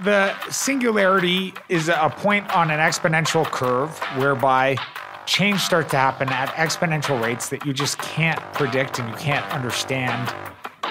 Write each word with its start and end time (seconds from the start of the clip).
the 0.00 0.34
singularity 0.48 1.52
is 1.68 1.88
a 1.88 2.12
point 2.16 2.48
on 2.56 2.70
an 2.70 2.78
exponential 2.78 3.44
curve 3.44 3.98
whereby 4.16 4.76
change 5.26 5.60
starts 5.60 5.90
to 5.90 5.98
happen 5.98 6.30
at 6.30 6.48
exponential 6.54 7.22
rates 7.22 7.50
that 7.50 7.66
you 7.66 7.74
just 7.74 7.98
can't 7.98 8.40
predict 8.54 8.98
and 8.98 9.08
you 9.08 9.14
can't 9.16 9.44
understand. 9.52 10.34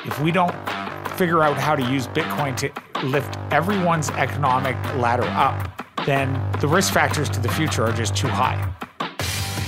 If 0.05 0.19
we 0.21 0.31
don't 0.31 0.53
figure 1.17 1.41
out 1.41 1.57
how 1.57 1.75
to 1.75 1.83
use 1.91 2.07
Bitcoin 2.07 2.55
to 2.57 2.71
lift 3.05 3.37
everyone's 3.51 4.12
economic 4.12 4.76
ladder 4.96 5.26
up, 5.29 5.83
then 6.06 6.40
the 6.62 6.68
risk 6.68 6.94
factors 6.94 7.29
to 7.29 7.40
the 7.40 7.49
future 7.49 7.83
are 7.83 7.94
just 7.94 8.15
too 8.15 8.28
high. 8.28 8.72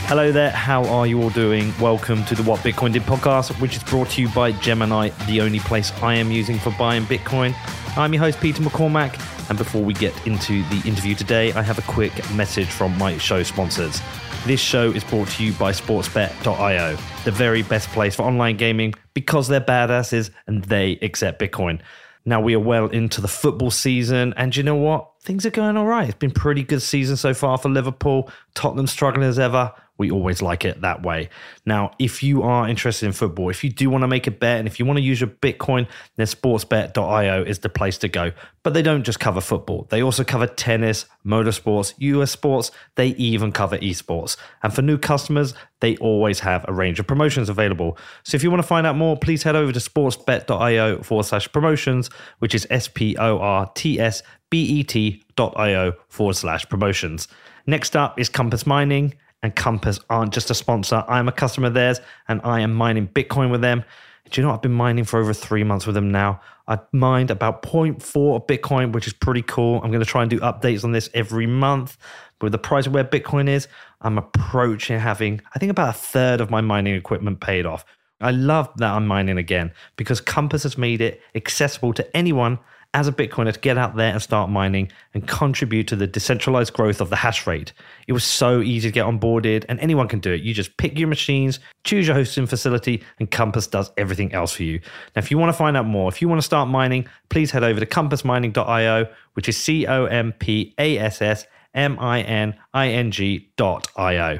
Hello 0.05 0.31
there, 0.31 0.51
how 0.51 0.85
are 0.85 1.07
you 1.07 1.21
all 1.21 1.31
doing? 1.31 1.73
Welcome 1.81 2.23
to 2.25 2.35
the 2.35 2.43
What 2.43 2.59
Bitcoin 2.59 2.93
Did 2.93 3.01
podcast, 3.03 3.59
which 3.59 3.77
is 3.77 3.83
brought 3.83 4.11
to 4.11 4.21
you 4.21 4.29
by 4.29 4.51
Gemini, 4.51 5.09
the 5.25 5.41
only 5.41 5.59
place 5.59 5.91
I 6.03 6.15
am 6.15 6.29
using 6.29 6.59
for 6.59 6.71
buying 6.77 7.03
Bitcoin. 7.03 7.55
I'm 7.95 8.11
your 8.11 8.23
host, 8.23 8.39
Peter 8.39 8.63
McCormack, 8.63 9.19
and 9.49 9.57
before 9.57 9.83
we 9.83 9.93
get 9.93 10.15
into 10.25 10.63
the 10.69 10.81
interview 10.83 11.13
today, 11.13 11.53
I 11.53 11.61
have 11.61 11.77
a 11.77 11.83
quick 11.83 12.11
message 12.31 12.67
from 12.67 12.97
my 12.97 13.19
show 13.19 13.43
sponsors. 13.43 14.01
This 14.47 14.59
show 14.59 14.89
is 14.89 15.03
brought 15.03 15.27
to 15.27 15.43
you 15.45 15.53
by 15.53 15.73
sportsbet.io, 15.73 16.97
the 17.23 17.31
very 17.31 17.61
best 17.61 17.87
place 17.89 18.15
for 18.15 18.23
online 18.23 18.57
gaming 18.57 18.95
because 19.13 19.47
they're 19.47 19.61
badasses 19.61 20.31
and 20.47 20.63
they 20.63 20.93
accept 21.03 21.39
Bitcoin. 21.39 21.81
Now 22.25 22.41
we 22.41 22.55
are 22.55 22.59
well 22.59 22.87
into 22.87 23.21
the 23.21 23.27
football 23.27 23.69
season, 23.69 24.33
and 24.37 24.55
you 24.55 24.63
know 24.63 24.75
what? 24.75 25.11
Things 25.21 25.45
are 25.45 25.51
going 25.51 25.77
all 25.77 25.85
right. 25.85 26.09
It's 26.09 26.17
been 26.17 26.31
pretty 26.31 26.63
good 26.63 26.81
season 26.81 27.15
so 27.15 27.35
far 27.35 27.59
for 27.59 27.69
Liverpool. 27.69 28.27
Tottenham 28.55 28.87
struggling 28.87 29.27
as 29.27 29.37
ever 29.37 29.71
we 29.97 30.09
always 30.09 30.41
like 30.41 30.65
it 30.65 30.81
that 30.81 31.03
way. 31.03 31.29
Now, 31.65 31.91
if 31.99 32.23
you 32.23 32.41
are 32.41 32.67
interested 32.67 33.05
in 33.05 33.11
football, 33.11 33.49
if 33.49 33.63
you 33.63 33.69
do 33.69 33.89
want 33.89 34.01
to 34.01 34.07
make 34.07 34.25
a 34.25 34.31
bet 34.31 34.57
and 34.57 34.67
if 34.67 34.79
you 34.79 34.85
want 34.85 34.97
to 34.97 35.03
use 35.03 35.21
your 35.21 35.29
Bitcoin, 35.29 35.87
then 36.15 36.25
sportsbet.io 36.25 37.43
is 37.43 37.59
the 37.59 37.69
place 37.69 37.99
to 37.99 38.07
go. 38.07 38.31
But 38.63 38.73
they 38.73 38.81
don't 38.81 39.03
just 39.03 39.19
cover 39.19 39.39
football, 39.39 39.87
they 39.89 40.01
also 40.01 40.23
cover 40.23 40.47
tennis, 40.47 41.05
motorsports, 41.25 41.93
US 41.99 42.31
sports, 42.31 42.71
they 42.95 43.09
even 43.09 43.51
cover 43.51 43.77
esports. 43.77 44.35
And 44.63 44.73
for 44.73 44.81
new 44.81 44.97
customers, 44.97 45.53
they 45.79 45.95
always 45.97 46.39
have 46.39 46.65
a 46.67 46.73
range 46.73 46.99
of 46.99 47.05
promotions 47.05 47.49
available. 47.49 47.97
So 48.23 48.35
if 48.35 48.43
you 48.43 48.49
want 48.49 48.63
to 48.63 48.67
find 48.67 48.87
out 48.87 48.95
more, 48.95 49.17
please 49.17 49.43
head 49.43 49.55
over 49.55 49.71
to 49.71 49.79
sportsbet.io 49.79 51.03
forward 51.03 51.25
slash 51.25 51.51
promotions, 51.51 52.09
which 52.39 52.55
is 52.55 52.65
S 52.69 52.87
P 52.87 53.15
O 53.17 53.37
R 53.37 53.71
T 53.75 53.99
S 53.99 54.23
B 54.49 54.63
E 54.63 54.83
T.io 54.83 55.93
forward 56.09 56.35
slash 56.35 56.67
promotions. 56.67 57.27
Next 57.67 57.95
up 57.95 58.19
is 58.19 58.29
Compass 58.29 58.65
Mining 58.65 59.13
and 59.43 59.55
Compass 59.55 59.99
aren't 60.09 60.33
just 60.33 60.49
a 60.49 60.55
sponsor. 60.55 61.03
I'm 61.07 61.27
a 61.27 61.31
customer 61.31 61.67
of 61.67 61.73
theirs 61.75 61.99
and 62.27 62.41
I 62.43 62.61
am 62.61 62.73
mining 62.73 63.07
Bitcoin 63.07 63.51
with 63.51 63.61
them. 63.61 63.83
Do 64.31 64.41
you 64.41 64.47
know, 64.47 64.53
I've 64.53 64.61
been 64.61 64.73
mining 64.73 65.03
for 65.03 65.19
over 65.19 65.33
three 65.33 65.63
months 65.63 65.85
with 65.85 65.95
them 65.95 66.09
now. 66.09 66.41
I 66.67 66.79
mined 66.93 67.29
about 67.29 67.61
0.4 67.61 68.35
of 68.35 68.47
Bitcoin, 68.47 68.93
which 68.93 69.05
is 69.05 69.13
pretty 69.13 69.41
cool. 69.41 69.81
I'm 69.83 69.91
going 69.91 70.03
to 70.03 70.09
try 70.09 70.21
and 70.21 70.29
do 70.29 70.39
updates 70.39 70.85
on 70.85 70.93
this 70.93 71.09
every 71.13 71.45
month. 71.45 71.97
But 72.39 72.45
with 72.45 72.51
the 72.53 72.57
price 72.57 72.87
of 72.87 72.93
where 72.93 73.03
Bitcoin 73.03 73.49
is, 73.49 73.67
I'm 74.01 74.17
approaching 74.17 74.97
having, 74.97 75.41
I 75.53 75.59
think, 75.59 75.71
about 75.71 75.89
a 75.89 75.97
third 75.97 76.39
of 76.39 76.49
my 76.49 76.61
mining 76.61 76.95
equipment 76.95 77.41
paid 77.41 77.65
off. 77.65 77.85
I 78.21 78.31
love 78.31 78.69
that 78.77 78.93
I'm 78.93 79.05
mining 79.05 79.37
again 79.37 79.73
because 79.97 80.21
Compass 80.21 80.63
has 80.63 80.77
made 80.77 81.01
it 81.01 81.21
accessible 81.35 81.93
to 81.93 82.17
anyone 82.17 82.59
as 82.93 83.07
a 83.07 83.11
Bitcoiner 83.11 83.53
to 83.53 83.59
get 83.59 83.77
out 83.77 83.95
there 83.95 84.11
and 84.11 84.21
start 84.21 84.49
mining 84.49 84.91
and 85.13 85.27
contribute 85.27 85.87
to 85.87 85.95
the 85.95 86.05
decentralized 86.05 86.73
growth 86.73 87.01
of 87.01 87.09
the 87.09 87.15
hash 87.15 87.47
rate. 87.47 87.73
It 88.07 88.13
was 88.13 88.23
so 88.23 88.61
easy 88.61 88.89
to 88.89 88.93
get 88.93 89.05
onboarded, 89.05 89.65
and 89.67 89.79
anyone 89.79 90.07
can 90.07 90.19
do 90.19 90.31
it. 90.31 90.41
You 90.41 90.53
just 90.53 90.77
pick 90.77 90.97
your 90.97 91.07
machines, 91.07 91.59
choose 91.83 92.05
your 92.05 92.15
hosting 92.15 92.45
facility, 92.45 93.03
and 93.19 93.29
Compass 93.31 93.65
does 93.65 93.91
everything 93.97 94.33
else 94.33 94.53
for 94.53 94.63
you. 94.63 94.79
Now, 95.15 95.19
if 95.19 95.31
you 95.31 95.37
want 95.37 95.49
to 95.49 95.57
find 95.57 95.75
out 95.75 95.85
more, 95.85 96.07
if 96.09 96.21
you 96.21 96.29
want 96.29 96.39
to 96.39 96.45
start 96.45 96.69
mining, 96.69 97.07
please 97.29 97.51
head 97.51 97.63
over 97.63 97.79
to 97.79 97.85
compassmining.io, 97.85 99.07
which 99.33 99.49
is 99.49 99.57
C 99.57 99.87
O 99.87 100.05
M 100.05 100.33
P 100.33 100.75
A 100.77 100.99
S 100.99 101.21
S 101.21 101.47
M 101.73 101.97
I 101.99 102.21
N 102.21 102.55
I 102.73 102.89
N 102.89 103.09
G.io. 103.11 104.39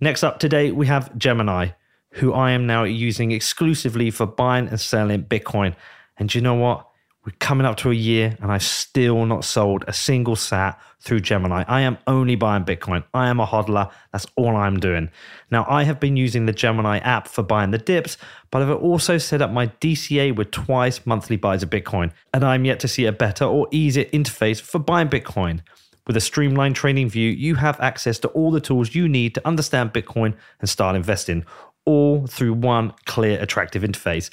Next 0.00 0.24
up 0.24 0.40
today, 0.40 0.72
we 0.72 0.86
have 0.88 1.16
Gemini, 1.16 1.68
who 2.10 2.32
I 2.32 2.50
am 2.50 2.66
now 2.66 2.82
using 2.82 3.30
exclusively 3.30 4.10
for 4.10 4.26
buying 4.26 4.68
and 4.68 4.80
selling 4.80 5.22
Bitcoin. 5.22 5.76
And 6.16 6.34
you 6.34 6.40
know 6.40 6.54
what? 6.54 6.88
We're 7.24 7.32
coming 7.38 7.66
up 7.66 7.78
to 7.78 7.90
a 7.90 7.94
year 7.94 8.36
and 8.42 8.52
I've 8.52 8.62
still 8.62 9.24
not 9.24 9.46
sold 9.46 9.84
a 9.88 9.94
single 9.94 10.36
sat 10.36 10.78
through 11.00 11.20
Gemini. 11.20 11.64
I 11.66 11.80
am 11.80 11.96
only 12.06 12.36
buying 12.36 12.64
Bitcoin. 12.64 13.02
I 13.14 13.28
am 13.28 13.40
a 13.40 13.46
hodler. 13.46 13.90
That's 14.12 14.26
all 14.36 14.54
I'm 14.54 14.78
doing. 14.78 15.08
Now, 15.50 15.64
I 15.66 15.84
have 15.84 15.98
been 15.98 16.18
using 16.18 16.44
the 16.44 16.52
Gemini 16.52 16.98
app 16.98 17.26
for 17.26 17.42
buying 17.42 17.70
the 17.70 17.78
dips, 17.78 18.18
but 18.50 18.60
I've 18.60 18.82
also 18.82 19.16
set 19.16 19.40
up 19.40 19.50
my 19.50 19.68
DCA 19.68 20.36
with 20.36 20.50
twice 20.50 21.06
monthly 21.06 21.36
buys 21.36 21.62
of 21.62 21.70
Bitcoin. 21.70 22.12
And 22.34 22.44
I'm 22.44 22.66
yet 22.66 22.78
to 22.80 22.88
see 22.88 23.06
a 23.06 23.12
better 23.12 23.46
or 23.46 23.68
easier 23.70 24.04
interface 24.06 24.60
for 24.60 24.78
buying 24.78 25.08
Bitcoin. 25.08 25.60
With 26.06 26.18
a 26.18 26.20
streamlined 26.20 26.76
trading 26.76 27.08
view, 27.08 27.30
you 27.30 27.54
have 27.54 27.80
access 27.80 28.18
to 28.18 28.28
all 28.28 28.50
the 28.50 28.60
tools 28.60 28.94
you 28.94 29.08
need 29.08 29.34
to 29.36 29.48
understand 29.48 29.94
Bitcoin 29.94 30.34
and 30.60 30.68
start 30.68 30.94
investing, 30.94 31.46
all 31.86 32.26
through 32.26 32.52
one 32.52 32.92
clear, 33.06 33.40
attractive 33.40 33.82
interface 33.82 34.28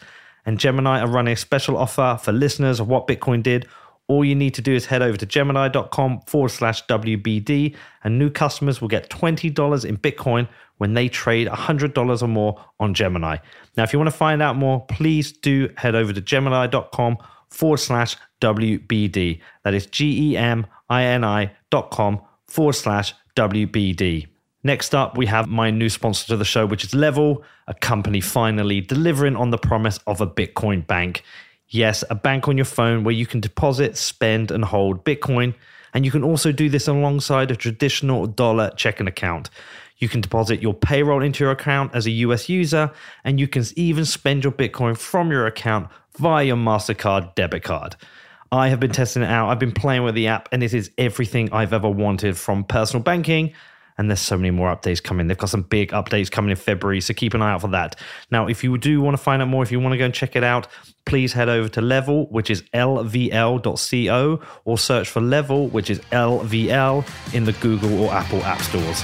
and 0.45 0.59
Gemini 0.59 0.99
are 0.99 1.07
running 1.07 1.33
a 1.33 1.37
special 1.37 1.77
offer 1.77 2.19
for 2.21 2.31
listeners 2.31 2.79
of 2.79 2.87
what 2.87 3.07
Bitcoin 3.07 3.43
did. 3.43 3.67
All 4.07 4.25
you 4.25 4.35
need 4.35 4.53
to 4.55 4.61
do 4.61 4.73
is 4.73 4.87
head 4.87 5.01
over 5.01 5.15
to 5.17 5.25
gemini.com 5.25 6.21
forward 6.27 6.49
slash 6.49 6.85
WBD, 6.87 7.75
and 8.03 8.19
new 8.19 8.29
customers 8.29 8.81
will 8.81 8.89
get 8.89 9.09
$20 9.09 9.85
in 9.85 9.97
Bitcoin 9.97 10.49
when 10.79 10.95
they 10.95 11.07
trade 11.07 11.47
$100 11.47 12.21
or 12.21 12.27
more 12.27 12.59
on 12.79 12.93
Gemini. 12.93 13.37
Now, 13.77 13.83
if 13.83 13.93
you 13.93 13.99
want 13.99 14.09
to 14.11 14.17
find 14.17 14.41
out 14.41 14.55
more, 14.55 14.85
please 14.87 15.31
do 15.31 15.69
head 15.77 15.95
over 15.95 16.11
to 16.11 16.21
gemini.com 16.21 17.17
forward 17.49 17.77
slash 17.77 18.17
WBD. 18.41 19.39
That 19.63 19.73
is 19.73 19.85
G 19.85 20.31
E 20.31 20.37
M 20.37 20.65
I 20.89 21.03
N 21.03 21.23
I 21.23 21.55
dot 21.69 21.91
com 21.91 22.21
forward 22.47 22.73
slash 22.73 23.13
WBD. 23.35 24.30
Next 24.63 24.93
up, 24.93 25.17
we 25.17 25.25
have 25.25 25.47
my 25.47 25.71
new 25.71 25.89
sponsor 25.89 26.27
to 26.27 26.37
the 26.37 26.45
show, 26.45 26.67
which 26.67 26.83
is 26.83 26.93
Level, 26.93 27.43
a 27.67 27.73
company 27.73 28.21
finally 28.21 28.79
delivering 28.79 29.35
on 29.35 29.49
the 29.49 29.57
promise 29.57 29.99
of 30.05 30.21
a 30.21 30.27
Bitcoin 30.27 30.85
bank. 30.85 31.23
Yes, 31.67 32.03
a 32.11 32.15
bank 32.15 32.47
on 32.47 32.57
your 32.57 32.65
phone 32.65 33.03
where 33.03 33.13
you 33.13 33.25
can 33.25 33.39
deposit, 33.39 33.97
spend, 33.97 34.51
and 34.51 34.63
hold 34.63 35.03
Bitcoin. 35.03 35.55
And 35.95 36.05
you 36.05 36.11
can 36.11 36.23
also 36.23 36.51
do 36.51 36.69
this 36.69 36.87
alongside 36.87 37.49
a 37.49 37.55
traditional 37.55 38.27
dollar 38.27 38.69
checking 38.75 39.07
account. 39.07 39.49
You 39.97 40.07
can 40.07 40.21
deposit 40.21 40.61
your 40.61 40.75
payroll 40.75 41.23
into 41.23 41.43
your 41.43 41.51
account 41.51 41.95
as 41.95 42.05
a 42.05 42.11
US 42.11 42.47
user, 42.47 42.91
and 43.23 43.39
you 43.39 43.47
can 43.47 43.63
even 43.75 44.05
spend 44.05 44.43
your 44.43 44.53
Bitcoin 44.53 44.95
from 44.95 45.31
your 45.31 45.47
account 45.47 45.89
via 46.19 46.45
your 46.45 46.55
MasterCard 46.55 47.33
debit 47.33 47.63
card. 47.63 47.95
I 48.51 48.67
have 48.69 48.79
been 48.79 48.91
testing 48.91 49.23
it 49.23 49.29
out. 49.29 49.49
I've 49.49 49.59
been 49.59 49.71
playing 49.71 50.03
with 50.03 50.13
the 50.13 50.27
app, 50.27 50.49
and 50.51 50.61
it 50.61 50.73
is 50.73 50.91
everything 50.99 51.51
I've 51.51 51.73
ever 51.73 51.89
wanted 51.89 52.37
from 52.37 52.63
personal 52.63 53.01
banking 53.01 53.53
and 53.97 54.09
there's 54.09 54.19
so 54.19 54.37
many 54.37 54.51
more 54.51 54.73
updates 54.75 55.01
coming. 55.01 55.27
They've 55.27 55.37
got 55.37 55.49
some 55.49 55.63
big 55.63 55.91
updates 55.91 56.31
coming 56.31 56.51
in 56.51 56.57
February, 56.57 57.01
so 57.01 57.13
keep 57.13 57.33
an 57.33 57.41
eye 57.41 57.51
out 57.51 57.61
for 57.61 57.69
that. 57.69 57.95
Now, 58.31 58.47
if 58.47 58.63
you 58.63 58.77
do 58.77 59.01
want 59.01 59.15
to 59.15 59.21
find 59.21 59.41
out 59.41 59.47
more, 59.47 59.63
if 59.63 59.71
you 59.71 59.79
want 59.79 59.93
to 59.93 59.97
go 59.97 60.05
and 60.05 60.13
check 60.13 60.35
it 60.35 60.43
out, 60.43 60.67
please 61.05 61.33
head 61.33 61.49
over 61.49 61.69
to 61.69 61.81
Level, 61.81 62.27
which 62.27 62.49
is 62.49 62.61
lvl.co, 62.73 64.41
or 64.65 64.77
search 64.77 65.09
for 65.09 65.21
Level, 65.21 65.67
which 65.67 65.89
is 65.89 65.99
LVL, 66.11 67.33
in 67.33 67.45
the 67.45 67.53
Google 67.53 68.03
or 68.03 68.11
Apple 68.11 68.43
app 68.43 68.61
stores. 68.61 69.03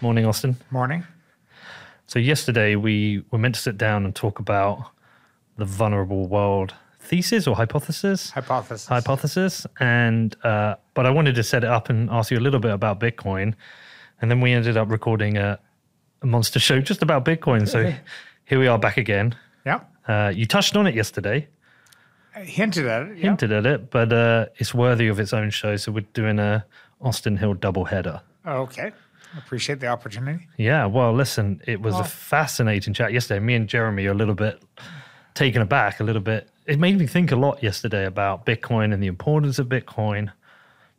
Morning, 0.00 0.26
Austin. 0.26 0.56
Morning. 0.70 1.04
So, 2.06 2.18
yesterday 2.18 2.76
we 2.76 3.24
were 3.30 3.38
meant 3.38 3.54
to 3.54 3.60
sit 3.60 3.78
down 3.78 4.04
and 4.04 4.14
talk 4.14 4.38
about 4.38 4.90
the 5.56 5.64
vulnerable 5.64 6.26
world 6.26 6.74
thesis 7.04 7.46
or 7.46 7.54
hypothesis? 7.56 8.30
Hypothesis. 8.30 8.86
Hypothesis. 8.88 9.66
And 9.80 10.34
uh, 10.44 10.76
but 10.94 11.06
I 11.06 11.10
wanted 11.10 11.34
to 11.36 11.42
set 11.42 11.64
it 11.64 11.70
up 11.70 11.90
and 11.90 12.10
ask 12.10 12.30
you 12.30 12.38
a 12.38 12.40
little 12.40 12.60
bit 12.60 12.72
about 12.72 13.00
Bitcoin, 13.00 13.54
and 14.20 14.30
then 14.30 14.40
we 14.40 14.52
ended 14.52 14.76
up 14.76 14.90
recording 14.90 15.36
a, 15.36 15.58
a 16.22 16.26
monster 16.26 16.58
show 16.58 16.80
just 16.80 17.02
about 17.02 17.24
Bitcoin. 17.24 17.68
So 17.68 17.94
here 18.44 18.58
we 18.58 18.66
are 18.66 18.78
back 18.78 18.96
again. 18.96 19.34
Yeah. 19.64 19.80
Uh, 20.06 20.32
you 20.34 20.46
touched 20.46 20.76
on 20.76 20.86
it 20.86 20.94
yesterday. 20.94 21.48
I 22.36 22.40
hinted 22.40 22.86
at 22.86 23.02
it. 23.02 23.18
Hinted 23.18 23.52
at 23.52 23.64
it, 23.64 23.90
but 23.90 24.12
uh, 24.12 24.46
it's 24.56 24.74
worthy 24.74 25.06
of 25.08 25.20
its 25.20 25.32
own 25.32 25.50
show. 25.50 25.76
So 25.76 25.92
we're 25.92 26.06
doing 26.14 26.38
a 26.38 26.66
Austin 27.00 27.36
Hill 27.36 27.54
double 27.54 27.84
header. 27.84 28.20
Okay. 28.46 28.92
Appreciate 29.38 29.80
the 29.80 29.88
opportunity. 29.88 30.46
Yeah, 30.56 30.86
well, 30.86 31.12
listen, 31.12 31.60
it 31.66 31.80
was 31.80 31.98
a 31.98 32.04
fascinating 32.04 32.94
chat 32.94 33.12
yesterday. 33.12 33.40
Me 33.40 33.54
and 33.54 33.68
Jeremy 33.68 34.06
are 34.06 34.12
a 34.12 34.14
little 34.14 34.34
bit 34.34 34.62
taken 35.34 35.60
aback, 35.60 36.00
a 36.00 36.04
little 36.04 36.22
bit 36.22 36.48
it 36.66 36.78
made 36.78 36.98
me 36.98 37.06
think 37.06 37.32
a 37.32 37.36
lot 37.36 37.62
yesterday 37.62 38.06
about 38.06 38.46
Bitcoin 38.46 38.92
and 38.92 39.02
the 39.02 39.06
importance 39.06 39.58
of 39.58 39.68
Bitcoin. 39.68 40.32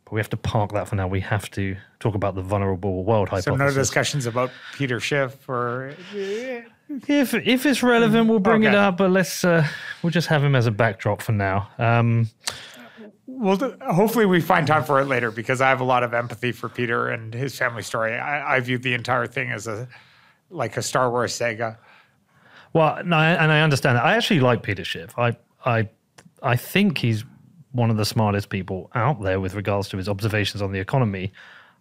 But 0.04 0.12
we 0.12 0.20
have 0.20 0.30
to 0.30 0.36
park 0.36 0.72
that 0.72 0.88
for 0.88 0.94
now. 0.94 1.08
We 1.08 1.20
have 1.20 1.50
to 1.52 1.76
talk 1.98 2.14
about 2.14 2.36
the 2.36 2.42
vulnerable 2.42 3.02
world 3.02 3.28
hypothesis. 3.28 3.52
So 3.52 3.56
no 3.56 3.72
discussions 3.72 4.26
about 4.26 4.52
Peter 4.74 5.00
Schiff 5.00 5.48
or 5.48 5.94
if 7.08 7.34
if 7.34 7.66
it's 7.66 7.82
relevant, 7.82 8.28
we'll 8.28 8.38
bring 8.38 8.64
okay. 8.64 8.72
it 8.72 8.78
up. 8.78 8.98
But 8.98 9.10
let's 9.10 9.44
uh, 9.44 9.66
we'll 10.02 10.12
just 10.12 10.28
have 10.28 10.44
him 10.44 10.54
as 10.54 10.66
a 10.66 10.70
backdrop 10.70 11.22
for 11.22 11.32
now. 11.32 11.68
Um, 11.78 12.28
well, 13.26 13.58
hopefully 13.80 14.26
we 14.26 14.40
find 14.40 14.66
time 14.68 14.84
for 14.84 15.00
it 15.00 15.06
later 15.06 15.32
because 15.32 15.60
I 15.60 15.68
have 15.68 15.80
a 15.80 15.84
lot 15.84 16.04
of 16.04 16.14
empathy 16.14 16.52
for 16.52 16.68
Peter 16.68 17.08
and 17.08 17.34
his 17.34 17.58
family 17.58 17.82
story. 17.82 18.16
I, 18.16 18.56
I 18.56 18.60
view 18.60 18.78
the 18.78 18.94
entire 18.94 19.26
thing 19.26 19.50
as 19.50 19.66
a 19.66 19.88
like 20.50 20.76
a 20.76 20.82
Star 20.82 21.10
Wars 21.10 21.34
saga. 21.34 21.80
Well, 22.76 23.02
no, 23.04 23.16
and 23.16 23.50
I 23.50 23.62
understand 23.62 23.96
that. 23.96 24.04
I 24.04 24.16
actually 24.16 24.40
like 24.40 24.62
Peter 24.62 24.84
Schiff. 24.84 25.18
I 25.18 25.34
I 25.64 25.88
I 26.42 26.56
think 26.56 26.98
he's 26.98 27.24
one 27.72 27.90
of 27.90 27.96
the 27.96 28.04
smartest 28.04 28.50
people 28.50 28.90
out 28.94 29.22
there 29.22 29.40
with 29.40 29.54
regards 29.54 29.88
to 29.88 29.96
his 29.96 30.10
observations 30.10 30.60
on 30.60 30.72
the 30.72 30.78
economy. 30.78 31.32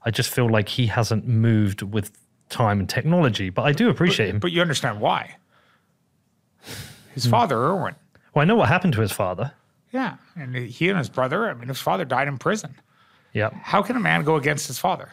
I 0.06 0.12
just 0.12 0.30
feel 0.30 0.50
like 0.50 0.70
he 0.70 0.88
hasn't 0.88 1.28
moved 1.28 1.82
with 1.82 2.18
time 2.48 2.80
and 2.80 2.88
technology, 2.88 3.50
but 3.50 3.64
I 3.64 3.74
do 3.74 3.90
appreciate 3.90 4.30
him. 4.30 4.40
But 4.40 4.54
you 4.54 4.62
understand 4.62 5.02
why. 5.02 5.36
His 7.14 7.26
hmm. 7.26 7.32
father, 7.32 7.58
Irwin. 7.58 7.96
Well, 8.34 8.44
I 8.44 8.46
know 8.46 8.56
what 8.56 8.70
happened 8.70 8.94
to 8.94 9.02
his 9.02 9.12
father. 9.12 9.52
Yeah. 9.92 10.16
And 10.38 10.56
he 10.56 10.88
and 10.88 10.98
his 10.98 11.10
brother, 11.10 11.50
I 11.50 11.54
mean, 11.56 11.68
his 11.68 11.82
father 11.82 12.06
died 12.06 12.30
in 12.30 12.38
prison. 12.38 12.74
Yeah. 13.34 13.50
How 13.52 13.82
can 13.82 13.98
a 13.98 14.00
man 14.00 14.24
go 14.24 14.38
against 14.38 14.68
his 14.68 14.80
father? 14.80 15.12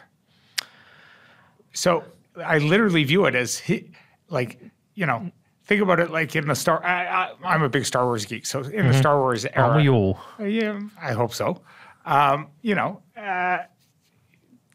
So 1.73 2.05
I 2.37 2.59
literally 2.59 3.03
view 3.03 3.25
it 3.25 3.35
as 3.35 3.57
he, 3.57 3.91
like, 4.29 4.59
you 4.95 5.05
know, 5.05 5.31
think 5.65 5.81
about 5.81 5.99
it 5.99 6.11
like 6.11 6.35
in 6.35 6.47
the 6.47 6.55
Star. 6.55 6.83
I, 6.83 7.05
I, 7.05 7.31
I'm 7.43 7.63
a 7.63 7.69
big 7.69 7.85
Star 7.85 8.05
Wars 8.05 8.25
geek, 8.25 8.45
so 8.45 8.61
in 8.61 8.87
the 8.87 8.93
Star 8.93 9.19
Wars 9.19 9.45
era, 9.45 9.67
Aren't 9.69 9.83
we 9.83 9.89
all? 9.89 10.19
yeah, 10.39 10.79
I 11.01 11.13
hope 11.13 11.33
so. 11.33 11.61
Um, 12.05 12.47
you 12.61 12.75
know, 12.75 13.01
uh, 13.15 13.59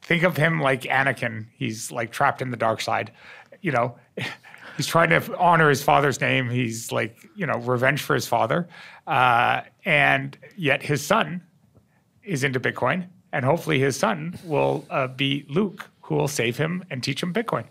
think 0.03 0.23
of 0.23 0.37
him 0.37 0.61
like 0.61 0.83
Anakin. 0.83 1.47
He's 1.55 1.93
like 1.93 2.11
trapped 2.11 2.41
in 2.43 2.51
the 2.51 2.57
dark 2.57 2.81
side. 2.81 3.13
You 3.61 3.73
know, 3.73 3.97
he's 4.77 4.87
trying 4.87 5.11
to 5.11 5.37
honor 5.37 5.69
his 5.69 5.83
father's 5.83 6.21
name. 6.21 6.49
He's 6.49 6.91
like, 6.91 7.29
you 7.37 7.47
know, 7.47 7.59
revenge 7.59 8.03
for 8.03 8.15
his 8.15 8.27
father. 8.27 8.69
Uh, 9.07 9.63
and 9.85 10.39
yet 10.57 10.83
his 10.83 11.05
son 11.05 11.43
is 12.23 12.45
into 12.45 12.61
Bitcoin. 12.61 13.07
And 13.33 13.45
hopefully 13.45 13.79
his 13.79 13.95
son 13.99 14.39
will 14.45 14.87
uh, 14.89 15.07
be 15.09 15.45
Luke, 15.51 15.91
who 16.01 16.15
will 16.15 16.29
save 16.29 16.57
him 16.57 16.83
and 16.89 17.03
teach 17.03 17.23
him 17.23 17.35
Bitcoin. 17.35 17.65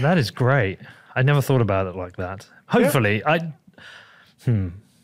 That 0.00 0.18
is 0.18 0.30
great. 0.30 0.78
I 1.18 1.22
never 1.22 1.42
thought 1.42 1.60
about 1.60 1.88
it 1.88 1.96
like 1.96 2.16
that. 2.16 2.46
Hopefully, 2.68 3.24
I 3.26 3.52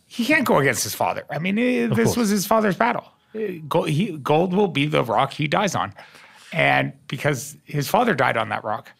he 0.07 0.25
can't 0.25 0.45
go 0.45 0.59
against 0.59 0.85
his 0.85 0.95
father. 0.95 1.25
I 1.29 1.41
mean, 1.41 1.59
eh, 1.59 1.89
this 1.89 2.17
was 2.17 2.29
his 2.29 2.47
father's 2.47 2.77
battle. 2.77 3.05
Eh, 3.35 3.59
Gold, 3.67 3.89
he, 3.89 4.17
gold 4.19 4.55
will 4.55 4.69
be 4.69 4.87
the 4.87 5.03
rock 5.03 5.33
he 5.33 5.49
dies 5.49 5.75
on, 5.75 5.93
and 6.53 6.93
because 7.09 7.57
his 7.65 7.89
father 7.89 8.15
died 8.15 8.37
on 8.37 8.49
that 8.51 8.63
rock, 8.63 8.93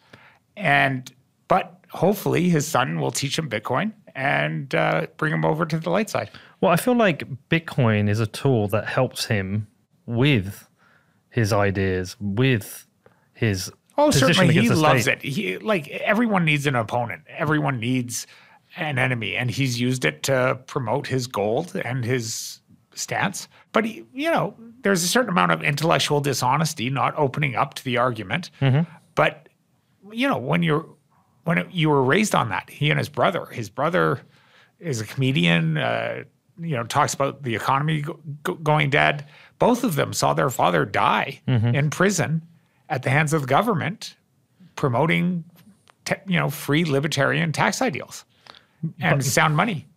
and 0.57 1.09
but 1.47 1.79
hopefully 1.89 2.49
his 2.49 2.67
son 2.67 2.99
will 2.99 3.11
teach 3.11 3.39
him 3.39 3.49
Bitcoin 3.49 3.93
and 4.13 4.75
uh, 4.75 5.07
bring 5.15 5.31
him 5.31 5.45
over 5.45 5.65
to 5.65 5.79
the 5.79 5.89
light 5.89 6.09
side. 6.09 6.29
Well, 6.59 6.73
I 6.73 6.75
feel 6.75 6.97
like 6.97 7.23
Bitcoin 7.49 8.09
is 8.09 8.19
a 8.19 8.27
tool 8.27 8.67
that 8.69 8.89
helps 8.89 9.23
him 9.27 9.67
with 10.05 10.67
his 11.29 11.53
ideas, 11.53 12.17
with 12.19 12.85
his 13.33 13.71
Oh, 13.97 14.11
certainly 14.11 14.53
he 14.53 14.69
loves 14.69 15.03
state. 15.03 15.23
it. 15.23 15.27
He 15.27 15.57
like 15.57 15.87
everyone 15.89 16.45
needs 16.45 16.67
an 16.67 16.75
opponent. 16.75 17.23
Everyone 17.29 17.79
needs 17.79 18.27
an 18.77 18.99
enemy, 18.99 19.35
and 19.35 19.49
he's 19.49 19.79
used 19.79 20.03
it 20.03 20.23
to 20.23 20.59
promote 20.67 21.07
his 21.07 21.27
gold 21.27 21.75
and 21.75 22.03
his 22.03 22.59
stance. 22.93 23.47
But 23.71 23.85
he, 23.85 24.05
you 24.13 24.29
know, 24.29 24.55
there's 24.81 25.03
a 25.03 25.07
certain 25.07 25.29
amount 25.29 25.51
of 25.53 25.63
intellectual 25.63 26.19
dishonesty, 26.19 26.89
not 26.89 27.13
opening 27.17 27.55
up 27.55 27.73
to 27.75 27.83
the 27.83 27.97
argument. 27.97 28.51
But 29.15 29.47
you 30.11 30.27
know, 30.27 30.37
when 30.37 30.61
you're 30.61 30.85
when 31.45 31.65
you 31.71 31.89
were 31.89 32.03
raised 32.03 32.35
on 32.35 32.49
that, 32.49 32.69
he 32.69 32.89
and 32.89 32.99
his 32.99 33.09
brother. 33.09 33.45
His 33.45 33.69
brother 33.69 34.21
is 34.79 34.99
a 34.99 35.05
comedian. 35.05 35.77
Uh, 35.77 36.23
you 36.57 36.75
know, 36.75 36.83
talks 36.83 37.13
about 37.13 37.43
the 37.43 37.53
economy 37.53 38.01
go, 38.01 38.17
go, 38.43 38.53
going 38.55 38.89
dead. 38.89 39.25
Both 39.59 39.83
of 39.83 39.95
them 39.95 40.13
saw 40.13 40.33
their 40.33 40.49
father 40.49 40.85
die 40.85 41.41
in 41.75 41.89
prison 41.89 42.41
at 42.89 43.03
the 43.03 43.09
hands 43.09 43.33
of 43.33 43.41
the 43.41 43.47
government, 43.47 44.15
promoting, 44.75 45.43
te- 46.05 46.15
you 46.27 46.37
know, 46.39 46.49
free 46.49 46.85
libertarian 46.85 47.51
tax 47.51 47.81
ideals 47.81 48.25
and 48.99 49.23
sound 49.23 49.55
money. 49.55 49.87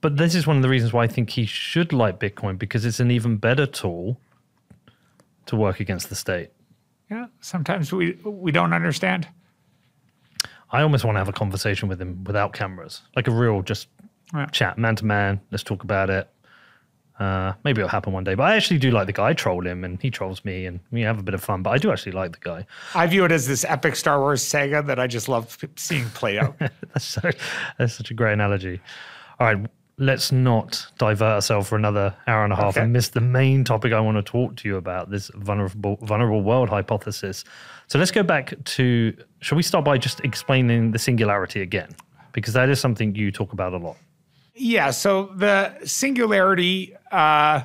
But 0.00 0.16
this 0.18 0.34
is 0.34 0.46
one 0.46 0.56
of 0.56 0.62
the 0.62 0.68
reasons 0.68 0.92
why 0.92 1.04
I 1.04 1.06
think 1.06 1.30
he 1.30 1.46
should 1.46 1.92
like 1.92 2.18
Bitcoin 2.20 2.58
because 2.58 2.84
it's 2.84 3.00
an 3.00 3.10
even 3.10 3.36
better 3.38 3.64
tool 3.66 4.20
to 5.46 5.56
work 5.56 5.80
against 5.80 6.08
the 6.08 6.14
state. 6.14 6.50
Yeah, 7.10 7.26
sometimes 7.40 7.92
we 7.92 8.12
we 8.24 8.50
don't 8.52 8.72
understand. 8.72 9.28
I 10.70 10.82
almost 10.82 11.04
want 11.04 11.14
to 11.14 11.20
have 11.20 11.28
a 11.28 11.32
conversation 11.32 11.88
with 11.88 12.00
him 12.02 12.24
without 12.24 12.52
cameras, 12.52 13.02
like 13.14 13.28
a 13.28 13.30
real 13.30 13.62
just 13.62 13.88
Yeah. 14.34 14.46
chat, 14.46 14.76
man 14.78 14.96
to 14.96 15.04
man. 15.04 15.40
Let's 15.50 15.62
talk 15.62 15.84
about 15.84 16.10
it. 16.10 16.28
Uh, 17.18 17.52
maybe 17.62 17.80
it'll 17.80 17.88
happen 17.88 18.12
one 18.12 18.24
day. 18.24 18.34
But 18.34 18.44
I 18.44 18.56
actually 18.56 18.78
do 18.78 18.90
like 18.90 19.06
the 19.06 19.12
guy. 19.12 19.28
I 19.28 19.32
troll 19.34 19.64
him, 19.66 19.84
and 19.84 20.00
he 20.02 20.10
trolls 20.10 20.44
me, 20.44 20.66
and 20.66 20.80
we 20.90 21.02
have 21.02 21.18
a 21.18 21.22
bit 21.22 21.34
of 21.34 21.42
fun. 21.42 21.62
But 21.62 21.70
I 21.70 21.78
do 21.78 21.92
actually 21.92 22.12
like 22.12 22.32
the 22.32 22.40
guy. 22.40 22.66
I 22.94 23.06
view 23.06 23.24
it 23.24 23.30
as 23.32 23.46
this 23.46 23.64
epic 23.68 23.94
Star 23.96 24.18
Wars 24.18 24.42
saga 24.42 24.82
that 24.82 24.98
I 24.98 25.06
just 25.06 25.28
love 25.28 25.56
seeing 25.76 26.06
play 26.10 26.38
out. 26.38 26.56
That's, 26.58 27.04
so, 27.04 27.30
that's 27.78 27.94
such 27.94 28.10
a 28.10 28.14
great 28.14 28.32
analogy. 28.32 28.80
All 29.38 29.46
right, 29.46 29.66
let's 29.98 30.32
not 30.32 30.86
divert 30.98 31.22
ourselves 31.34 31.68
for 31.68 31.76
another 31.76 32.14
hour 32.26 32.42
and 32.42 32.52
a 32.52 32.56
half 32.56 32.76
Okay. 32.76 32.82
and 32.82 32.92
miss 32.92 33.10
the 33.10 33.20
main 33.20 33.62
topic 33.62 33.92
I 33.92 34.00
want 34.00 34.16
to 34.16 34.22
talk 34.22 34.56
to 34.56 34.68
you 34.68 34.76
about 34.76 35.10
this 35.10 35.30
vulnerable 35.36 35.98
vulnerable 36.02 36.42
world 36.42 36.68
hypothesis. 36.68 37.44
So 37.86 37.98
let's 37.98 38.10
go 38.10 38.22
back 38.24 38.54
to. 38.64 39.16
Shall 39.40 39.56
we 39.56 39.62
start 39.62 39.84
by 39.84 39.98
just 39.98 40.20
explaining 40.20 40.90
the 40.90 40.98
singularity 40.98 41.62
again? 41.62 41.94
Because 42.32 42.54
that 42.54 42.68
is 42.68 42.80
something 42.80 43.14
you 43.14 43.30
talk 43.30 43.52
about 43.52 43.72
a 43.72 43.76
lot. 43.76 43.96
Yeah. 44.56 44.90
So 44.90 45.32
the 45.36 45.74
singularity, 45.84 46.94
uh, 47.14 47.64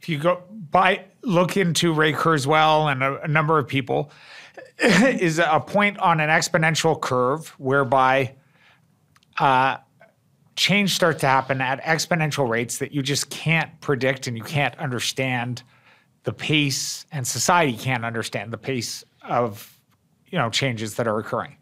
if 0.00 0.08
you 0.08 0.18
go 0.18 0.42
by 0.70 1.04
look 1.22 1.56
into 1.56 1.92
Ray 1.92 2.12
Kurzweil 2.12 2.92
and 2.92 3.02
a, 3.02 3.22
a 3.22 3.28
number 3.28 3.58
of 3.58 3.66
people, 3.66 4.12
is 4.78 5.38
a 5.38 5.62
point 5.66 5.98
on 5.98 6.20
an 6.20 6.28
exponential 6.28 7.00
curve 7.00 7.48
whereby 7.58 8.34
uh, 9.38 9.78
change 10.56 10.94
starts 10.94 11.20
to 11.20 11.26
happen 11.26 11.60
at 11.60 11.82
exponential 11.82 12.48
rates 12.48 12.78
that 12.78 12.92
you 12.92 13.02
just 13.02 13.30
can't 13.30 13.80
predict 13.80 14.26
and 14.26 14.36
you 14.36 14.44
can't 14.44 14.76
understand 14.78 15.62
the 16.24 16.32
pace, 16.32 17.06
and 17.12 17.26
society 17.26 17.74
can't 17.74 18.04
understand 18.04 18.52
the 18.52 18.58
pace 18.58 19.02
of 19.22 19.78
you 20.26 20.38
know 20.38 20.50
changes 20.50 20.96
that 20.96 21.06
are 21.08 21.18
occurring. 21.18 21.56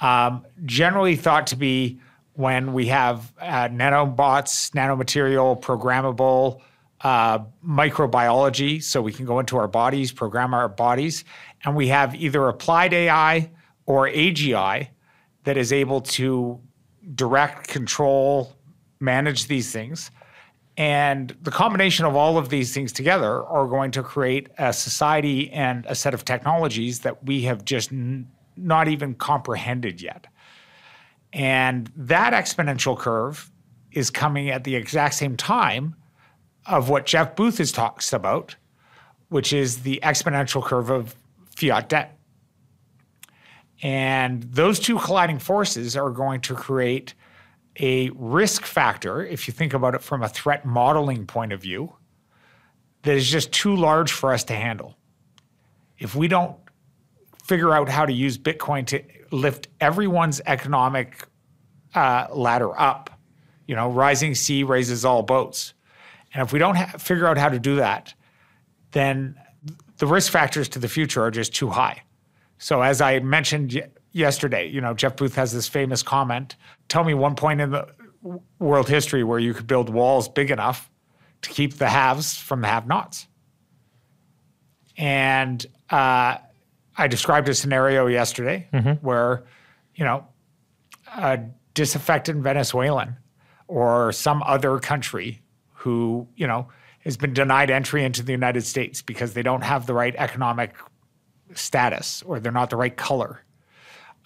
Um, 0.00 0.44
generally 0.66 1.16
thought 1.16 1.46
to 1.48 1.56
be 1.56 1.98
when 2.36 2.74
we 2.74 2.86
have 2.86 3.32
uh, 3.40 3.68
nanobots, 3.68 4.70
nanomaterial, 4.72 5.60
programmable 5.60 6.60
uh, 7.00 7.40
microbiology, 7.66 8.82
so 8.82 9.00
we 9.02 9.12
can 9.12 9.26
go 9.26 9.38
into 9.38 9.56
our 9.56 9.68
bodies, 9.68 10.12
program 10.12 10.54
our 10.54 10.68
bodies, 10.68 11.24
and 11.64 11.74
we 11.74 11.88
have 11.88 12.14
either 12.14 12.46
applied 12.48 12.92
AI 12.92 13.50
or 13.86 14.08
AGI 14.08 14.88
that 15.44 15.56
is 15.56 15.72
able 15.72 16.00
to 16.02 16.60
direct, 17.14 17.68
control, 17.68 18.54
manage 19.00 19.46
these 19.46 19.72
things. 19.72 20.10
And 20.76 21.34
the 21.40 21.50
combination 21.50 22.04
of 22.04 22.16
all 22.16 22.36
of 22.36 22.50
these 22.50 22.74
things 22.74 22.92
together 22.92 23.42
are 23.44 23.66
going 23.66 23.92
to 23.92 24.02
create 24.02 24.48
a 24.58 24.72
society 24.74 25.50
and 25.52 25.86
a 25.86 25.94
set 25.94 26.12
of 26.12 26.24
technologies 26.24 27.00
that 27.00 27.24
we 27.24 27.42
have 27.42 27.64
just 27.64 27.92
n- 27.92 28.28
not 28.56 28.88
even 28.88 29.14
comprehended 29.14 30.02
yet. 30.02 30.26
And 31.36 31.92
that 31.94 32.32
exponential 32.32 32.98
curve 32.98 33.52
is 33.92 34.08
coming 34.08 34.48
at 34.48 34.64
the 34.64 34.74
exact 34.74 35.14
same 35.14 35.36
time 35.36 35.94
of 36.64 36.88
what 36.88 37.04
Jeff 37.04 37.36
Booth 37.36 37.58
has 37.58 37.70
talks 37.70 38.14
about, 38.14 38.56
which 39.28 39.52
is 39.52 39.82
the 39.82 40.00
exponential 40.02 40.64
curve 40.64 40.88
of 40.88 41.14
fiat 41.54 41.90
debt. 41.90 42.18
And 43.82 44.44
those 44.44 44.80
two 44.80 44.98
colliding 44.98 45.38
forces 45.38 45.94
are 45.94 46.10
going 46.10 46.40
to 46.40 46.54
create 46.54 47.12
a 47.78 48.08
risk 48.14 48.64
factor, 48.64 49.22
if 49.22 49.46
you 49.46 49.52
think 49.52 49.74
about 49.74 49.94
it 49.94 50.00
from 50.00 50.22
a 50.22 50.28
threat 50.30 50.64
modeling 50.64 51.26
point 51.26 51.52
of 51.52 51.60
view, 51.60 51.94
that 53.02 53.14
is 53.14 53.30
just 53.30 53.52
too 53.52 53.76
large 53.76 54.10
for 54.10 54.32
us 54.32 54.42
to 54.44 54.54
handle. 54.54 54.96
If 55.98 56.14
we 56.14 56.28
don't 56.28 56.56
figure 57.46 57.72
out 57.72 57.88
how 57.88 58.04
to 58.04 58.12
use 58.12 58.36
Bitcoin 58.38 58.86
to 58.86 59.02
lift 59.30 59.68
everyone's 59.80 60.40
economic 60.46 61.26
uh, 61.94 62.26
ladder 62.32 62.78
up, 62.78 63.10
you 63.66 63.76
know, 63.76 63.90
rising 63.90 64.34
sea 64.34 64.64
raises 64.64 65.04
all 65.04 65.22
boats. 65.22 65.72
And 66.34 66.42
if 66.44 66.52
we 66.52 66.58
don't 66.58 66.76
ha- 66.76 66.98
figure 66.98 67.26
out 67.26 67.38
how 67.38 67.48
to 67.48 67.58
do 67.58 67.76
that, 67.76 68.14
then 68.90 69.36
the 69.98 70.06
risk 70.06 70.32
factors 70.32 70.68
to 70.70 70.78
the 70.78 70.88
future 70.88 71.22
are 71.22 71.30
just 71.30 71.54
too 71.54 71.70
high. 71.70 72.02
So 72.58 72.82
as 72.82 73.00
I 73.00 73.20
mentioned 73.20 73.74
y- 73.74 73.88
yesterday, 74.12 74.68
you 74.68 74.80
know, 74.80 74.92
Jeff 74.92 75.16
Booth 75.16 75.36
has 75.36 75.52
this 75.52 75.68
famous 75.68 76.02
comment, 76.02 76.56
tell 76.88 77.04
me 77.04 77.14
one 77.14 77.36
point 77.36 77.60
in 77.60 77.70
the 77.70 77.86
world 78.58 78.88
history 78.88 79.22
where 79.22 79.38
you 79.38 79.54
could 79.54 79.66
build 79.66 79.88
walls 79.88 80.28
big 80.28 80.50
enough 80.50 80.90
to 81.42 81.50
keep 81.50 81.74
the 81.74 81.88
haves 81.88 82.36
from 82.36 82.60
the 82.60 82.66
have-nots. 82.66 83.28
And 84.96 85.64
uh, 85.90 86.38
I 86.98 87.08
described 87.08 87.48
a 87.48 87.54
scenario 87.54 88.06
yesterday 88.06 88.68
where, 89.00 89.44
you 89.94 90.04
know, 90.04 90.26
a 91.14 91.40
disaffected 91.74 92.42
Venezuelan 92.42 93.16
or 93.68 94.12
some 94.12 94.42
other 94.44 94.78
country 94.78 95.42
who, 95.72 96.26
you 96.36 96.46
know, 96.46 96.68
has 97.00 97.16
been 97.16 97.32
denied 97.32 97.70
entry 97.70 98.04
into 98.04 98.22
the 98.22 98.32
United 98.32 98.62
States 98.62 99.02
because 99.02 99.34
they 99.34 99.42
don't 99.42 99.62
have 99.62 99.86
the 99.86 99.94
right 99.94 100.14
economic 100.16 100.74
status 101.54 102.22
or 102.22 102.40
they're 102.40 102.50
not 102.52 102.70
the 102.70 102.76
right 102.76 102.96
color. 102.96 103.44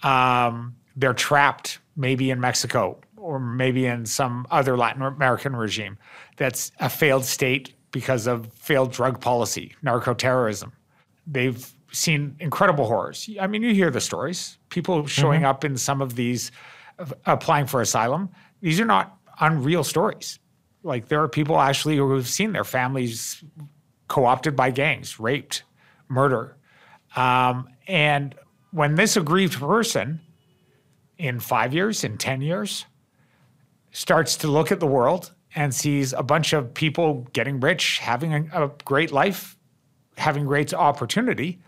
Um, 0.01 0.75
they're 0.95 1.13
trapped 1.13 1.79
maybe 1.95 2.31
in 2.31 2.39
Mexico 2.39 2.99
or 3.17 3.39
maybe 3.39 3.85
in 3.85 4.05
some 4.05 4.47
other 4.49 4.75
Latin 4.77 5.03
American 5.03 5.55
regime 5.55 5.97
that's 6.37 6.71
a 6.79 6.89
failed 6.89 7.25
state 7.25 7.75
because 7.91 8.25
of 8.25 8.51
failed 8.53 8.91
drug 8.91 9.19
policy, 9.21 9.75
narco 9.83 10.13
terrorism. 10.13 10.71
They've 11.27 11.71
seen 11.91 12.35
incredible 12.39 12.85
horrors. 12.85 13.29
I 13.39 13.47
mean, 13.47 13.61
you 13.61 13.73
hear 13.73 13.91
the 13.91 14.01
stories. 14.01 14.57
People 14.69 15.05
showing 15.07 15.43
up 15.45 15.63
in 15.63 15.77
some 15.77 16.01
of 16.01 16.15
these, 16.15 16.51
applying 17.25 17.65
for 17.65 17.81
asylum. 17.81 18.29
These 18.61 18.79
are 18.79 18.85
not 18.85 19.17
unreal 19.39 19.83
stories. 19.83 20.39
Like 20.83 21.07
there 21.07 21.21
are 21.21 21.27
people 21.27 21.59
actually 21.59 21.97
who 21.97 22.15
have 22.15 22.27
seen 22.27 22.53
their 22.53 22.63
families 22.63 23.43
co-opted 24.07 24.55
by 24.55 24.71
gangs, 24.71 25.19
raped, 25.19 25.63
murder, 26.07 26.57
um, 27.15 27.67
and 27.87 28.35
when 28.71 28.95
this 28.95 29.17
aggrieved 29.17 29.59
person, 29.59 30.21
in 31.17 31.39
five 31.39 31.73
years, 31.73 32.03
in 32.03 32.17
ten 32.17 32.41
years, 32.41 32.85
starts 33.91 34.37
to 34.37 34.47
look 34.47 34.71
at 34.71 34.79
the 34.79 34.87
world 34.87 35.33
and 35.55 35.75
sees 35.75 36.13
a 36.13 36.23
bunch 36.23 36.53
of 36.53 36.73
people 36.73 37.27
getting 37.33 37.59
rich, 37.59 37.99
having 37.99 38.33
a, 38.33 38.65
a 38.65 38.71
great 38.85 39.11
life, 39.11 39.57
having 40.17 40.45
great 40.45 40.73
opportunity, 40.73 41.59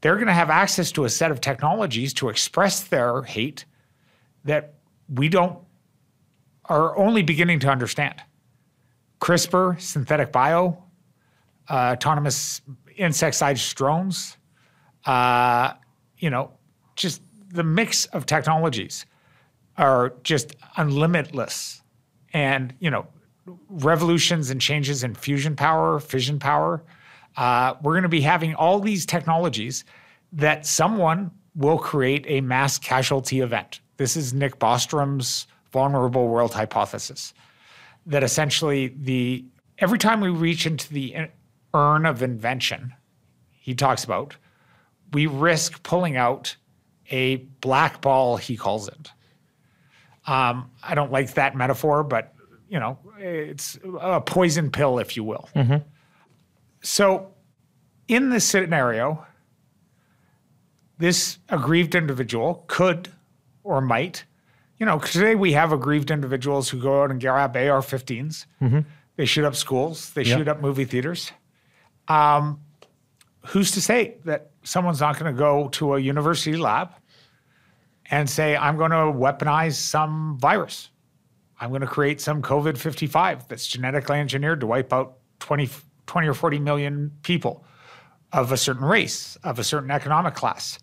they're 0.00 0.16
going 0.16 0.26
to 0.26 0.32
have 0.32 0.50
access 0.50 0.92
to 0.92 1.04
a 1.04 1.10
set 1.10 1.30
of 1.30 1.40
technologies 1.40 2.14
to 2.14 2.28
express 2.28 2.82
their 2.84 3.22
hate 3.22 3.64
that 4.44 4.74
we 5.08 5.28
don't 5.28 5.58
are 6.66 6.96
only 6.96 7.22
beginning 7.22 7.58
to 7.60 7.68
understand. 7.68 8.22
CRISPR, 9.20 9.80
synthetic 9.80 10.32
bio, 10.32 10.82
uh, 11.68 11.94
autonomous 11.96 12.62
insect-sized 12.96 13.74
drones, 13.76 14.38
uh, 15.04 15.72
you 16.18 16.30
know, 16.30 16.52
just 16.96 17.22
the 17.48 17.64
mix 17.64 18.06
of 18.06 18.24
technologies 18.24 19.04
are 19.76 20.14
just 20.22 20.54
unlimitless. 20.76 21.82
And, 22.32 22.72
you 22.78 22.90
know, 22.90 23.06
revolutions 23.68 24.50
and 24.50 24.60
changes 24.60 25.02
in 25.02 25.14
fusion 25.14 25.56
power, 25.56 25.98
fission 25.98 26.38
power, 26.38 26.84
uh, 27.40 27.74
we're 27.82 27.94
going 27.94 28.02
to 28.02 28.08
be 28.08 28.20
having 28.20 28.54
all 28.54 28.80
these 28.80 29.06
technologies 29.06 29.84
that 30.30 30.66
someone 30.66 31.30
will 31.56 31.78
create 31.78 32.24
a 32.28 32.42
mass 32.42 32.78
casualty 32.78 33.40
event. 33.40 33.80
This 33.96 34.14
is 34.14 34.34
Nick 34.34 34.58
Bostrom's 34.58 35.46
vulnerable 35.72 36.28
world 36.28 36.52
hypothesis 36.52 37.32
that 38.06 38.22
essentially 38.22 38.88
the 38.88 39.44
every 39.78 39.98
time 39.98 40.20
we 40.20 40.28
reach 40.28 40.66
into 40.66 40.92
the 40.92 41.28
urn 41.74 42.04
of 42.04 42.22
invention 42.22 42.92
he 43.60 43.74
talks 43.74 44.02
about 44.02 44.36
we 45.12 45.26
risk 45.26 45.82
pulling 45.82 46.16
out 46.16 46.56
a 47.10 47.36
black 47.60 48.00
ball 48.00 48.36
he 48.36 48.56
calls 48.56 48.88
it 48.88 49.10
um, 50.26 50.68
i 50.82 50.94
don't 50.94 51.12
like 51.12 51.34
that 51.34 51.54
metaphor 51.54 52.02
but 52.02 52.34
you 52.68 52.80
know 52.80 52.98
it's 53.18 53.78
a 54.00 54.20
poison 54.20 54.70
pill 54.70 54.98
if 54.98 55.16
you 55.16 55.22
will 55.22 55.48
Mm-hmm. 55.54 55.76
So 56.80 57.32
in 58.08 58.30
this 58.30 58.44
scenario 58.44 59.26
this 60.98 61.38
aggrieved 61.48 61.94
individual 61.94 62.64
could 62.66 63.10
or 63.64 63.80
might 63.80 64.24
you 64.78 64.86
know, 64.86 64.98
today 64.98 65.34
we 65.34 65.52
have 65.52 65.72
aggrieved 65.72 66.10
individuals 66.10 66.70
who 66.70 66.80
go 66.80 67.02
out 67.02 67.10
and 67.10 67.20
grab 67.20 67.54
AR 67.54 67.82
15s. 67.82 68.46
They 69.16 69.26
shoot 69.26 69.44
up 69.44 69.54
schools, 69.54 70.08
they 70.14 70.22
Yeah. 70.22 70.38
shoot 70.38 70.48
up 70.48 70.62
movie 70.62 70.86
theaters. 70.86 71.32
Um, 72.08 72.60
who's 73.48 73.72
to 73.72 73.82
say 73.82 74.16
that 74.24 74.52
someone's 74.62 75.00
not 75.02 75.18
going 75.18 75.30
to 75.34 75.38
go 75.38 75.68
to 75.72 75.96
a 75.96 75.98
university 76.00 76.56
lab 76.56 76.92
and 78.10 78.28
say, 78.30 78.56
I'm 78.56 78.78
going 78.78 78.92
to 78.92 78.96
weaponize 79.12 79.74
some 79.74 80.38
virus? 80.38 80.88
I'm 81.60 81.68
going 81.68 81.82
to 81.82 81.86
create 81.86 82.22
some 82.22 82.40
COVID 82.40 82.78
55 82.78 83.48
that's 83.48 83.66
genetically 83.66 84.18
engineered 84.18 84.60
to 84.60 84.66
wipe 84.66 84.94
out 84.94 85.18
20, 85.40 85.68
20 86.10 86.26
or 86.26 86.34
40 86.34 86.58
million 86.58 87.12
people 87.22 87.64
of 88.32 88.50
a 88.50 88.56
certain 88.56 88.84
race, 88.84 89.38
of 89.44 89.60
a 89.60 89.64
certain 89.64 89.92
economic 89.92 90.34
class. 90.34 90.80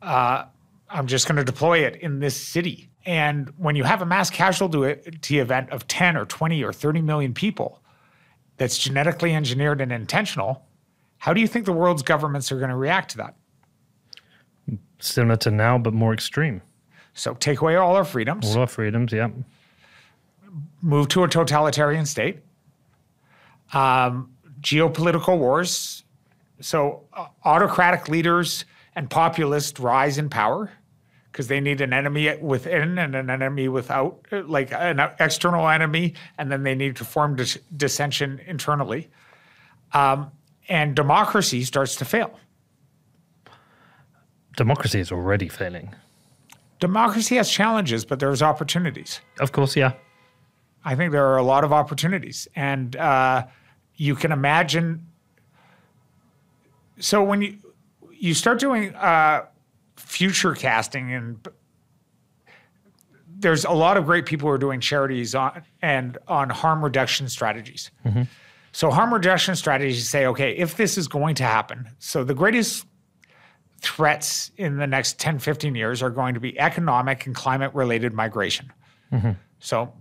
Uh, 0.00 0.44
I'm 0.88 1.06
just 1.06 1.28
going 1.28 1.36
to 1.36 1.44
deploy 1.44 1.80
it 1.80 1.96
in 1.96 2.20
this 2.20 2.34
city. 2.34 2.88
And 3.04 3.52
when 3.58 3.76
you 3.76 3.84
have 3.84 4.00
a 4.00 4.06
mass 4.06 4.30
casualty 4.30 5.38
event 5.38 5.68
of 5.68 5.86
10 5.86 6.16
or 6.16 6.24
20 6.24 6.64
or 6.64 6.72
30 6.72 7.02
million 7.02 7.34
people 7.34 7.82
that's 8.56 8.78
genetically 8.78 9.34
engineered 9.34 9.82
and 9.82 9.92
intentional, 9.92 10.64
how 11.18 11.34
do 11.34 11.42
you 11.42 11.46
think 11.46 11.66
the 11.66 11.74
world's 11.74 12.02
governments 12.02 12.50
are 12.50 12.56
going 12.56 12.70
to 12.70 12.76
react 12.76 13.10
to 13.10 13.18
that? 13.18 13.34
Similar 14.98 15.36
to 15.36 15.50
now, 15.50 15.76
but 15.76 15.92
more 15.92 16.14
extreme. 16.14 16.62
So 17.12 17.34
take 17.34 17.60
away 17.60 17.76
all 17.76 17.96
our 17.96 18.04
freedoms, 18.04 18.54
All 18.56 18.62
our 18.62 18.66
freedoms, 18.66 19.12
yeah. 19.12 19.28
move 20.80 21.08
to 21.08 21.22
a 21.24 21.28
totalitarian 21.28 22.06
state, 22.06 22.38
um, 23.74 24.30
geopolitical 24.60 25.38
wars. 25.38 26.04
So 26.60 27.04
uh, 27.12 27.26
autocratic 27.44 28.08
leaders 28.08 28.64
and 28.94 29.08
populists 29.08 29.80
rise 29.80 30.18
in 30.18 30.28
power 30.28 30.70
because 31.30 31.46
they 31.48 31.60
need 31.60 31.80
an 31.80 31.92
enemy 31.92 32.36
within 32.40 32.98
and 32.98 33.14
an 33.14 33.30
enemy 33.30 33.68
without, 33.68 34.26
uh, 34.32 34.42
like 34.44 34.72
an 34.72 35.00
external 35.20 35.68
enemy, 35.68 36.14
and 36.38 36.50
then 36.50 36.64
they 36.64 36.74
need 36.74 36.96
to 36.96 37.04
form 37.04 37.36
dis- 37.36 37.58
dissension 37.76 38.40
internally. 38.46 39.08
Um, 39.92 40.32
and 40.68 40.94
democracy 40.94 41.64
starts 41.64 41.96
to 41.96 42.04
fail. 42.04 42.38
Democracy 44.56 45.00
is 45.00 45.12
already 45.12 45.48
failing. 45.48 45.94
Democracy 46.80 47.36
has 47.36 47.50
challenges, 47.50 48.04
but 48.04 48.18
there's 48.18 48.42
opportunities. 48.42 49.20
Of 49.38 49.52
course, 49.52 49.76
yeah. 49.76 49.92
I 50.84 50.94
think 50.94 51.12
there 51.12 51.26
are 51.26 51.36
a 51.36 51.42
lot 51.42 51.62
of 51.62 51.72
opportunities, 51.72 52.48
and 52.56 52.96
uh, 52.96 53.46
you 54.00 54.14
can 54.14 54.32
imagine. 54.32 55.06
So 57.00 57.22
when 57.22 57.42
you 57.42 57.58
you 58.12 58.32
start 58.32 58.58
doing 58.58 58.94
uh, 58.94 59.44
future 59.96 60.54
casting, 60.54 61.12
and 61.12 61.48
there's 63.38 63.66
a 63.66 63.72
lot 63.72 63.98
of 63.98 64.06
great 64.06 64.24
people 64.24 64.48
who 64.48 64.54
are 64.54 64.58
doing 64.58 64.80
charities 64.80 65.34
on 65.34 65.62
and 65.82 66.16
on 66.28 66.48
harm 66.48 66.82
reduction 66.82 67.28
strategies. 67.28 67.90
So 68.72 68.90
harm 68.90 69.12
reduction 69.12 69.54
strategies 69.54 70.08
say, 70.08 70.24
okay, 70.26 70.52
if 70.56 70.76
this 70.78 70.96
is 70.96 71.06
going 71.06 71.34
to 71.34 71.44
happen, 71.44 71.88
so 71.98 72.24
the 72.24 72.34
greatest 72.34 72.86
threats 73.80 74.50
in 74.56 74.78
the 74.78 74.86
next 74.86 75.18
10, 75.18 75.40
15 75.40 75.74
years 75.74 76.02
are 76.02 76.10
going 76.10 76.32
to 76.34 76.40
be 76.40 76.58
economic 76.58 77.26
and 77.26 77.34
climate 77.34 77.74
related 77.74 78.14
migration. 78.14 78.72
So, 79.58 79.92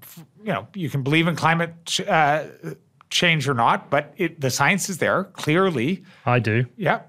you 0.41 0.53
know, 0.53 0.67
you 0.73 0.89
can 0.89 1.03
believe 1.03 1.27
in 1.27 1.35
climate 1.35 1.99
uh, 2.07 2.45
change 3.09 3.47
or 3.47 3.53
not, 3.53 3.89
but 3.89 4.13
it, 4.17 4.39
the 4.39 4.49
science 4.49 4.89
is 4.89 4.99
there 4.99 5.25
clearly. 5.25 6.03
I 6.25 6.39
do. 6.39 6.65
Yeah. 6.77 7.01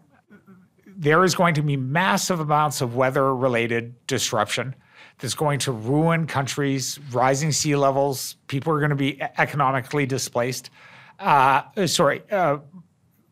There 0.87 1.25
is 1.25 1.35
going 1.35 1.55
to 1.55 1.63
be 1.63 1.77
massive 1.77 2.41
amounts 2.41 2.81
of 2.81 2.95
weather 2.95 3.35
related 3.35 3.95
disruption 4.07 4.75
that's 5.19 5.35
going 5.35 5.59
to 5.61 5.73
ruin 5.73 6.27
countries, 6.27 6.99
rising 7.11 7.53
sea 7.53 7.77
levels. 7.77 8.37
People 8.49 8.73
are 8.73 8.79
going 8.79 8.91
to 8.91 8.97
be 8.97 9.21
economically 9.39 10.07
displaced. 10.07 10.71
Uh, 11.19 11.63
sorry, 11.87 12.23
uh, 12.31 12.59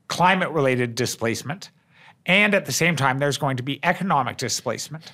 climate 0.09 0.51
related 0.51 0.95
displacement. 0.95 1.71
And 2.27 2.55
at 2.55 2.67
the 2.67 2.73
same 2.73 2.97
time, 2.97 3.19
there's 3.19 3.39
going 3.39 3.57
to 3.57 3.63
be 3.63 3.81
economic 3.83 4.37
displacement 4.37 5.13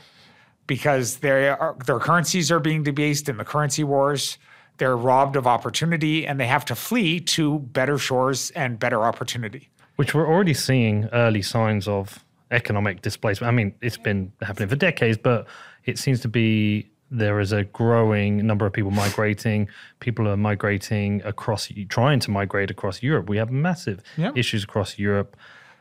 because 0.67 1.19
their 1.19 1.61
are, 1.61 1.77
their 1.87 2.01
currencies 2.01 2.51
are 2.51 2.61
being 2.61 2.83
debased 2.83 3.29
in 3.29 3.37
the 3.37 3.45
currency 3.45 3.85
wars. 3.85 4.39
They're 4.79 4.97
robbed 4.97 5.37
of 5.37 5.47
opportunity 5.47 6.27
and 6.27 6.39
they 6.41 6.47
have 6.47 6.65
to 6.67 6.75
flee 6.75 7.21
to 7.21 7.61
better 7.61 7.99
shores 7.99 8.51
and 8.53 8.79
better 8.79 9.03
opportunity. 9.05 9.69
Which 9.97 10.15
we're 10.15 10.27
already 10.27 10.55
seeing 10.55 11.09
early 11.13 11.43
signs 11.43 11.87
of 11.87 12.25
economic 12.51 13.03
displacement. 13.03 13.49
I 13.53 13.55
mean, 13.55 13.75
it's 13.81 13.97
been 13.97 14.33
happening 14.43 14.69
for 14.69 14.77
decades, 14.77 15.17
but 15.19 15.47
it 15.85 15.99
seems 15.99 16.21
to 16.21 16.29
be 16.29 16.91
there 17.11 17.39
is 17.39 17.53
a 17.53 17.63
growing 17.65 18.45
number 18.45 18.67
of 18.67 18.73
people 18.73 18.91
migrating. 18.91 19.69
People 20.01 20.27
are 20.29 20.37
migrating 20.37 21.23
across, 21.25 21.71
trying 21.89 22.19
to 22.21 22.31
migrate 22.33 22.71
across 22.71 23.03
Europe. 23.03 23.29
We 23.29 23.37
have 23.37 23.51
massive 23.51 24.03
Yeah. 24.17 24.33
issues 24.35 24.65
across 24.65 24.99
Europe. 24.99 25.37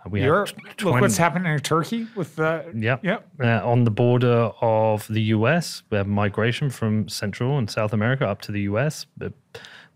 We 0.10 0.22
Europe, 0.22 0.50
look 0.82 1.00
what's 1.02 1.18
happening 1.18 1.54
in 1.54 1.60
Turkey 1.60 2.08
with 2.16 2.36
the. 2.36 2.66
Yep. 2.76 3.28
Uh, 3.42 3.46
on 3.68 3.84
the 3.86 3.92
border 3.92 4.52
of 4.62 5.08
the 5.08 5.22
US, 5.22 5.84
we 5.90 5.98
have 5.98 6.08
migration 6.08 6.70
from 6.70 7.08
Central 7.08 7.58
and 7.58 7.70
South 7.70 7.94
America 7.94 8.28
up 8.28 8.42
to 8.42 8.52
the 8.52 8.62
US. 8.62 9.06
It 9.22 9.34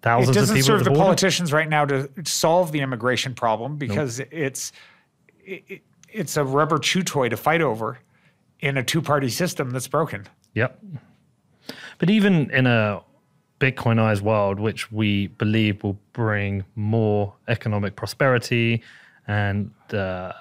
Thousands 0.02 0.30
of 0.30 0.36
doesn't 0.36 0.64
serve 0.64 0.84
the 0.84 0.92
the 0.92 0.96
politicians 0.96 1.52
right 1.52 1.68
now 1.68 1.84
to 1.86 2.10
solve 2.24 2.72
the 2.72 2.80
immigration 2.82 3.34
problem 3.34 3.78
because 3.78 4.20
it's 4.32 4.72
it, 5.44 5.64
it- 5.68 5.82
it's 6.10 6.38
a 6.38 6.44
rubber 6.44 6.78
chew 6.80 7.04
toy 7.04 7.28
to 7.28 7.36
fight 7.36 7.62
over 7.62 8.00
in 8.62 8.78
a 8.78 8.84
two-party 8.84 9.28
system 9.30 9.72
that's 9.72 9.90
broken. 9.90 10.26
Yep. 10.54 10.80
But 12.00 12.10
even 12.10 12.50
in 12.52 12.66
a 12.66 13.02
Bitcoinized 13.60 14.22
world, 14.22 14.58
which 14.60 14.90
we 14.92 15.28
believe 15.28 15.84
will 15.84 16.00
bring 16.14 16.64
more 16.76 17.34
economic 17.50 17.96
prosperity 17.98 18.82
and 19.27 19.72
uh, 19.93 20.31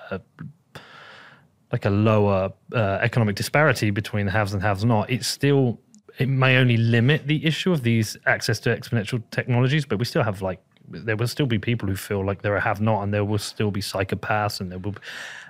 like 1.73 1.85
a 1.85 1.91
lower 1.91 2.53
uh, 2.73 2.99
economic 3.03 3.37
disparity 3.37 3.91
between 3.91 4.27
the 4.27 4.33
haves 4.33 4.55
and 4.55 4.63
haves 4.63 4.85
not, 4.85 5.11
it's 5.11 5.27
still 5.27 5.81
it 6.19 6.29
may 6.29 6.57
only 6.57 6.77
limit 6.77 7.27
the 7.27 7.45
issue 7.45 7.73
of 7.73 7.83
these 7.83 8.17
access 8.27 8.59
to 8.61 8.75
exponential 8.75 9.23
technologies, 9.31 9.85
but 9.85 9.99
we 9.99 10.05
still 10.05 10.23
have 10.23 10.41
like 10.41 10.61
there 10.89 11.17
will 11.17 11.27
still 11.27 11.47
be 11.47 11.59
people 11.59 11.89
who 11.89 11.97
feel 11.97 12.25
like 12.25 12.43
they're 12.43 12.57
a 12.57 12.61
have 12.61 12.81
not, 12.81 13.03
and 13.03 13.13
there 13.13 13.25
will 13.25 13.39
still 13.39 13.71
be 13.71 13.81
psychopaths, 13.81 14.61
and 14.61 14.71
there 14.71 14.79
will 14.79 14.93
be 14.93 15.01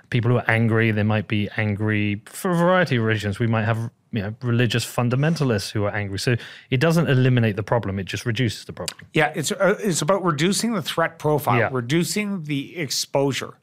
people 0.09 0.31
who 0.31 0.37
are 0.37 0.49
angry. 0.49 0.91
They 0.91 1.03
might 1.03 1.27
be 1.27 1.49
angry 1.57 2.21
for 2.25 2.51
a 2.51 2.55
variety 2.55 2.97
of 2.97 3.03
reasons. 3.03 3.39
We 3.39 3.47
might 3.47 3.65
have 3.65 3.89
you 4.11 4.21
know 4.21 4.35
religious 4.41 4.85
fundamentalists 4.85 5.71
who 5.71 5.83
are 5.85 5.93
angry. 5.93 6.19
So 6.19 6.35
it 6.69 6.79
doesn't 6.79 7.09
eliminate 7.09 7.55
the 7.55 7.63
problem; 7.63 7.99
it 7.99 8.05
just 8.05 8.25
reduces 8.25 8.65
the 8.65 8.73
problem. 8.73 8.99
Yeah, 9.13 9.31
it's 9.35 9.51
uh, 9.51 9.75
it's 9.79 10.01
about 10.01 10.23
reducing 10.23 10.73
the 10.73 10.81
threat 10.81 11.19
profile, 11.19 11.59
Yeah. 11.59 11.69
reducing 11.71 12.43
the 12.43 12.77
exposure, 12.77 13.53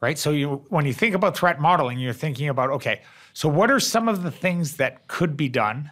right? 0.00 0.18
So 0.18 0.30
you 0.30 0.64
when 0.68 0.86
you 0.86 0.92
think 0.94 1.14
about 1.14 1.36
threat 1.36 1.60
modeling, 1.60 1.98
you're 1.98 2.12
thinking 2.12 2.48
about 2.48 2.70
okay, 2.70 3.02
so 3.32 3.48
what 3.48 3.70
are 3.70 3.80
some 3.80 4.08
of 4.08 4.22
the 4.22 4.30
things 4.30 4.76
that 4.76 5.06
could 5.06 5.36
be 5.36 5.48
done? 5.48 5.90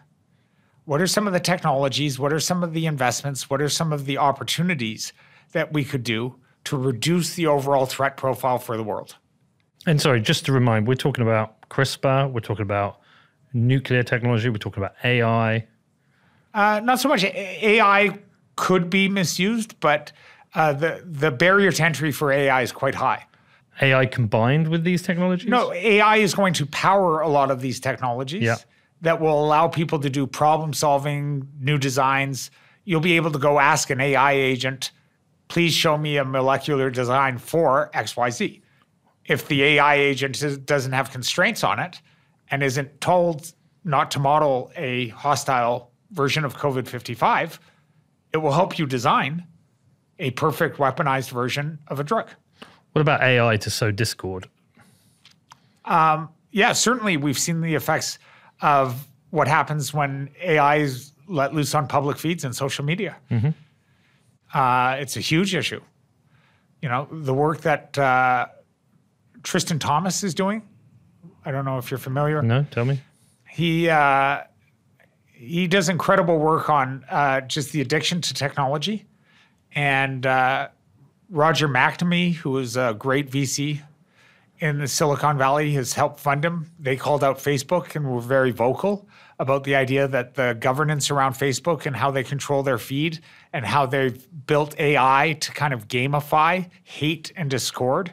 What 0.85 1.01
are 1.01 1.07
some 1.07 1.29
of 1.29 1.33
the 1.33 1.41
technologies? 1.41 2.19
What 2.19 2.33
are 2.33 2.41
some 2.41 2.65
of 2.65 2.73
the 2.73 2.87
investments? 2.87 3.49
What 3.49 3.63
are 3.63 3.69
some 3.69 3.93
of 3.93 4.05
the 4.05 4.19
opportunities 4.19 5.13
that 5.53 5.73
we 5.73 5.85
could 5.85 6.03
do 6.03 6.37
to 6.65 6.77
reduce 6.77 7.35
the 7.35 7.47
overall 7.47 7.87
threat 7.87 8.17
profile 8.17 8.59
for 8.59 8.77
the 8.77 8.83
world? 8.83 9.17
And 9.87 10.01
sorry, 10.01 10.21
just 10.21 10.47
to 10.47 10.53
remind, 10.53 10.87
we're 10.87 10.95
talking 10.95 11.23
about 11.23 11.69
CRISPR, 11.69 12.31
we're 12.31 12.41
talking 12.41 12.63
about 12.63 13.01
nuclear 13.53 14.03
technology, 14.03 14.49
we're 14.49 14.59
talking 14.59 14.83
about 14.83 14.95
AI. 15.05 15.67
Uh, 16.55 16.81
not 16.85 17.01
so 17.01 17.09
much 17.09 17.25
AI 17.25 18.19
could 18.57 18.89
be 18.91 19.09
misused, 19.09 19.79
but 19.81 20.13
uh, 20.55 20.73
the 20.73 21.03
the 21.07 21.31
barrier 21.31 21.73
to 21.73 21.83
entry 21.83 22.13
for 22.13 22.31
AI 22.31 22.63
is 22.63 22.73
quite 22.73 22.95
high. 22.95 23.25
AI 23.81 24.05
combined 24.07 24.69
with 24.69 24.85
these 24.85 25.03
technologies? 25.03 25.49
No, 25.49 25.73
AI 25.73 26.17
is 26.19 26.35
going 26.35 26.53
to 26.55 26.67
power 26.67 27.21
a 27.21 27.29
lot 27.29 27.51
of 27.51 27.61
these 27.63 27.81
technologies 27.81 28.43
Yeah. 28.43 28.57
that 29.01 29.19
will 29.19 29.43
allow 29.43 29.67
people 29.67 29.99
to 30.01 30.11
do 30.11 30.27
problem 30.27 30.75
solving, 30.75 31.49
new 31.59 31.79
designs. 31.79 32.51
You'll 32.85 33.01
be 33.01 33.17
able 33.17 33.31
to 33.33 33.39
go 33.39 33.59
ask 33.59 33.89
an 33.89 34.01
AI 34.01 34.33
agent, 34.33 34.91
please 35.49 35.73
show 35.73 35.97
me 35.97 36.19
a 36.19 36.25
molecular 36.25 36.91
design 36.91 37.39
for 37.39 37.91
XYZ. 37.95 38.61
If 39.27 39.49
the 39.49 39.63
AI 39.63 39.95
agent 39.95 40.67
doesn't 40.67 40.93
have 40.93 41.11
constraints 41.11 41.63
on 41.63 41.79
it 41.79 42.01
and 42.51 42.63
isn't 42.63 43.01
told 43.01 43.53
not 43.85 44.11
to 44.13 44.19
model 44.19 44.73
a 44.77 45.09
hostile 45.09 45.91
version 46.11 46.45
of 46.45 46.57
COVID 46.57 46.87
55, 46.89 47.61
it 48.33 48.39
will 48.39 48.53
help 48.53 48.79
you 48.79 48.87
design 48.87 49.47
a 50.19 50.31
perfect 50.33 50.79
weaponized 50.79 51.31
version 51.31 51.79
of 51.89 52.01
a 52.01 52.05
drug. 52.05 52.29
What 52.93 53.01
about 53.01 53.23
AI 53.23 53.57
to 53.59 53.71
sow 53.71 53.91
discord? 53.91 54.49
yeah, 56.53 56.73
certainly 56.73 57.17
we've 57.17 57.39
seen 57.39 57.61
the 57.61 57.75
effects 57.75 58.19
of 58.61 59.09
what 59.31 59.49
happens 59.49 59.93
when 59.95 60.31
AI 60.43 60.77
is 60.77 61.13
let 61.27 61.55
loose 61.55 61.75
on 61.75 61.89
public 61.89 62.19
feeds 62.19 62.45
and 62.45 62.55
social 62.55 62.85
media. 62.85 63.17
Uh, 64.55 64.97
it's 64.99 65.17
a 65.17 65.21
huge 65.21 65.55
issue. 65.55 65.81
You 66.83 66.89
know, 66.89 67.09
the 67.11 67.33
work 67.33 67.63
that 67.63 67.97
uh, 67.97 68.47
Tristan 69.43 69.79
Thomas 69.79 70.23
is 70.23 70.35
doing. 70.35 70.63
I 71.45 71.51
don't 71.51 71.65
know 71.65 71.79
if 71.79 71.91
you're 71.91 71.99
familiar. 71.99 72.43
No, 72.43 72.65
tell 72.71 72.85
me. 72.85 73.01
He 73.49 73.89
uh, 73.89 74.43
he 75.33 75.67
does 75.67 75.89
incredible 75.89 76.39
work 76.39 76.71
on 76.71 77.05
uh, 77.11 77.41
just 77.43 77.73
the 77.73 77.81
addiction 77.81 78.21
to 78.23 78.35
technology, 78.35 79.07
and 79.75 80.25
uh, 80.25 80.69
Roger 81.29 81.69
McNamee, 81.69 82.35
who 82.35 82.59
is 82.59 82.77
a 82.77 82.95
great 82.99 83.31
VC 83.31 83.81
in 84.59 84.79
the 84.79 84.87
Silicon 84.87 85.37
Valley, 85.37 85.73
has 85.73 85.95
helped 85.95 86.21
fund 86.21 86.45
him. 86.45 86.71
They 86.79 86.97
called 86.97 87.25
out 87.25 87.39
Facebook 87.39 87.97
and 87.97 88.09
were 88.09 88.21
very 88.21 88.53
vocal 88.53 89.09
about 89.41 89.65
the 89.65 89.75
idea 89.75 90.07
that 90.07 90.35
the 90.35 90.57
governance 90.61 91.11
around 91.11 91.33
Facebook 91.33 91.85
and 91.85 91.97
how 91.97 92.13
they 92.13 92.23
control 92.23 92.63
their 92.63 92.79
feed 92.79 93.19
and 93.53 93.67
how 93.67 93.87
they've 93.87 94.25
built 94.47 94.79
AI 94.79 95.37
to 95.41 95.51
kind 95.51 95.75
of 95.75 95.89
gamify 95.89 96.71
hate 96.85 97.33
and 97.35 97.51
discord 97.51 98.13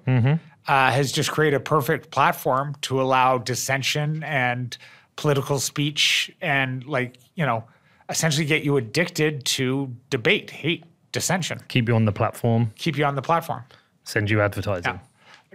uh, 0.69 0.91
has 0.91 1.11
just 1.11 1.31
created 1.31 1.57
a 1.57 1.59
perfect 1.59 2.11
platform 2.11 2.75
to 2.81 3.01
allow 3.01 3.39
dissension 3.39 4.23
and 4.23 4.77
political 5.15 5.59
speech 5.59 6.31
and 6.41 6.85
like 6.85 7.17
you 7.35 7.45
know 7.45 7.63
essentially 8.07 8.45
get 8.45 8.63
you 8.63 8.77
addicted 8.77 9.43
to 9.43 9.93
debate 10.09 10.49
hate 10.49 10.85
dissension 11.11 11.59
Keep 11.67 11.89
you 11.89 11.95
on 11.95 12.05
the 12.05 12.11
platform, 12.11 12.71
keep 12.77 12.97
you 12.97 13.03
on 13.03 13.15
the 13.15 13.21
platform 13.21 13.63
send 14.03 14.29
you 14.29 14.41
advertising. 14.41 14.93
Yeah. 14.93 14.99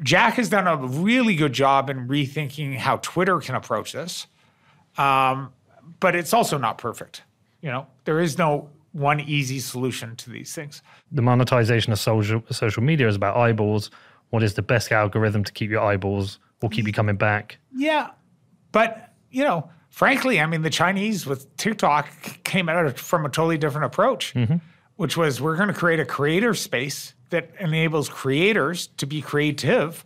Jack 0.03 0.35
has 0.35 0.49
done 0.49 0.67
a 0.67 0.77
really 0.77 1.37
good 1.37 1.53
job 1.53 1.89
in 1.91 2.09
rethinking 2.09 2.77
how 2.77 2.97
Twitter 2.99 3.39
can 3.39 3.55
approach 3.55 3.93
this, 3.93 4.27
um, 4.99 5.53
but 6.01 6.17
it's 6.17 6.33
also 6.33 6.59
not 6.59 6.79
perfect. 6.79 7.23
You 7.61 7.71
know, 7.71 7.87
there 8.05 8.21
is 8.21 8.37
no 8.37 8.71
one 8.93 9.21
easy 9.21 9.59
solution 9.61 10.17
to 10.17 10.31
these 10.31 10.55
things. 10.55 10.83
The 11.13 11.23
monetization 11.23 11.93
of 11.93 11.99
social 11.99 12.43
social 12.51 12.83
media 12.83 13.09
is 13.09 13.17
about 13.17 13.37
eyeballs. 13.37 13.91
What 14.35 14.43
is 14.43 14.55
the 14.55 14.63
best 14.63 14.91
algorithm 14.91 15.45
to 15.45 15.53
keep 15.53 15.71
your 15.71 15.81
eyeballs 15.81 16.41
or 16.61 16.69
keep 16.69 16.89
you 16.89 16.93
coming 16.93 17.15
back? 17.15 17.59
Yeah, 17.73 18.11
but 18.73 19.13
you 19.31 19.45
know, 19.45 19.71
frankly, 19.91 20.41
I 20.41 20.47
mean, 20.47 20.63
the 20.63 20.71
Chinese 20.71 21.25
with 21.25 21.57
TikTok 21.57 22.43
came 22.43 22.69
at 22.69 22.85
it 22.85 22.99
from 22.99 23.25
a 23.25 23.29
totally 23.29 23.59
different 23.59 23.85
approach, 23.85 24.35
mm-hmm. 24.35 24.57
which 24.97 25.17
was 25.17 25.41
we're 25.41 25.55
going 25.55 25.69
to 25.69 25.75
create 25.75 26.01
a 26.01 26.05
creator 26.05 26.53
space 26.53 27.15
that 27.31 27.49
enables 27.61 28.09
creators 28.09 28.89
to 28.97 29.07
be 29.07 29.23
creative 29.23 30.05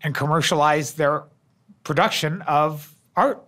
and 0.00 0.14
commercialize 0.14 0.92
their 0.92 1.24
production 1.82 2.42
of 2.42 2.94
art. 3.16 3.44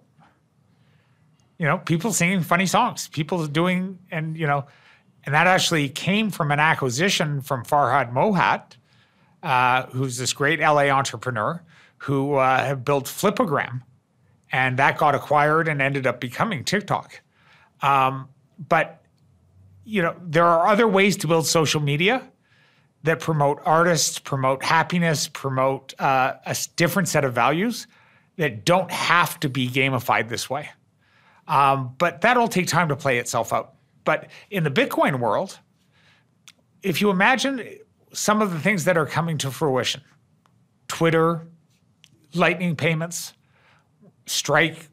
You 1.59 1.67
know, 1.67 1.79
people 1.79 2.13
singing 2.13 2.41
funny 2.41 2.67
songs, 2.67 3.07
people 3.07 3.47
doing, 3.47 4.01
and 4.11 4.37
you 4.37 4.49
know, 4.49 4.67
and 5.23 5.33
that 5.33 5.47
actually 5.47 5.89
came 5.89 6.31
from 6.31 6.51
an 6.51 6.59
acquisition 6.59 7.41
from 7.41 7.65
Farhad 7.65 8.13
Mohit, 8.13 8.79
uh, 9.43 9.87
who's 9.87 10.17
this 10.17 10.33
great 10.33 10.61
LA 10.61 10.89
entrepreneur 10.89 11.63
who 11.99 12.35
uh, 12.35 12.75
built 12.77 13.07
Flipagram, 13.07 13.83
and 14.53 14.79
that 14.79 14.99
got 14.99 15.15
acquired 15.15 15.69
and 15.69 15.83
ended 15.83 16.07
up 16.07 16.21
becoming 16.21 16.65
TikTok. 16.65 17.21
Um, 17.83 18.29
but 18.69 19.03
you 19.85 20.03
know, 20.03 20.15
there 20.23 20.45
are 20.45 20.67
other 20.67 20.87
ways 20.87 21.17
to 21.19 21.27
build 21.27 21.47
social 21.47 21.81
media 21.81 22.23
that 23.05 23.21
promote 23.21 23.61
artists, 23.65 24.19
promote 24.19 24.63
happiness, 24.63 25.29
promote 25.29 25.99
uh, 25.99 26.35
a 26.45 26.57
different 26.77 27.09
set 27.09 27.25
of 27.25 27.33
values 27.33 27.87
that 28.37 28.65
don't 28.65 28.91
have 28.91 29.41
to 29.41 29.49
be 29.49 29.69
gamified 29.69 30.29
this 30.29 30.51
way. 30.51 30.69
Um, 31.47 31.95
but 31.99 32.21
that'll 32.21 32.49
take 32.49 32.67
time 32.67 32.89
to 32.89 32.97
play 32.97 33.19
itself 33.19 33.53
out. 33.53 33.75
But 34.05 34.29
in 34.51 34.65
the 34.65 34.71
Bitcoin 34.71 35.21
world, 35.21 35.59
if 36.83 37.01
you 37.01 37.11
imagine 37.11 37.79
some 38.13 38.43
of 38.43 38.53
the 38.53 38.59
things 38.59 38.85
that 38.85 38.97
are 38.97 39.07
coming 39.07 39.39
to 39.39 39.51
fruition, 39.51 40.03
Twitter, 40.89 41.47
Lightning 42.35 42.77
payments, 42.77 43.35
Strike, 44.27 44.89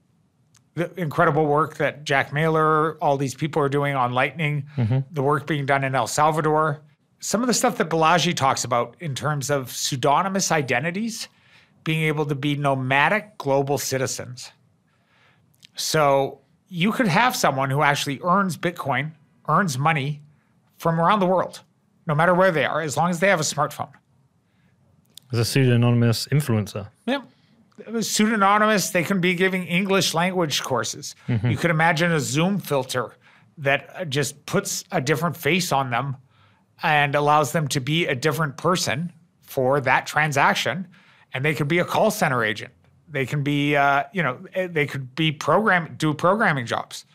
the 0.75 0.91
incredible 0.99 1.45
work 1.45 1.77
that 1.77 2.03
Jack 2.03 2.31
Mallers, 2.31 2.97
all 3.01 3.17
these 3.17 3.35
people 3.35 3.61
are 3.61 3.69
doing 3.69 3.95
on 3.95 4.13
Lightning, 4.13 4.65
mm-hmm. 4.75 4.99
the 5.11 5.23
work 5.23 5.47
being 5.47 5.65
done 5.65 5.83
in 5.83 5.95
El 5.95 6.07
Salvador, 6.07 6.81
some 7.19 7.41
of 7.41 7.47
the 7.47 7.53
stuff 7.53 7.77
that 7.77 7.89
Balaji 7.89 8.35
talks 8.35 8.63
about 8.63 8.95
in 8.99 9.15
terms 9.15 9.49
of 9.49 9.71
pseudonymous 9.71 10.51
identities 10.51 11.27
being 11.83 12.03
able 12.03 12.25
to 12.25 12.35
be 12.35 12.55
nomadic 12.55 13.37
global 13.37 13.77
citizens. 13.77 14.51
So 15.75 16.39
you 16.67 16.91
could 16.91 17.07
have 17.07 17.35
someone 17.35 17.69
who 17.69 17.81
actually 17.81 18.19
earns 18.21 18.57
Bitcoin, 18.57 19.11
earns 19.47 19.77
money 19.77 20.21
from 20.77 20.99
around 20.99 21.19
the 21.19 21.25
world, 21.25 21.61
no 22.07 22.15
matter 22.15 22.33
where 22.33 22.51
they 22.51 22.65
are, 22.65 22.81
as 22.81 22.97
long 22.97 23.09
as 23.09 23.19
they 23.19 23.27
have 23.27 23.39
a 23.39 23.43
smartphone. 23.43 23.91
As 25.31 25.39
a 25.39 25.45
pseudonymous 25.45 26.27
influencer. 26.27 26.87
Yeah. 27.05 27.21
It 27.77 27.91
pseudonymous. 28.05 28.91
They 28.91 29.03
can 29.03 29.19
be 29.19 29.33
giving 29.35 29.65
English 29.65 30.13
language 30.13 30.63
courses. 30.63 31.15
You 31.27 31.57
could 31.57 31.71
imagine 31.71 32.11
a 32.11 32.19
Zoom 32.19 32.59
filter 32.59 33.15
that 33.57 33.89
uh, 33.95 34.05
just 34.05 34.45
puts 34.45 34.83
a 34.91 35.01
different 35.01 35.35
face 35.35 35.71
on 35.71 35.89
them 35.89 36.17
and 36.83 37.15
allows 37.15 37.51
them 37.51 37.67
to 37.69 37.79
be 37.79 38.05
a 38.05 38.15
different 38.15 38.57
person 38.57 39.11
for 39.41 39.79
that 39.81 40.05
transaction. 40.05 40.87
And 41.33 41.43
they 41.43 41.53
could 41.53 41.67
be 41.67 41.79
a 41.79 41.85
call 41.85 42.11
center 42.11 42.43
agent. 42.43 42.73
They 43.09 43.25
can 43.25 43.43
be, 43.43 43.75
uh, 43.75 44.03
you 44.13 44.23
know, 44.23 44.39
eh, 44.53 44.67
they 44.67 44.85
could 44.85 45.15
be 45.15 45.31
program 45.31 45.95
do 45.97 46.13
programming 46.13 46.65
jobs. 46.65 47.05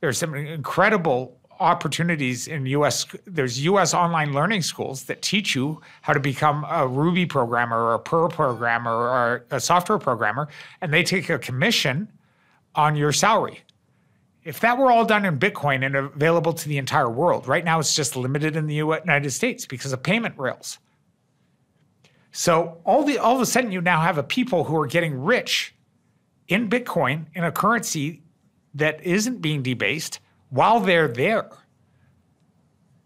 There's 0.00 0.18
some 0.18 0.34
incredible 0.34 1.38
opportunities 1.60 2.48
in 2.48 2.66
US 2.66 3.06
there's 3.24 3.64
US 3.64 3.94
online 3.94 4.32
learning 4.32 4.62
schools 4.62 5.04
that 5.04 5.22
teach 5.22 5.54
you 5.54 5.80
how 6.02 6.12
to 6.12 6.20
become 6.20 6.64
a 6.68 6.86
Ruby 6.86 7.26
programmer 7.26 7.78
or 7.78 7.94
a 7.94 7.98
Perl 7.98 8.28
programmer 8.28 8.90
or 8.90 9.44
a 9.50 9.60
software 9.60 9.98
programmer 9.98 10.48
and 10.80 10.92
they 10.92 11.02
take 11.02 11.28
a 11.28 11.38
commission 11.38 12.08
on 12.74 12.96
your 12.96 13.12
salary. 13.12 13.60
If 14.44 14.60
that 14.60 14.76
were 14.76 14.90
all 14.90 15.04
done 15.04 15.24
in 15.24 15.38
Bitcoin 15.38 15.86
and 15.86 15.94
available 15.94 16.52
to 16.52 16.68
the 16.68 16.78
entire 16.78 17.08
world, 17.08 17.46
right 17.46 17.64
now 17.64 17.78
it's 17.78 17.94
just 17.94 18.16
limited 18.16 18.56
in 18.56 18.66
the 18.66 18.74
United 18.74 19.30
States 19.30 19.66
because 19.66 19.92
of 19.92 20.02
payment 20.02 20.36
rails. 20.36 20.78
So 22.32 22.78
all 22.84 23.04
the 23.04 23.18
all 23.18 23.36
of 23.36 23.42
a 23.42 23.46
sudden 23.46 23.70
you 23.70 23.80
now 23.80 24.00
have 24.00 24.18
a 24.18 24.22
people 24.22 24.64
who 24.64 24.76
are 24.80 24.86
getting 24.86 25.22
rich 25.22 25.74
in 26.48 26.68
Bitcoin 26.68 27.26
in 27.34 27.44
a 27.44 27.52
currency 27.52 28.22
that 28.74 29.02
isn't 29.02 29.42
being 29.42 29.62
debased 29.62 30.18
while 30.52 30.80
they're 30.80 31.08
there. 31.08 31.48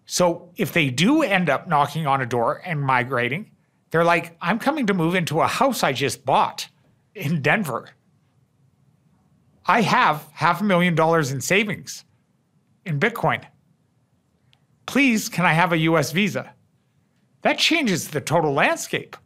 So 0.04 0.50
if 0.56 0.72
they 0.72 0.90
do 0.90 1.22
end 1.22 1.48
up 1.48 1.68
knocking 1.68 2.04
on 2.06 2.20
a 2.20 2.26
door 2.26 2.60
and 2.64 2.80
migrating, 2.80 3.52
they're 3.90 4.04
like, 4.04 4.36
I'm 4.40 4.58
coming 4.58 4.86
to 4.88 4.94
move 4.94 5.14
into 5.14 5.40
a 5.40 5.46
house 5.46 5.84
I 5.84 5.92
just 5.92 6.24
bought 6.24 6.68
in 7.14 7.42
Denver. 7.42 7.90
I 9.64 9.82
have 9.82 10.26
half 10.32 10.60
a 10.60 10.64
million 10.64 10.96
dollars 10.96 11.30
in 11.30 11.40
savings 11.40 12.04
in 12.84 12.98
Bitcoin. 12.98 13.44
Please, 14.86 15.28
can 15.28 15.44
I 15.44 15.52
have 15.52 15.72
a 15.72 15.78
US 15.78 16.10
visa? 16.10 16.52
That 17.42 17.58
changes 17.58 18.08
the 18.08 18.20
total 18.20 18.52
landscape. 18.52 19.16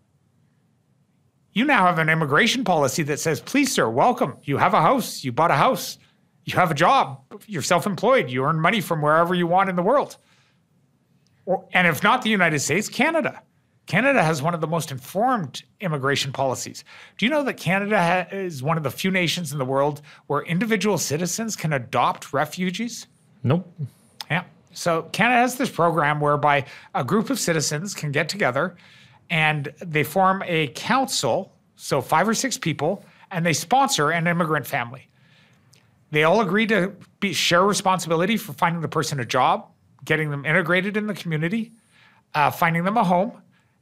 You 1.54 1.64
now 1.64 1.86
have 1.86 1.98
an 1.98 2.10
immigration 2.10 2.64
policy 2.64 3.02
that 3.04 3.18
says, 3.18 3.40
please, 3.40 3.72
sir, 3.72 3.88
welcome. 3.88 4.36
You 4.42 4.58
have 4.58 4.74
a 4.74 4.82
house, 4.82 5.24
you 5.24 5.32
bought 5.32 5.50
a 5.50 5.56
house, 5.56 5.98
you 6.44 6.54
have 6.56 6.70
a 6.70 6.74
job, 6.74 7.20
you're 7.46 7.62
self 7.62 7.86
employed, 7.86 8.30
you 8.30 8.44
earn 8.44 8.60
money 8.60 8.80
from 8.80 9.02
wherever 9.02 9.34
you 9.34 9.46
want 9.46 9.70
in 9.70 9.76
the 9.76 9.82
world. 9.82 10.16
Or, 11.46 11.66
and 11.72 11.86
if 11.86 12.02
not 12.02 12.22
the 12.22 12.30
United 12.30 12.60
States, 12.60 12.88
Canada. 12.88 13.42
Canada 13.86 14.22
has 14.22 14.40
one 14.40 14.54
of 14.54 14.60
the 14.60 14.68
most 14.68 14.92
informed 14.92 15.64
immigration 15.80 16.32
policies. 16.32 16.84
Do 17.18 17.26
you 17.26 17.30
know 17.30 17.42
that 17.42 17.54
Canada 17.54 17.98
ha- 18.00 18.36
is 18.36 18.62
one 18.62 18.76
of 18.76 18.84
the 18.84 18.90
few 18.90 19.10
nations 19.10 19.50
in 19.50 19.58
the 19.58 19.64
world 19.64 20.00
where 20.28 20.42
individual 20.42 20.96
citizens 20.96 21.56
can 21.56 21.72
adopt 21.72 22.32
refugees? 22.32 23.08
Nope. 23.42 23.68
Yeah. 24.30 24.44
So 24.72 25.02
Canada 25.10 25.40
has 25.40 25.56
this 25.56 25.70
program 25.70 26.20
whereby 26.20 26.66
a 26.94 27.02
group 27.02 27.30
of 27.30 27.40
citizens 27.40 27.92
can 27.92 28.12
get 28.12 28.28
together 28.28 28.76
and 29.28 29.72
they 29.84 30.04
form 30.04 30.44
a 30.46 30.68
council, 30.68 31.52
so 31.74 32.00
five 32.00 32.28
or 32.28 32.34
six 32.34 32.56
people, 32.56 33.04
and 33.32 33.44
they 33.44 33.52
sponsor 33.52 34.10
an 34.10 34.26
immigrant 34.26 34.66
family. 34.66 35.09
They 36.10 36.24
all 36.24 36.40
agree 36.40 36.66
to 36.66 36.92
be, 37.20 37.32
share 37.32 37.64
responsibility 37.64 38.36
for 38.36 38.52
finding 38.52 38.82
the 38.82 38.88
person 38.88 39.20
a 39.20 39.24
job, 39.24 39.68
getting 40.04 40.30
them 40.30 40.44
integrated 40.44 40.96
in 40.96 41.06
the 41.06 41.14
community, 41.14 41.72
uh, 42.34 42.50
finding 42.50 42.84
them 42.84 42.96
a 42.96 43.04
home, 43.04 43.40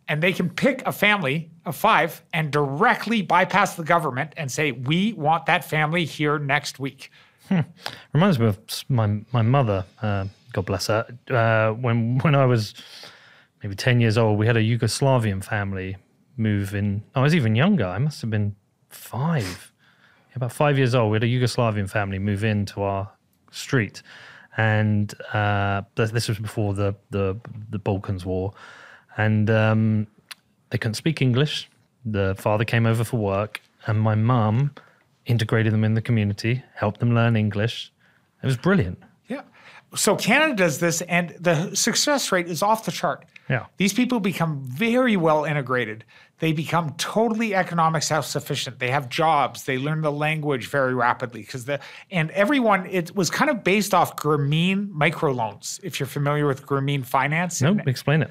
and 0.08 0.22
they 0.22 0.32
can 0.32 0.50
pick 0.50 0.86
a 0.86 0.92
family 0.92 1.50
of 1.64 1.76
five 1.76 2.22
and 2.32 2.50
directly 2.50 3.22
bypass 3.22 3.76
the 3.76 3.84
government 3.84 4.32
and 4.36 4.50
say, 4.50 4.72
"We 4.72 5.12
want 5.12 5.46
that 5.46 5.64
family 5.64 6.04
here 6.04 6.38
next 6.38 6.78
week." 6.78 7.10
Reminds 8.12 8.38
me 8.38 8.46
of 8.46 8.58
my 8.88 9.20
my 9.32 9.42
mother. 9.42 9.84
Uh, 10.02 10.26
God 10.52 10.66
bless 10.66 10.86
her. 10.88 11.06
Uh, 11.30 11.72
when 11.72 12.18
when 12.18 12.34
I 12.34 12.46
was 12.46 12.74
maybe 13.62 13.74
ten 13.74 14.00
years 14.00 14.18
old, 14.18 14.38
we 14.38 14.46
had 14.46 14.56
a 14.56 14.62
Yugoslavian 14.62 15.42
family 15.44 15.96
move 16.36 16.74
in. 16.74 17.02
I 17.14 17.22
was 17.22 17.34
even 17.34 17.54
younger. 17.54 17.84
I 17.86 17.98
must 17.98 18.20
have 18.20 18.30
been 18.30 18.54
five, 18.88 19.67
about 20.38 20.52
five 20.52 20.78
years 20.78 20.94
old. 20.94 21.10
We 21.10 21.16
had 21.16 21.24
a 21.24 21.26
Yugoslavian 21.26 21.90
family 21.90 22.18
move 22.18 22.44
into 22.44 22.82
our 22.82 23.10
street, 23.50 24.02
and 24.56 25.12
uh, 25.32 25.82
this 25.94 26.28
was 26.28 26.38
before 26.38 26.74
the 26.74 26.94
the 27.10 27.36
the 27.70 27.78
Balkans 27.78 28.24
War, 28.24 28.54
and 29.16 29.50
um, 29.50 30.06
they 30.70 30.78
couldn't 30.78 30.94
speak 30.94 31.20
English. 31.20 31.68
The 32.04 32.34
father 32.38 32.64
came 32.64 32.86
over 32.86 33.04
for 33.04 33.18
work, 33.18 33.60
and 33.86 34.00
my 34.00 34.14
mum 34.14 34.72
integrated 35.26 35.72
them 35.72 35.84
in 35.84 35.94
the 35.94 36.02
community, 36.02 36.62
helped 36.74 37.00
them 37.00 37.14
learn 37.14 37.36
English. 37.36 37.92
It 38.42 38.46
was 38.46 38.56
brilliant. 38.56 38.98
Yeah. 39.26 39.42
So 39.94 40.16
Canada 40.16 40.54
does 40.54 40.78
this, 40.78 41.02
and 41.02 41.34
the 41.40 41.74
success 41.74 42.32
rate 42.32 42.48
is 42.48 42.62
off 42.62 42.84
the 42.84 42.92
chart. 42.92 43.26
Yeah. 43.50 43.66
These 43.76 43.92
people 43.92 44.20
become 44.20 44.62
very 44.62 45.16
well 45.16 45.44
integrated. 45.44 46.04
They 46.40 46.52
become 46.52 46.94
totally 46.98 47.54
economic 47.54 48.02
self-sufficient. 48.04 48.78
They 48.78 48.90
have 48.90 49.08
jobs. 49.08 49.64
They 49.64 49.76
learn 49.76 50.02
the 50.02 50.12
language 50.12 50.68
very 50.68 50.94
rapidly 50.94 51.40
because 51.40 51.64
the 51.64 51.80
and 52.10 52.30
everyone 52.30 52.86
it 52.86 53.14
was 53.16 53.28
kind 53.28 53.50
of 53.50 53.64
based 53.64 53.92
off 53.92 54.14
Grameen 54.16 54.90
microloans. 54.92 55.80
If 55.82 55.98
you're 55.98 56.06
familiar 56.06 56.46
with 56.46 56.64
Grameen 56.64 57.04
Finance, 57.04 57.60
No, 57.60 57.70
And- 57.70 57.88
explain 57.88 58.22
it. 58.22 58.30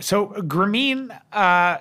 so 0.00 0.26
Grameen, 0.26 1.16
uh, 1.32 1.78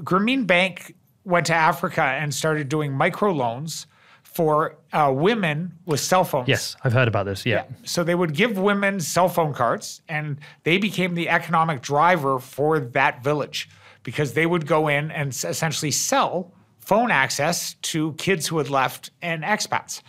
Grameen 0.00 0.46
Bank 0.46 0.94
went 1.24 1.46
to 1.46 1.54
Africa 1.54 2.02
and 2.02 2.32
started 2.34 2.68
doing 2.68 2.92
microloans 2.92 3.86
for 4.22 4.76
uh, 4.92 5.10
women 5.14 5.72
with 5.86 6.00
cell 6.00 6.22
phones. 6.22 6.46
Yes, 6.48 6.76
I've 6.84 6.92
heard 6.92 7.08
about 7.08 7.24
this. 7.24 7.46
Yeah. 7.46 7.64
So 7.84 8.04
they 8.04 8.14
would 8.14 8.34
give 8.34 8.58
women 8.58 9.00
cell 9.00 9.30
phone 9.30 9.54
cards, 9.54 10.02
and 10.10 10.38
they 10.64 10.76
became 10.76 11.14
the 11.14 11.30
economic 11.30 11.80
driver 11.80 12.38
for 12.38 12.78
that 12.78 13.24
village 13.24 13.70
because 14.06 14.34
they 14.34 14.46
would 14.46 14.68
go 14.68 14.86
in 14.86 15.10
and 15.10 15.30
essentially 15.30 15.90
sell 15.90 16.52
phone 16.78 17.10
access 17.10 17.74
to 17.82 18.12
kids 18.12 18.46
who 18.46 18.56
had 18.58 18.70
left 18.70 19.10
and 19.20 19.42
expats. 19.42 20.00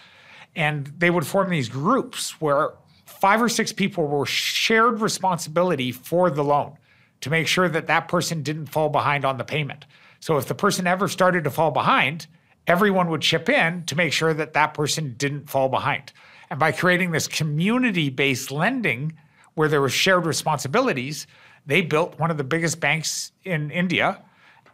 And 0.56 0.94
they 1.00 1.10
would 1.10 1.26
form 1.26 1.50
these 1.50 1.68
groups 1.68 2.40
where 2.40 2.74
five 3.08 3.42
or 3.42 3.50
six 3.50 3.74
people 3.74 4.06
were 4.06 4.28
shared 4.28 5.02
responsibility 5.02 5.92
for 5.92 6.30
the 6.30 6.44
loan 6.44 6.78
to 7.22 7.32
make 7.32 7.48
sure 7.48 7.68
that 7.68 7.88
that 7.88 8.08
person 8.08 8.44
didn't 8.44 8.68
fall 8.68 8.90
behind 8.90 9.26
on 9.26 9.40
the 9.40 9.44
payment. 9.44 9.88
So 10.20 10.38
if 10.38 10.46
the 10.46 10.54
person 10.54 10.86
ever 10.86 11.08
started 11.08 11.44
to 11.46 11.50
fall 11.50 11.72
behind, 11.72 12.28
everyone 12.68 13.10
would 13.10 13.22
chip 13.22 13.50
in 13.50 13.84
to 13.86 13.96
make 13.96 14.14
sure 14.14 14.36
that 14.36 14.54
that 14.54 14.76
person 14.76 15.16
didn't 15.18 15.50
fall 15.50 15.70
behind. 15.70 16.14
And 16.52 16.60
by 16.60 16.72
creating 16.72 17.10
this 17.10 17.28
community 17.28 18.12
based 18.12 18.52
lending 18.52 19.14
where 19.56 19.68
there 19.68 19.82
were 19.82 19.90
shared 19.90 20.28
responsibilities, 20.28 21.26
they 21.68 21.82
built 21.82 22.18
one 22.18 22.32
of 22.32 22.38
the 22.38 22.44
biggest 22.44 22.80
banks 22.80 23.32
in 23.44 23.70
India 23.70 24.24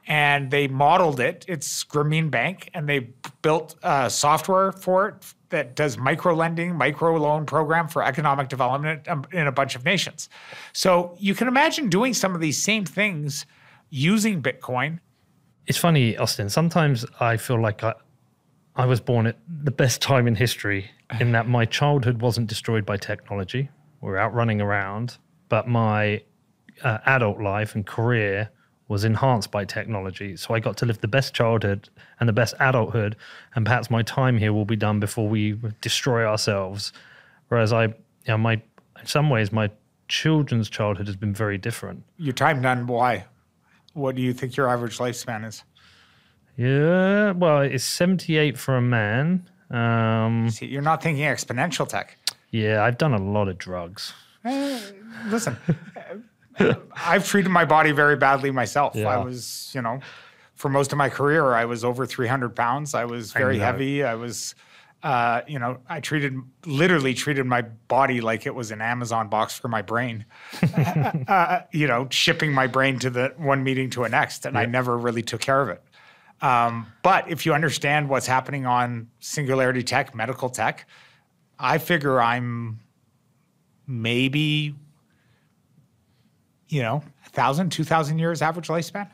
and 0.08 0.51
they 0.51 0.67
modeled 0.67 1.19
it. 1.19 1.45
It's 1.47 1.84
Grameen 1.86 2.29
Bank, 2.29 2.69
and 2.73 2.89
they 2.89 3.12
built 3.41 3.75
uh, 3.84 4.10
software 4.10 4.71
for 4.71 5.10
it 5.10 5.34
that 5.49 5.75
does 5.75 5.97
micro 5.97 6.34
lending, 6.34 6.75
micro 6.75 7.15
loan 7.15 7.45
program 7.45 7.88
for 7.88 8.03
economic 8.03 8.49
development 8.49 9.08
um, 9.08 9.23
in 9.32 9.47
a 9.47 9.51
bunch 9.51 9.75
of 9.75 9.86
nations. 9.86 10.27
So 10.73 11.15
you 11.19 11.36
can 11.36 11.47
imagine 11.47 11.89
doing 11.89 12.13
some 12.13 12.36
of 12.36 12.41
these 12.41 12.62
same 12.62 12.86
things 12.86 13.45
using 13.89 14.41
Bitcoin. 14.41 14.99
It's 15.67 15.77
funny, 15.77 16.17
Austin. 16.17 16.49
Sometimes 16.49 17.06
I 17.19 17.38
feel 17.38 17.62
like 17.62 17.84
I, 17.84 17.93
I 18.75 18.86
was 18.86 18.99
born 18.99 19.27
at 19.27 19.38
the 19.47 19.71
best 19.71 20.01
time 20.01 20.27
in 20.27 20.36
history 20.36 20.89
in 21.19 21.32
that 21.34 21.47
my 21.47 21.65
childhood 21.65 22.21
wasn't 22.21 22.47
destroyed 22.47 22.86
by 22.86 22.97
technology. 22.97 23.69
We're 24.01 24.17
out 24.17 24.34
running 24.34 24.60
around, 24.60 25.17
but 25.47 25.67
my 25.67 26.23
uh, 26.83 26.97
adult 27.05 27.39
life 27.41 27.75
and 27.75 27.86
career 27.86 28.49
was 28.88 29.03
enhanced 29.05 29.49
by 29.51 29.65
technology. 29.65 30.36
So 30.36 30.53
I 30.53 30.59
got 30.59 30.77
to 30.77 30.86
live 30.86 30.99
the 31.01 31.07
best 31.07 31.33
childhood 31.33 31.89
and 32.19 32.27
the 32.27 32.33
best 32.33 32.53
adulthood, 32.59 33.15
and 33.55 33.65
perhaps 33.65 33.89
my 33.89 34.01
time 34.03 34.38
here 34.38 34.53
will 34.53 34.65
be 34.65 34.75
done 34.75 34.99
before 34.99 35.27
we 35.27 35.57
destroy 35.81 36.25
ourselves. 36.25 36.91
Whereas 37.47 37.71
I, 37.73 37.86
you 37.86 37.93
know, 38.27 38.38
my 38.38 38.53
in 38.99 39.05
some 39.05 39.29
ways 39.29 39.51
my 39.51 39.69
children's 40.07 40.69
childhood 40.69 41.07
has 41.07 41.15
been 41.15 41.33
very 41.33 41.57
different. 41.57 42.03
Your 42.17 42.33
time 42.33 42.62
done. 42.62 42.86
Why? 42.88 43.25
What 43.93 44.15
do 44.15 44.21
you 44.21 44.33
think 44.33 44.55
your 44.57 44.69
average 44.69 44.97
lifespan 44.97 45.45
is? 45.47 45.63
Yeah, 46.57 47.31
well, 47.31 47.62
it's 47.62 47.83
78 47.83 48.57
for 48.57 48.77
a 48.77 48.81
man. 48.81 49.49
Um, 49.71 50.49
See, 50.51 50.67
you're 50.67 50.81
not 50.83 51.01
thinking 51.01 51.23
exponential 51.23 51.88
tech. 51.88 52.17
yeah, 52.51 52.83
I've 52.83 52.97
done 52.99 53.13
a 53.13 53.17
lot 53.17 53.47
of 53.47 53.57
drugs. 53.57 54.13
Listen, 55.27 55.57
I've 56.95 57.27
treated 57.27 57.49
my 57.49 57.65
body 57.65 57.91
very 57.91 58.15
badly 58.15 58.51
myself. 58.51 58.95
Yeah. 58.95 59.07
I 59.07 59.23
was, 59.23 59.71
you 59.73 59.81
know, 59.81 59.99
for 60.55 60.69
most 60.69 60.91
of 60.91 60.97
my 60.97 61.09
career, 61.09 61.53
I 61.53 61.65
was 61.65 61.83
over 61.83 62.05
300 62.05 62.55
pounds. 62.55 62.93
I 62.93 63.05
was 63.05 63.33
very 63.33 63.57
know. 63.57 63.65
heavy. 63.65 64.03
I 64.03 64.15
was, 64.15 64.55
uh, 65.01 65.41
you 65.47 65.59
know, 65.59 65.79
I 65.89 65.99
treated, 65.99 66.39
literally 66.65 67.13
treated 67.13 67.45
my 67.45 67.61
body 67.61 68.21
like 68.21 68.45
it 68.45 68.55
was 68.55 68.71
an 68.71 68.81
Amazon 68.81 69.27
box 69.29 69.57
for 69.57 69.67
my 69.67 69.81
brain, 69.81 70.25
uh, 71.27 71.61
you 71.71 71.87
know, 71.87 72.07
shipping 72.09 72.53
my 72.53 72.67
brain 72.67 72.99
to 72.99 73.09
the 73.09 73.33
one 73.37 73.63
meeting 73.63 73.89
to 73.91 74.03
a 74.03 74.09
next. 74.09 74.45
And 74.45 74.57
I 74.57 74.65
never 74.65 74.97
really 74.97 75.21
took 75.21 75.41
care 75.41 75.61
of 75.61 75.69
it. 75.69 75.83
Um, 76.41 76.87
but 77.03 77.29
if 77.29 77.45
you 77.45 77.53
understand 77.53 78.09
what's 78.09 78.27
happening 78.27 78.65
on 78.65 79.09
singularity 79.19 79.81
tech, 79.81 80.13
medical 80.13 80.49
tech, 80.49 80.87
I 81.57 81.77
figure 81.77 82.21
I'm 82.21 82.79
maybe 83.87 84.75
you 86.73 86.81
know, 86.81 87.03
a 87.25 87.29
thousand, 87.29 87.71
two 87.71 87.83
thousand 87.83 88.17
years 88.17 88.41
average 88.41 88.67
lifespan. 88.67 89.07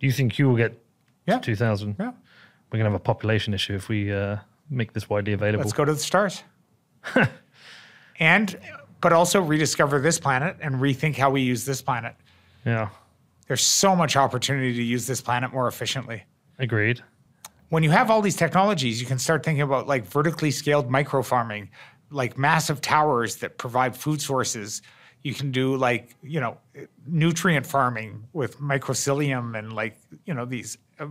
Do 0.00 0.06
you 0.06 0.12
think 0.12 0.38
you 0.38 0.48
will 0.48 0.56
get 0.56 0.72
Yeah. 1.26 1.38
2000? 1.38 1.96
Yeah. 1.98 2.06
We're 2.06 2.78
going 2.78 2.84
to 2.84 2.90
have 2.90 2.94
a 2.94 2.98
population 2.98 3.54
issue 3.54 3.74
if 3.74 3.88
we 3.88 4.12
uh, 4.12 4.38
make 4.68 4.92
this 4.92 5.08
widely 5.08 5.34
available. 5.34 5.60
Let's 5.62 5.72
go 5.72 5.84
to 5.84 5.92
the 5.92 5.98
stars. 5.98 6.42
and, 8.18 8.58
but 9.00 9.12
also 9.12 9.40
rediscover 9.40 10.00
this 10.00 10.18
planet 10.18 10.56
and 10.60 10.76
rethink 10.76 11.16
how 11.16 11.30
we 11.30 11.42
use 11.42 11.64
this 11.64 11.80
planet. 11.82 12.14
Yeah, 12.66 12.88
There's 13.46 13.62
so 13.62 13.94
much 13.94 14.16
opportunity 14.16 14.74
to 14.74 14.82
use 14.82 15.06
this 15.06 15.20
planet 15.20 15.52
more 15.52 15.68
efficiently. 15.68 16.24
agreed. 16.58 17.02
When 17.68 17.82
you 17.82 17.90
have 17.90 18.10
all 18.10 18.22
these 18.22 18.36
technologies, 18.36 19.00
you 19.00 19.06
can 19.06 19.18
start 19.18 19.44
thinking 19.44 19.62
about 19.62 19.86
like 19.86 20.06
vertically 20.06 20.50
scaled 20.50 20.90
micro 20.90 21.22
farming, 21.22 21.70
like 22.10 22.38
massive 22.38 22.80
towers 22.80 23.36
that 23.36 23.58
provide 23.58 23.96
food 23.96 24.20
sources. 24.20 24.82
You 25.24 25.34
can 25.34 25.50
do 25.50 25.76
like, 25.76 26.14
you 26.22 26.38
know, 26.38 26.58
nutrient 27.06 27.66
farming 27.66 28.24
with 28.34 28.60
mycelium 28.60 29.58
and 29.58 29.72
like, 29.72 29.96
you 30.26 30.34
know, 30.34 30.44
these 30.44 30.76
uh, 31.00 31.06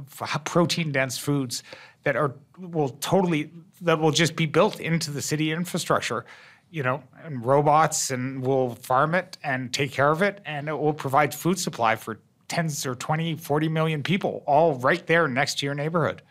protein 0.45 0.91
dense 0.91 1.17
foods 1.17 1.63
that 2.03 2.15
are 2.15 2.35
will 2.59 2.89
totally 2.89 3.51
that 3.81 3.99
will 3.99 4.11
just 4.11 4.35
be 4.35 4.45
built 4.45 4.79
into 4.79 5.09
the 5.09 5.21
city 5.21 5.51
infrastructure, 5.51 6.25
you 6.69 6.83
know, 6.83 7.03
and 7.23 7.43
robots 7.43 8.11
and 8.11 8.45
will 8.45 8.75
farm 8.75 9.15
it 9.15 9.37
and 9.43 9.73
take 9.73 9.91
care 9.91 10.11
of 10.11 10.21
it 10.21 10.41
and 10.45 10.69
it 10.69 10.77
will 10.77 10.93
provide 10.93 11.33
food 11.33 11.59
supply 11.59 11.95
for 11.95 12.19
tens 12.47 12.85
or 12.85 12.93
20, 12.93 13.35
40 13.35 13.67
million 13.69 14.03
people 14.03 14.43
all 14.45 14.75
right 14.75 15.07
there 15.07 15.27
next 15.27 15.57
to 15.59 15.65
your 15.65 15.75
neighborhood. 15.75 16.21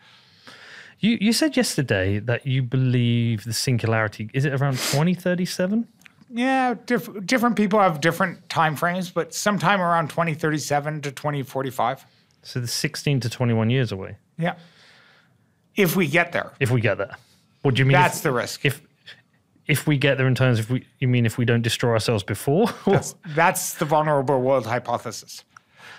You 0.99 1.17
you 1.19 1.33
said 1.33 1.57
yesterday 1.57 2.19
that 2.19 2.47
you 2.47 2.63
believe 2.63 3.43
the 3.43 3.51
singularity 3.53 4.29
is 4.33 4.45
it 4.45 4.53
around 4.53 4.77
2037? 4.77 5.85
Yeah, 6.35 6.73
diff- 6.87 7.25
different 7.25 7.55
people 7.55 7.79
have 7.79 8.01
different 8.01 8.49
time 8.49 8.75
frames, 8.75 9.11
but 9.11 9.35
sometime 9.35 9.79
around 9.79 10.09
2037 10.09 11.01
to 11.01 11.11
2045. 11.11 12.05
So 12.41 12.59
the 12.59 12.67
16 12.67 13.19
to 13.19 13.29
21 13.29 13.69
years 13.69 13.91
away. 13.91 14.17
Yeah. 14.39 14.55
If 15.75 15.95
we 15.95 16.07
get 16.07 16.31
there, 16.31 16.51
If 16.59 16.71
we 16.71 16.81
get 16.81 16.97
there. 16.97 17.15
What 17.61 17.75
do 17.75 17.79
you 17.79 17.85
mean? 17.85 17.93
that's 17.93 18.17
if, 18.17 18.23
the 18.23 18.31
risk. 18.31 18.65
if 18.65 18.81
if 19.67 19.87
we 19.87 19.97
get 19.97 20.17
there 20.17 20.27
in 20.27 20.35
terms 20.35 20.59
of 20.59 20.69
we 20.69 20.85
you 20.99 21.07
mean 21.07 21.25
if 21.25 21.37
we 21.37 21.45
don't 21.45 21.61
destroy 21.61 21.91
ourselves 21.91 22.23
before? 22.23 22.67
That's, 22.85 23.15
that's 23.35 23.75
the 23.75 23.85
vulnerable 23.85 24.41
world 24.41 24.65
hypothesis. 24.65 25.45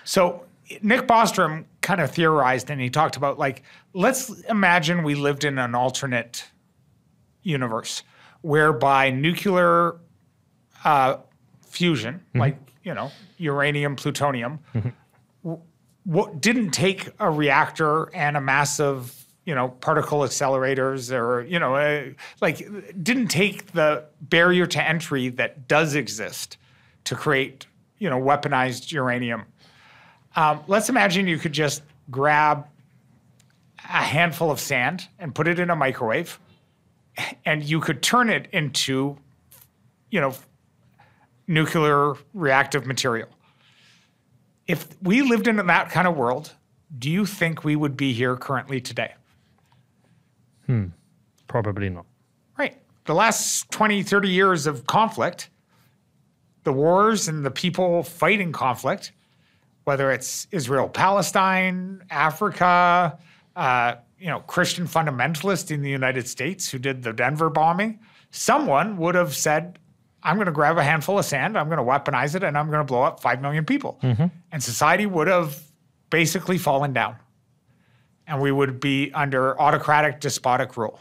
So 0.04 0.44
Nick 0.82 1.06
Bostrom 1.06 1.64
kind 1.80 2.00
of 2.00 2.10
theorized 2.10 2.70
and 2.70 2.80
he 2.80 2.90
talked 2.90 3.16
about 3.16 3.38
like, 3.38 3.62
let's 3.94 4.28
imagine 4.44 5.02
we 5.02 5.14
lived 5.14 5.44
in 5.44 5.58
an 5.58 5.74
alternate 5.74 6.44
universe 7.42 8.02
whereby 8.42 9.10
nuclear 9.10 9.96
uh, 10.84 11.16
fusion, 11.66 12.20
like, 12.34 12.58
you 12.82 12.94
know, 12.94 13.10
uranium, 13.38 13.96
plutonium, 13.96 14.58
w- 15.42 15.62
w- 16.06 16.36
didn't 16.38 16.70
take 16.70 17.10
a 17.18 17.30
reactor 17.30 18.14
and 18.14 18.36
a 18.36 18.40
massive 18.40 19.20
you 19.46 19.54
know 19.54 19.68
particle 19.68 20.20
accelerators 20.20 21.12
or 21.14 21.42
you 21.42 21.58
know 21.58 21.74
uh, 21.74 22.04
like 22.40 22.66
didn't 23.02 23.28
take 23.28 23.72
the 23.72 24.02
barrier 24.22 24.64
to 24.66 24.82
entry 24.82 25.28
that 25.28 25.68
does 25.68 25.94
exist 25.94 26.56
to 27.04 27.14
create 27.14 27.66
you 27.98 28.08
know 28.08 28.18
weaponized 28.18 28.90
uranium. 28.92 29.44
Um, 30.36 30.60
let's 30.66 30.88
imagine 30.88 31.26
you 31.26 31.36
could 31.38 31.52
just 31.52 31.82
grab 32.10 32.66
a 33.84 34.02
handful 34.02 34.50
of 34.50 34.58
sand 34.60 35.08
and 35.18 35.34
put 35.34 35.46
it 35.46 35.58
in 35.58 35.68
a 35.68 35.76
microwave 35.76 36.40
and 37.44 37.62
you 37.62 37.80
could 37.80 38.02
turn 38.02 38.30
it 38.30 38.48
into 38.52 39.18
you 40.10 40.20
know 40.22 40.34
nuclear 41.46 42.14
reactive 42.32 42.86
material 42.86 43.28
if 44.66 44.88
we 45.02 45.22
lived 45.22 45.46
in 45.46 45.56
that 45.56 45.90
kind 45.90 46.06
of 46.06 46.16
world 46.16 46.52
do 46.98 47.10
you 47.10 47.26
think 47.26 47.64
we 47.64 47.76
would 47.76 47.96
be 47.96 48.12
here 48.12 48.36
currently 48.36 48.80
today 48.80 49.14
Probably 51.46 51.88
not. 51.88 52.06
Right. 52.58 52.76
The 53.04 53.14
last 53.14 53.70
20, 53.70 54.02
30 54.02 54.28
years 54.28 54.66
of 54.66 54.86
conflict, 54.86 55.50
the 56.64 56.72
wars 56.72 57.28
and 57.28 57.44
the 57.44 57.50
people 57.50 58.02
fighting 58.02 58.52
conflict, 58.52 59.12
whether 59.84 60.10
it's 60.10 60.46
Israel, 60.50 60.88
Palestine, 60.88 62.02
Africa, 62.10 63.18
uh, 63.54 63.94
you 64.18 64.26
know, 64.26 64.40
Christian 64.40 64.86
fundamentalists 64.86 65.70
in 65.70 65.82
the 65.82 65.90
United 65.90 66.26
States 66.26 66.70
who 66.70 66.78
did 66.78 67.02
the 67.02 67.12
Denver 67.12 67.50
bombing, 67.50 68.00
someone 68.30 68.96
would 68.96 69.14
have 69.14 69.36
said, 69.36 69.78
I'm 70.24 70.36
going 70.36 70.46
to 70.46 70.52
grab 70.52 70.78
a 70.78 70.82
handful 70.82 71.18
of 71.18 71.24
sand, 71.24 71.56
I'm 71.58 71.68
going 71.68 71.78
to 71.78 71.84
weaponize 71.84 72.34
it, 72.34 72.42
and 72.42 72.56
I'm 72.56 72.68
going 72.68 72.80
to 72.80 72.84
blow 72.84 73.02
up 73.02 73.20
5 73.20 73.40
million 73.42 73.64
people. 73.64 73.98
And 74.50 74.62
society 74.62 75.04
would 75.06 75.28
have 75.28 75.60
basically 76.10 76.58
fallen 76.58 76.92
down. 76.92 77.16
And 78.26 78.40
we 78.40 78.50
would 78.50 78.80
be 78.80 79.12
under 79.12 79.60
autocratic, 79.60 80.20
despotic 80.20 80.76
rule. 80.78 80.98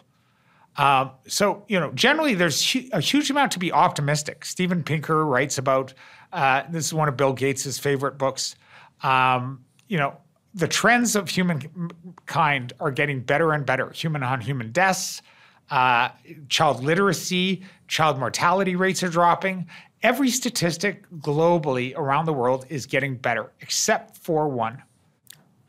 Um, 0.76 1.12
so, 1.28 1.64
you 1.68 1.80
know, 1.80 1.92
generally 1.94 2.34
there's 2.34 2.72
hu- 2.72 2.90
a 2.92 3.00
huge 3.00 3.30
amount 3.30 3.52
to 3.54 3.60
be 3.60 3.72
optimistic. 3.72 4.44
Steven 4.44 4.84
Pinker 4.84 5.26
writes 5.26 5.58
about 5.58 5.94
uh, 6.34 6.64
this 6.70 6.88
is 6.88 6.94
one 6.94 7.08
of 7.08 7.16
Bill 7.16 7.32
Gates' 7.32 7.78
favorite 7.78 8.18
books. 8.18 8.56
Um, 9.04 9.64
you 9.88 9.98
know, 9.98 10.18
the 10.56 10.68
trends 10.68 11.16
of 11.16 11.30
humankind 11.30 12.74
are 12.80 12.92
getting 12.92 13.22
better 13.22 13.54
and 13.54 13.66
better. 13.66 13.90
Human 13.92 14.24
on 14.24 14.42
human 14.42 14.72
deaths, 14.72 15.22
uh, 15.70 16.10
child 16.50 16.84
literacy, 16.84 17.64
child 17.88 18.20
mortality 18.20 18.76
rates 18.76 19.02
are 19.04 19.10
dropping. 19.10 19.68
Every 20.02 20.30
statistic 20.30 21.10
globally 21.20 21.96
around 21.98 22.26
the 22.26 22.34
world 22.34 22.66
is 22.70 22.86
getting 22.86 23.16
better, 23.16 23.52
except 23.62 24.18
for 24.18 24.48
one. 24.50 24.82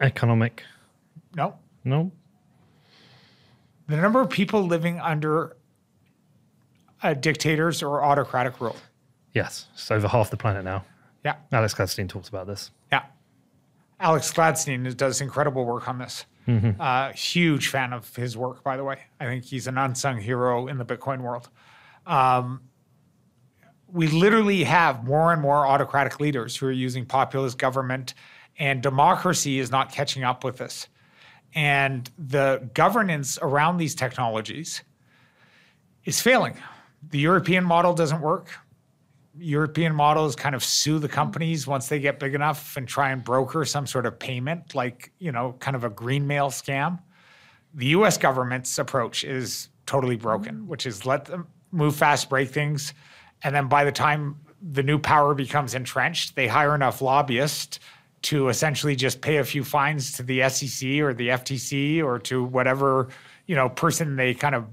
Economic. 0.00 0.62
No, 1.36 1.56
No. 1.84 2.10
the 3.86 3.96
number 3.96 4.20
of 4.20 4.30
people 4.30 4.62
living 4.62 4.98
under 5.00 5.56
uh, 7.02 7.14
dictators 7.14 7.82
or 7.82 8.02
autocratic 8.04 8.60
rule. 8.60 8.76
Yes. 9.34 9.66
It's 9.74 9.90
over 9.90 10.08
half 10.08 10.30
the 10.30 10.36
planet 10.36 10.64
now. 10.64 10.84
Yeah, 11.24 11.36
Alex 11.52 11.74
Gladstein 11.74 12.08
talks 12.08 12.28
about 12.28 12.46
this. 12.46 12.70
yeah. 12.92 13.04
Alex 14.00 14.32
Gladstein 14.32 14.94
does 14.96 15.20
incredible 15.20 15.64
work 15.64 15.88
on 15.88 15.98
this. 15.98 16.26
Uh, 16.80 17.12
huge 17.12 17.68
fan 17.68 17.92
of 17.92 18.14
his 18.16 18.36
work, 18.36 18.62
by 18.62 18.76
the 18.76 18.84
way. 18.84 18.98
I 19.18 19.24
think 19.26 19.44
he's 19.44 19.66
an 19.66 19.78
unsung 19.78 20.18
hero 20.18 20.66
in 20.66 20.78
the 20.78 20.84
Bitcoin 20.84 21.20
world. 21.20 21.48
Um, 22.06 22.62
we 23.90 24.08
literally 24.08 24.64
have 24.64 25.04
more 25.04 25.32
and 25.32 25.40
more 25.40 25.66
autocratic 25.66 26.20
leaders 26.20 26.56
who 26.56 26.66
are 26.66 26.72
using 26.72 27.06
populist 27.06 27.58
government, 27.58 28.14
and 28.58 28.82
democracy 28.82 29.58
is 29.58 29.70
not 29.70 29.92
catching 29.92 30.24
up 30.24 30.44
with 30.44 30.58
this. 30.58 30.88
And 31.54 32.10
the 32.18 32.68
governance 32.74 33.38
around 33.40 33.76
these 33.76 33.94
technologies 33.94 34.82
is 36.04 36.20
failing. 36.20 36.56
The 37.10 37.18
European 37.18 37.64
model 37.64 37.94
doesn't 37.94 38.20
work. 38.20 38.50
European 39.38 39.94
models 39.94 40.36
kind 40.36 40.54
of 40.54 40.62
sue 40.62 40.98
the 40.98 41.06
mm-hmm. 41.06 41.14
companies 41.14 41.66
once 41.66 41.88
they 41.88 41.98
get 41.98 42.18
big 42.18 42.34
enough 42.34 42.76
and 42.76 42.86
try 42.86 43.10
and 43.10 43.24
broker 43.24 43.64
some 43.64 43.86
sort 43.86 44.06
of 44.06 44.18
payment, 44.18 44.74
like, 44.74 45.12
you 45.18 45.32
know, 45.32 45.56
kind 45.58 45.74
of 45.76 45.84
a 45.84 45.90
green 45.90 46.26
mail 46.26 46.50
scam. 46.50 47.00
The 47.74 47.86
US 47.86 48.16
government's 48.16 48.78
approach 48.78 49.24
is 49.24 49.68
totally 49.86 50.16
broken, 50.16 50.56
mm-hmm. 50.56 50.68
which 50.68 50.86
is 50.86 51.04
let 51.04 51.24
them 51.24 51.46
move 51.72 51.96
fast, 51.96 52.30
break 52.30 52.50
things. 52.50 52.94
And 53.42 53.54
then 53.54 53.68
by 53.68 53.84
the 53.84 53.92
time 53.92 54.36
the 54.62 54.82
new 54.82 54.98
power 54.98 55.34
becomes 55.34 55.74
entrenched, 55.74 56.36
they 56.36 56.46
hire 56.46 56.74
enough 56.74 57.02
lobbyists 57.02 57.80
to 58.22 58.48
essentially 58.48 58.96
just 58.96 59.20
pay 59.20 59.36
a 59.36 59.44
few 59.44 59.62
fines 59.62 60.12
to 60.12 60.22
the 60.22 60.48
SEC 60.48 60.88
or 61.00 61.12
the 61.12 61.28
FTC 61.28 62.02
or 62.02 62.18
to 62.20 62.42
whatever, 62.42 63.08
you 63.46 63.54
know, 63.54 63.68
person 63.68 64.16
they 64.16 64.32
kind 64.32 64.54
of 64.54 64.66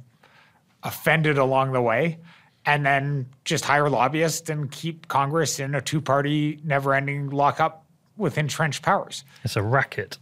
offended 0.84 1.38
along 1.38 1.74
the 1.74 1.82
way 1.82 2.20
and 2.66 2.86
then 2.86 3.26
just 3.46 3.66
hire 3.66 3.90
lobbyists 3.90 4.50
and 4.50 4.70
keep 4.72 5.08
Congress 5.08 5.60
in 5.60 5.76
a 5.76 5.82
two 5.82 6.02
party, 6.02 6.60
never 6.64 6.94
ending 6.94 7.30
lockup 7.30 7.86
with 8.18 8.38
entrenched 8.38 8.84
powers. 8.84 9.24
It's 9.44 9.56
a 9.56 9.64
racket. 9.64 10.18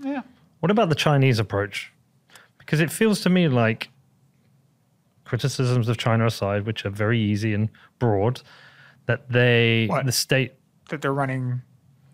Yeah. 0.00 0.22
What 0.60 0.70
about 0.70 0.88
the 0.88 0.94
Chinese 0.94 1.38
approach? 1.38 1.92
Because 2.58 2.80
it 2.80 2.90
feels 2.90 3.20
to 3.22 3.28
me 3.30 3.48
like 3.48 3.90
criticisms 5.24 5.88
of 5.88 5.98
China 5.98 6.26
aside, 6.26 6.64
which 6.64 6.84
are 6.86 6.90
very 6.90 7.20
easy 7.20 7.52
and 7.52 7.68
broad, 7.98 8.40
that 9.06 9.30
they, 9.30 9.86
What? 9.88 10.06
the 10.06 10.12
state, 10.12 10.54
That 10.88 11.02
they're 11.02 11.12
running 11.12 11.60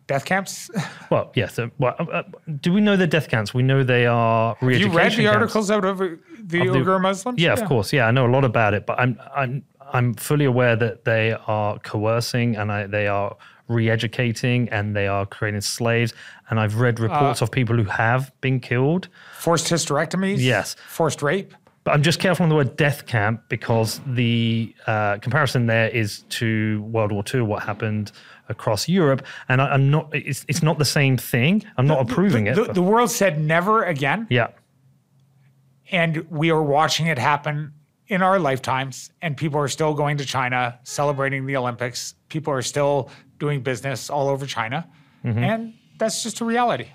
death 0.06 0.24
camps. 0.24 0.70
well, 1.10 1.30
yes. 1.34 1.58
uh, 1.58 1.68
well, 1.78 1.94
uh, 1.98 2.04
uh, 2.04 2.22
do 2.60 2.72
we 2.72 2.80
know 2.80 2.96
the 2.96 3.06
death 3.06 3.28
camps? 3.28 3.54
We 3.54 3.62
know 3.62 3.82
they 3.84 4.06
are 4.06 4.56
you 4.60 4.68
re-education 4.68 4.96
read 4.96 5.12
the 5.18 5.26
articles 5.26 5.70
out 5.70 5.84
of 5.84 5.98
the 5.98 6.18
Uyghur 6.60 7.00
Muslims? 7.00 7.40
Yeah, 7.40 7.52
of 7.52 7.64
course. 7.64 7.92
Yeah, 7.92 8.06
I 8.06 8.10
know 8.10 8.26
a 8.26 8.32
lot 8.32 8.44
about 8.44 8.74
it, 8.74 8.86
but 8.86 8.98
I'm 8.98 9.18
I'm 9.34 9.64
I'm 9.92 10.14
fully 10.14 10.44
aware 10.44 10.76
that 10.76 11.04
they 11.04 11.36
are 11.46 11.78
coercing 11.78 12.56
and 12.56 12.72
I, 12.72 12.86
they 12.86 13.06
are 13.06 13.36
re-educating 13.68 14.68
and 14.70 14.94
they 14.94 15.06
are 15.06 15.24
creating 15.24 15.60
slaves. 15.60 16.12
And 16.50 16.60
I've 16.60 16.76
read 16.80 17.00
reports 17.00 17.40
Uh, 17.40 17.44
of 17.44 17.50
people 17.50 17.76
who 17.76 17.84
have 17.84 18.32
been 18.40 18.60
killed. 18.60 19.08
Forced 19.38 19.68
hysterectomies? 19.68 20.38
Yes. 20.38 20.74
Forced 20.88 21.22
rape? 21.22 21.54
But 21.84 21.92
I'm 21.92 22.02
just 22.02 22.18
careful 22.18 22.44
on 22.44 22.48
the 22.48 22.54
word 22.54 22.76
death 22.76 23.06
camp 23.06 23.42
because 23.48 24.00
the 24.06 24.74
uh, 24.86 25.18
comparison 25.18 25.66
there 25.66 25.88
is 25.88 26.22
to 26.30 26.82
World 26.82 27.12
War 27.12 27.22
II, 27.32 27.42
what 27.42 27.62
happened 27.62 28.10
across 28.48 28.88
Europe, 28.88 29.24
and 29.48 29.60
I, 29.62 29.68
I'm 29.70 29.90
not. 29.90 30.08
It's 30.12 30.44
it's 30.48 30.62
not 30.62 30.78
the 30.78 30.84
same 30.84 31.16
thing. 31.16 31.62
I'm 31.76 31.86
not 31.86 32.00
approving 32.00 32.46
it. 32.46 32.54
The, 32.56 32.72
the 32.72 32.82
world 32.82 33.10
said 33.10 33.40
never 33.40 33.84
again, 33.84 34.26
yeah, 34.30 34.48
and 35.90 36.26
we 36.30 36.50
are 36.50 36.62
watching 36.62 37.06
it 37.06 37.18
happen 37.18 37.72
in 38.08 38.22
our 38.22 38.38
lifetimes. 38.38 39.10
And 39.22 39.36
people 39.36 39.58
are 39.60 39.68
still 39.68 39.94
going 39.94 40.16
to 40.18 40.24
China, 40.24 40.78
celebrating 40.84 41.46
the 41.46 41.56
Olympics. 41.56 42.14
People 42.28 42.52
are 42.52 42.62
still 42.62 43.10
doing 43.38 43.62
business 43.62 44.10
all 44.10 44.28
over 44.28 44.46
China, 44.46 44.86
Mm-hmm. 45.24 45.38
and 45.38 45.74
that's 45.98 46.22
just 46.22 46.40
a 46.42 46.44
reality. 46.44 46.88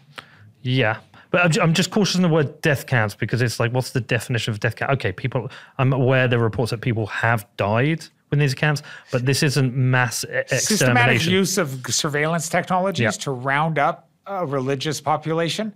Yeah. 0.61 0.97
But 1.31 1.59
I'm 1.59 1.73
just 1.73 1.89
cautious 1.91 2.15
in 2.15 2.21
the 2.21 2.27
word 2.27 2.61
death 2.61 2.85
counts 2.85 3.15
because 3.15 3.41
it's 3.41 3.59
like, 3.59 3.71
what's 3.71 3.91
the 3.91 4.01
definition 4.01 4.51
of 4.51 4.59
death 4.59 4.75
count? 4.75 4.91
Okay, 4.93 5.11
people, 5.11 5.49
I'm 5.77 5.93
aware 5.93 6.27
there 6.27 6.39
are 6.39 6.43
reports 6.43 6.69
that 6.71 6.81
people 6.81 7.05
have 7.07 7.45
died 7.57 8.05
within 8.29 8.39
these 8.39 8.53
camps, 8.53 8.81
but 9.11 9.25
this 9.25 9.43
isn't 9.43 9.75
mass 9.75 10.25
Systematic 10.47 11.25
use 11.25 11.57
of 11.57 11.81
surveillance 11.87 12.49
technologies 12.49 13.03
Yeah. 13.03 13.23
to 13.23 13.31
round 13.31 13.79
up 13.79 14.09
a 14.25 14.45
religious 14.45 15.01
population 15.01 15.73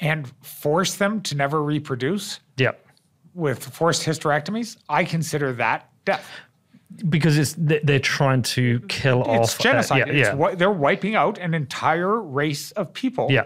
and 0.00 0.30
force 0.42 0.96
them 0.96 1.20
to 1.22 1.34
never 1.36 1.62
reproduce. 1.62 2.40
Yeah. 2.56 2.72
with 3.34 3.62
forced 3.66 4.02
hysterectomies, 4.06 4.78
I 4.88 5.04
consider 5.04 5.52
that 5.54 5.90
death. 6.06 6.26
because 7.10 7.36
it's 7.36 7.52
they- 7.58 7.80
they're 7.84 7.98
trying 7.98 8.40
to 8.40 8.80
kill 8.88 9.20
It's 9.20 9.52
off 9.54 9.60
uh, 9.60 9.62
genocide. 9.62 9.98
yeah, 9.98 10.12
It's 10.14 10.28
yeah. 10.40 10.54
they're 10.54 10.70
wiping 10.70 11.14
out 11.16 11.36
an 11.36 11.52
entire 11.52 12.18
race 12.18 12.70
of 12.72 12.94
people. 12.94 13.26
Yeah. 13.30 13.44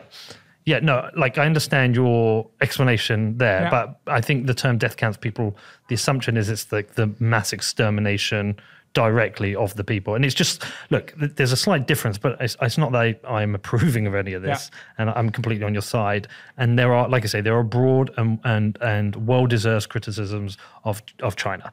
Yeah, 0.71 0.79
no, 0.79 1.11
like 1.17 1.37
I 1.37 1.47
understand 1.47 1.97
your 1.97 2.49
explanation 2.61 3.37
there, 3.39 3.63
Yeah. 3.63 3.71
but 3.71 4.01
I 4.07 4.21
think 4.21 4.47
the 4.47 4.55
term 4.55 4.79
death 4.79 4.97
counts 4.97 5.19
people, 5.19 5.57
the 5.89 5.97
assumption 5.97 6.37
is 6.37 6.49
it's 6.49 6.71
like 6.71 6.95
the 6.95 7.11
mass 7.19 7.53
extermination 7.53 8.57
directly 8.93 9.57
of 9.57 9.75
the 9.75 9.83
people. 9.83 10.15
And 10.15 10.25
it's 10.25 10.35
just, 10.35 10.65
look, 10.91 11.13
there's 11.17 11.51
a 11.51 11.57
slight 11.57 11.89
difference, 11.89 12.19
but 12.19 12.37
it's, 12.41 12.57
it's 12.63 12.79
not 12.79 12.93
that 12.93 13.01
I, 13.01 13.19
I'm 13.29 13.55
approving 13.57 14.07
of 14.07 14.15
any 14.15 14.33
of 14.33 14.43
this 14.43 14.71
and 14.99 15.11
I'm 15.11 15.31
completely 15.31 15.65
on 15.65 15.75
your 15.75 15.83
side. 15.83 16.29
And 16.57 16.79
there 16.79 16.95
are, 16.95 17.09
like 17.09 17.25
I 17.25 17.27
say, 17.27 17.41
there 17.41 17.57
are 17.57 17.65
broad 17.65 18.13
and, 18.17 18.39
and, 18.45 18.79
and 18.81 19.27
well 19.27 19.47
deserved 19.47 19.89
criticisms 19.89 20.57
of, 20.85 21.03
of 21.21 21.35
China 21.35 21.73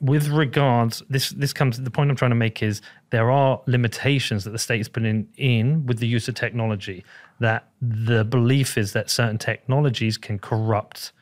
with 0.00 0.28
regards 0.28 1.02
this 1.08 1.30
this 1.30 1.52
comes 1.52 1.80
the 1.80 1.90
point 1.90 2.10
i'm 2.10 2.16
trying 2.16 2.30
to 2.30 2.34
make 2.34 2.62
is 2.62 2.82
there 3.10 3.30
are 3.30 3.62
limitations 3.66 4.44
that 4.44 4.50
the 4.50 4.58
state 4.58 4.80
is 4.80 4.88
putting 4.88 5.26
in 5.36 5.86
with 5.86 5.98
the 5.98 6.06
use 6.06 6.28
of 6.28 6.34
technology 6.34 7.04
that 7.40 7.68
the 7.80 8.24
belief 8.24 8.78
is 8.78 8.92
that 8.92 9.10
certain 9.10 9.38
technologies 9.38 10.16
can 10.16 10.38
corrupt 10.38 11.12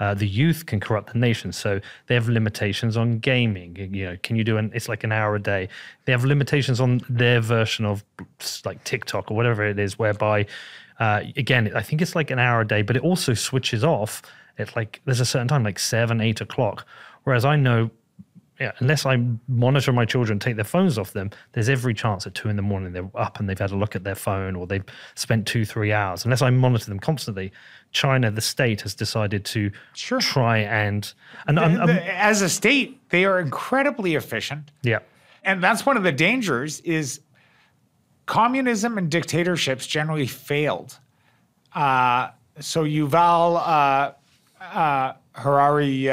uh, 0.00 0.14
the 0.14 0.26
youth 0.26 0.66
can 0.66 0.80
corrupt 0.80 1.12
the 1.12 1.18
nation. 1.18 1.52
So 1.52 1.80
they 2.08 2.14
have 2.14 2.28
limitations 2.28 2.96
on 2.96 3.18
gaming 3.18 3.76
you 3.76 4.06
know 4.06 4.16
can 4.24 4.34
you 4.34 4.42
do 4.42 4.56
an 4.56 4.72
it's 4.74 4.88
like 4.88 5.04
an 5.04 5.12
hour 5.12 5.36
a 5.36 5.40
day. 5.40 5.68
They 6.06 6.12
have 6.12 6.24
limitations 6.24 6.80
on 6.80 7.02
their 7.08 7.40
version 7.40 7.84
of 7.84 8.02
like 8.64 8.82
tiktok 8.82 9.30
or 9.30 9.36
whatever 9.36 9.64
it 9.64 9.78
is 9.78 10.00
whereby 10.00 10.46
uh, 10.98 11.22
again 11.36 11.70
i 11.76 11.82
think 11.82 12.02
it's 12.02 12.16
like 12.16 12.30
an 12.30 12.38
hour 12.38 12.60
a 12.62 12.66
day 12.66 12.82
but 12.82 12.96
it 12.96 13.02
also 13.02 13.32
switches 13.32 13.84
off 13.84 14.22
at 14.58 14.74
like 14.74 15.00
there's 15.04 15.20
a 15.20 15.24
certain 15.24 15.48
time 15.48 15.62
like 15.62 15.78
seven 15.78 16.20
eight 16.20 16.40
o'clock. 16.40 16.86
Whereas 17.22 17.44
i 17.44 17.54
know 17.54 17.90
yeah, 18.60 18.72
unless 18.78 19.06
I 19.06 19.16
monitor 19.48 19.92
my 19.92 20.04
children, 20.04 20.38
take 20.38 20.56
their 20.56 20.64
phones 20.64 20.98
off 20.98 21.12
them, 21.12 21.30
there's 21.52 21.68
every 21.68 21.94
chance 21.94 22.26
at 22.26 22.34
two 22.34 22.48
in 22.48 22.56
the 22.56 22.62
morning 22.62 22.92
they're 22.92 23.08
up 23.14 23.40
and 23.40 23.48
they've 23.48 23.58
had 23.58 23.70
a 23.72 23.76
look 23.76 23.96
at 23.96 24.04
their 24.04 24.14
phone 24.14 24.54
or 24.54 24.66
they've 24.66 24.84
spent 25.14 25.46
two, 25.46 25.64
three 25.64 25.92
hours. 25.92 26.24
Unless 26.24 26.42
I 26.42 26.50
monitor 26.50 26.86
them 26.86 27.00
constantly, 27.00 27.50
China, 27.92 28.30
the 28.30 28.40
state, 28.40 28.82
has 28.82 28.94
decided 28.94 29.44
to 29.46 29.70
Sure. 29.94 30.20
try 30.20 30.58
and 30.58 31.12
and 31.46 31.56
The- 31.58 32.14
As 32.16 32.42
a 32.42 32.48
state, 32.48 33.00
they 33.10 33.24
are 33.24 33.40
incredibly 33.40 34.14
efficient. 34.14 34.70
yeah, 34.82 34.98
And 35.42 35.62
that's 35.62 35.84
one 35.84 35.96
of 35.96 36.02
the 36.02 36.12
dangers 36.12 36.80
is 36.80 37.20
communism 38.26 38.98
and 38.98 39.10
dictatorships 39.10 39.86
generally 39.86 40.26
failed. 40.26 40.98
Uh, 41.74 42.28
so 42.60 42.84
Yuval 42.84 43.56
uh, 43.56 44.12
uh, 44.62 45.12
Harari, 45.34 46.08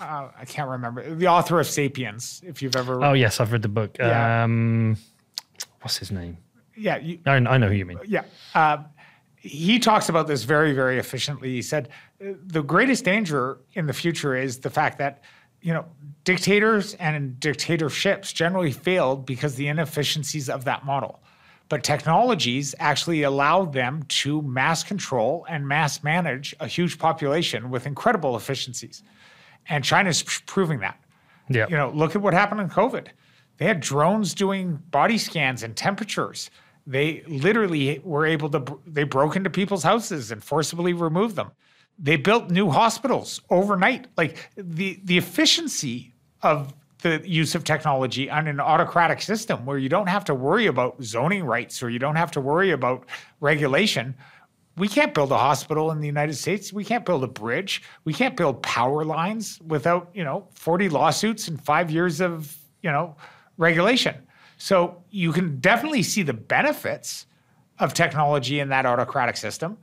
uh, 0.00 0.04
uh, 0.04 0.30
I 0.38 0.44
can't 0.44 0.68
remember, 0.68 1.14
the 1.14 1.28
author 1.28 1.60
of 1.60 1.66
*Sapiens*. 1.66 2.42
If 2.44 2.62
you've 2.62 2.76
ever, 2.76 3.04
oh 3.04 3.12
yes, 3.12 3.40
I've 3.40 3.52
read 3.52 3.62
the 3.62 3.68
book. 3.68 3.96
Yeah. 3.98 4.44
Um, 4.44 4.96
what's 5.80 5.98
his 5.98 6.10
name? 6.10 6.38
yeah, 6.76 6.96
you, 6.96 7.18
I, 7.26 7.32
I 7.32 7.58
know 7.58 7.68
who 7.68 7.74
you 7.74 7.84
mean. 7.84 7.98
yeah. 8.06 8.24
Uh, 8.54 8.78
he 9.36 9.78
talks 9.78 10.08
about 10.08 10.26
this 10.26 10.44
very, 10.44 10.72
very 10.74 10.98
efficiently. 10.98 11.50
He 11.50 11.62
said 11.62 11.88
uh, 12.22 12.32
the 12.46 12.62
greatest 12.62 13.04
danger 13.04 13.58
in 13.72 13.86
the 13.86 13.92
future 13.92 14.34
is 14.34 14.58
the 14.58 14.70
fact 14.70 14.98
that 14.98 15.22
you 15.62 15.72
know 15.72 15.86
dictators 16.24 16.94
and 16.94 17.38
dictatorships 17.40 18.32
generally 18.32 18.72
failed 18.72 19.26
because 19.26 19.54
the 19.54 19.68
inefficiencies 19.68 20.48
of 20.48 20.64
that 20.64 20.84
model. 20.84 21.20
But 21.68 21.84
technologies 21.84 22.74
actually 22.80 23.22
allow 23.22 23.64
them 23.64 24.02
to 24.08 24.42
mass 24.42 24.82
control 24.82 25.46
and 25.48 25.68
mass 25.68 26.02
manage 26.02 26.54
a 26.58 26.66
huge 26.66 26.98
population 26.98 27.70
with 27.70 27.86
incredible 27.86 28.36
efficiencies. 28.36 29.04
And 29.68 29.84
China's 29.84 30.22
proving 30.46 30.80
that. 30.80 30.98
Yeah, 31.48 31.66
You 31.68 31.76
know, 31.76 31.90
look 31.90 32.14
at 32.14 32.22
what 32.22 32.34
happened 32.34 32.60
in 32.60 32.68
COVID. 32.68 33.08
They 33.58 33.66
had 33.66 33.80
drones 33.80 34.34
doing 34.34 34.76
body 34.90 35.18
scans 35.18 35.62
and 35.62 35.76
temperatures. 35.76 36.50
They 36.86 37.22
literally 37.26 38.00
were 38.04 38.24
able 38.24 38.48
to, 38.50 38.80
they 38.86 39.04
broke 39.04 39.36
into 39.36 39.50
people's 39.50 39.82
houses 39.82 40.30
and 40.30 40.42
forcibly 40.42 40.92
removed 40.92 41.36
them. 41.36 41.50
They 41.98 42.16
built 42.16 42.50
new 42.50 42.70
hospitals 42.70 43.42
overnight. 43.50 44.06
Like 44.16 44.50
the, 44.56 44.98
the 45.04 45.18
efficiency 45.18 46.14
of 46.42 46.72
the 47.02 47.22
use 47.24 47.54
of 47.54 47.64
technology 47.64 48.30
on 48.30 48.46
an 48.46 48.60
autocratic 48.60 49.22
system 49.22 49.66
where 49.66 49.78
you 49.78 49.88
don't 49.88 50.06
have 50.06 50.24
to 50.26 50.34
worry 50.34 50.66
about 50.66 51.02
zoning 51.02 51.44
rights 51.44 51.82
or 51.82 51.90
you 51.90 51.98
don't 51.98 52.16
have 52.16 52.30
to 52.32 52.40
worry 52.40 52.70
about 52.70 53.06
regulation. 53.40 54.14
We 54.80 54.88
can't 54.88 55.12
build 55.12 55.30
a 55.30 55.36
hospital 55.36 55.90
in 55.92 56.00
the 56.00 56.06
United 56.06 56.34
States. 56.34 56.72
We 56.72 56.84
can't 56.84 57.04
build 57.04 57.22
a 57.22 57.28
bridge. 57.28 57.82
We 58.04 58.14
can't 58.14 58.34
build 58.34 58.62
power 58.62 59.04
lines 59.04 59.60
without, 59.66 60.10
you 60.14 60.24
know, 60.24 60.48
40 60.54 60.88
lawsuits 60.88 61.48
and 61.48 61.62
five 61.62 61.90
years 61.90 62.22
of, 62.22 62.56
you 62.82 62.90
know, 62.90 63.14
regulation. 63.58 64.16
So 64.56 65.02
you 65.10 65.32
can 65.32 65.60
definitely 65.60 66.02
see 66.02 66.22
the 66.22 66.32
benefits 66.32 67.26
of 67.78 67.92
technology 67.92 68.58
in 68.58 68.70
that 68.70 68.86
autocratic 68.86 69.36
system. 69.36 69.76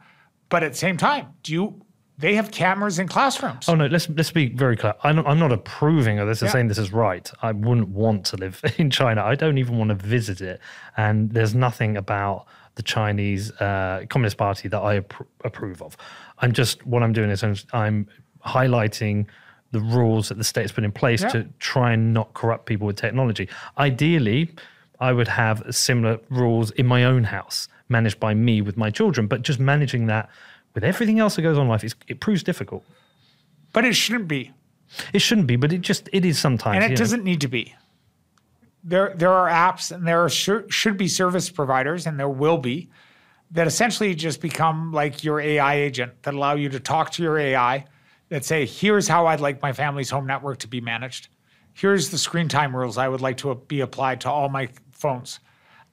But 0.49 0.63
at 0.63 0.71
the 0.71 0.77
same 0.77 0.97
time, 0.97 1.27
do 1.43 1.53
you 1.53 1.81
they 2.19 2.33
have 2.33 2.49
cameras 2.49 2.97
in 2.97 3.07
classrooms. 3.07 3.69
Oh 3.69 3.75
no, 3.75 3.85
let's 3.85 4.09
let's 4.09 4.31
be 4.31 4.49
very 4.49 4.75
clear. 4.75 4.95
I'm, 5.03 5.19
I'm 5.19 5.37
not 5.37 5.51
approving 5.51 6.17
of 6.17 6.27
this 6.27 6.41
and 6.41 6.47
Yeah. 6.47 6.53
saying 6.53 6.67
this 6.67 6.79
is 6.79 6.91
right. 6.91 7.31
I 7.43 7.51
wouldn't 7.51 7.89
want 7.89 8.25
to 8.27 8.37
live 8.37 8.59
in 8.79 8.89
China. 8.89 9.23
I 9.23 9.35
don't 9.35 9.59
even 9.59 9.77
want 9.77 9.89
to 9.89 9.95
visit 9.95 10.41
it. 10.41 10.59
And 10.95 11.31
there's 11.31 11.53
nothing 11.53 11.95
about 11.95 12.47
the 12.77 12.83
Chinese 12.83 13.51
uh, 13.59 14.05
Communist 14.09 14.37
Party 14.37 14.67
that 14.69 14.79
I 14.79 14.99
appro- 15.01 15.25
approve 15.43 15.81
of. 15.81 15.97
I'm 16.39 16.53
just 16.53 16.85
what 16.87 17.03
I'm 17.03 17.11
doing 17.13 17.29
is 17.29 17.43
I'm, 17.43 17.55
I'm 17.73 18.07
highlighting 18.45 19.25
the 19.71 19.79
rules 19.81 20.29
that 20.29 20.37
the 20.37 20.43
state's 20.43 20.71
put 20.71 20.83
in 20.83 20.91
place 20.91 21.21
Yeah. 21.21 21.29
to 21.29 21.47
try 21.59 21.91
and 21.91 22.13
not 22.13 22.33
corrupt 22.33 22.65
people 22.65 22.87
with 22.87 22.95
technology. 22.95 23.49
Ideally, 23.77 24.53
I 24.99 25.11
would 25.11 25.27
have 25.27 25.63
similar 25.71 26.19
rules 26.29 26.71
in 26.71 26.85
my 26.87 27.03
own 27.03 27.25
house, 27.25 27.67
managed 27.89 28.19
by 28.19 28.33
me 28.33 28.61
with 28.61 28.77
my 28.77 28.89
children. 28.89 29.27
But 29.27 29.41
just 29.41 29.59
managing 29.59 30.07
that 30.07 30.29
with 30.73 30.83
everything 30.83 31.19
else 31.19 31.35
that 31.35 31.41
goes 31.41 31.57
on 31.57 31.63
in 31.63 31.69
life, 31.69 31.83
is, 31.83 31.95
it 32.07 32.19
proves 32.19 32.43
difficult. 32.43 32.83
but 33.73 33.83
it 33.85 33.93
shouldn't 33.95 34.27
be. 34.27 34.51
It 35.13 35.19
shouldn't 35.19 35.47
be, 35.47 35.57
but 35.57 35.73
it 35.73 35.81
just 35.81 36.07
it 36.13 36.23
is 36.23 36.39
sometimes. 36.39 36.83
and 36.83 36.93
it 36.93 36.97
doesn't 36.97 37.23
need 37.25 37.41
to 37.41 37.47
be. 37.49 37.75
There, 38.87 39.13
there 39.15 39.33
are 39.33 39.49
apps 39.49 39.91
and 39.91 40.07
there 40.07 40.27
should, 40.29 40.73
should 40.73 40.97
be 40.97 41.09
service 41.09 41.49
providers, 41.49 42.07
and 42.07 42.17
there 42.17 42.29
will 42.29 42.57
be, 42.57 42.89
that 43.51 43.67
essentially 43.67 44.15
just 44.15 44.41
become 44.41 44.91
like 44.93 45.23
your 45.23 45.41
AI 45.41 45.75
agent 45.75 46.23
that 46.23 46.33
allow 46.33 46.55
you 46.55 46.69
to 46.69 46.79
talk 46.79 47.11
to 47.11 47.23
your 47.23 47.37
AI 47.37 47.85
that 48.29 48.45
say, 48.45 48.65
here's 48.65 49.07
how 49.07 49.27
I'd 49.27 49.39
like 49.41 49.61
my 49.61 49.73
family's 49.73 50.09
home 50.09 50.25
network 50.25 50.59
to 50.59 50.67
be 50.67 50.81
managed. 50.81 51.27
Here's 51.73 52.09
the 52.09 52.17
screen 52.17 52.47
time 52.47 52.75
rules 52.75 52.97
I 52.97 53.07
would 53.07 53.21
like 53.21 53.37
to 53.37 53.53
be 53.55 53.81
applied 53.81 54.21
to 54.21 54.31
all 54.31 54.49
my 54.49 54.69
phones. 54.91 55.39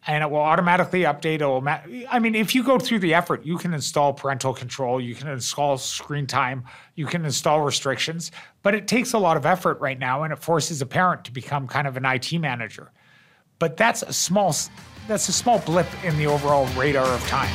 And 0.07 0.23
it 0.23 0.31
will 0.31 0.41
automatically 0.41 1.03
update. 1.03 1.41
It 1.41 1.47
will 1.47 1.63
ma- 1.63 1.81
I 2.11 2.19
mean, 2.19 2.35
if 2.35 2.55
you 2.55 2.63
go 2.63 2.79
through 2.79 2.99
the 2.99 3.15
effort, 3.15 3.45
you 3.47 3.57
can 3.57 3.73
install 3.73 4.13
parental 4.13 4.53
control, 4.53 5.01
you 5.01 5.15
can 5.15 5.29
install 5.29 5.79
screen 5.79 6.27
time, 6.27 6.65
you 6.95 7.07
can 7.07 7.25
install 7.25 7.63
restrictions, 7.63 8.31
but 8.63 8.75
it 8.75 8.87
takes 8.87 9.15
a 9.15 9.19
lot 9.19 9.37
of 9.37 9.47
effort 9.47 9.81
right 9.81 9.99
now 9.99 10.23
and 10.23 10.33
it 10.33 10.39
forces 10.41 10.83
a 10.83 10.87
parent 10.87 11.25
to 11.25 11.33
become 11.33 11.67
kind 11.67 11.87
of 11.87 11.97
an 11.97 12.05
IT 12.05 12.33
manager. 12.39 12.93
But 13.59 13.77
that's 13.77 14.03
a 14.03 14.13
small 14.13 14.55
that's 15.09 15.29
a 15.29 15.33
small 15.33 15.59
blip 15.61 15.87
in 16.05 16.17
the 16.19 16.27
overall 16.27 16.67
radar 16.77 17.07
of 17.07 17.21
time. 17.27 17.51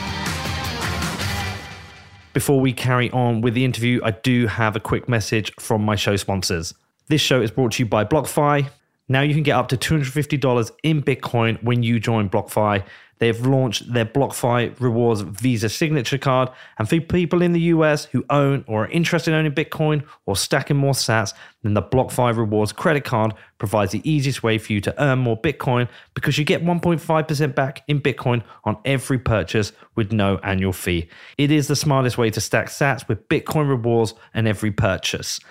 Before 2.33 2.59
we 2.59 2.73
carry 2.73 3.09
on 3.11 3.41
with 3.41 3.53
the 3.55 3.65
interview, 3.65 3.99
I 4.03 4.11
do 4.11 4.47
have 4.47 4.75
a 4.75 4.79
quick 4.79 5.09
message 5.09 5.51
from 5.59 5.83
my 5.83 5.95
show 5.95 6.15
sponsors. 6.15 6.73
This 7.07 7.21
show 7.21 7.41
is 7.41 7.49
brought 7.49 7.73
to 7.73 7.83
you 7.83 7.87
by 7.87 8.05
BlockFi. 8.05 8.69
Now 9.11 9.21
you 9.21 9.33
can 9.33 9.43
get 9.43 9.55
up 9.55 9.67
to 9.69 9.77
$250 9.77 10.71
in 10.83 11.01
Bitcoin 11.01 11.61
when 11.63 11.81
you 11.81 11.99
join 11.99 12.29
BlockFi. 12.29 12.83
They've 13.17 13.45
launched 13.45 13.91
their 13.91 14.05
BlockFi 14.05 14.79
Rewards 14.79 15.21
Visa 15.21 15.67
Signature 15.67 16.17
Card. 16.17 16.49
And 16.77 16.87
for 16.87 17.01
people 17.01 17.41
in 17.41 17.51
the 17.51 17.59
US 17.61 18.05
who 18.05 18.23
own 18.29 18.63
or 18.67 18.85
are 18.85 18.87
interested 18.87 19.31
in 19.31 19.37
owning 19.37 19.51
Bitcoin 19.51 20.03
or 20.25 20.37
stacking 20.37 20.77
more 20.77 20.93
sats, 20.93 21.33
then 21.63 21.73
the 21.73 21.81
BlockFi 21.81 22.37
Rewards 22.37 22.71
credit 22.71 23.03
card 23.03 23.33
provides 23.57 23.91
the 23.91 24.09
easiest 24.09 24.41
way 24.41 24.57
for 24.57 24.71
you 24.71 24.79
to 24.81 25.03
earn 25.03 25.19
more 25.19 25.39
Bitcoin 25.39 25.89
because 26.13 26.37
you 26.37 26.45
get 26.45 26.63
1.5% 26.63 27.55
back 27.55 27.83
in 27.87 27.99
Bitcoin 27.99 28.41
on 28.63 28.77
every 28.85 29.19
purchase 29.19 29.73
with 29.95 30.13
no 30.13 30.37
annual 30.37 30.71
fee. 30.71 31.09
It 31.37 31.51
is 31.51 31.67
the 31.67 31.75
smartest 31.75 32.17
way 32.17 32.29
to 32.29 32.39
stack 32.39 32.67
sats 32.67 33.07
with 33.07 33.27
Bitcoin 33.27 33.67
rewards 33.67 34.13
and 34.33 34.47
every 34.47 34.71
purchase. 34.71 35.41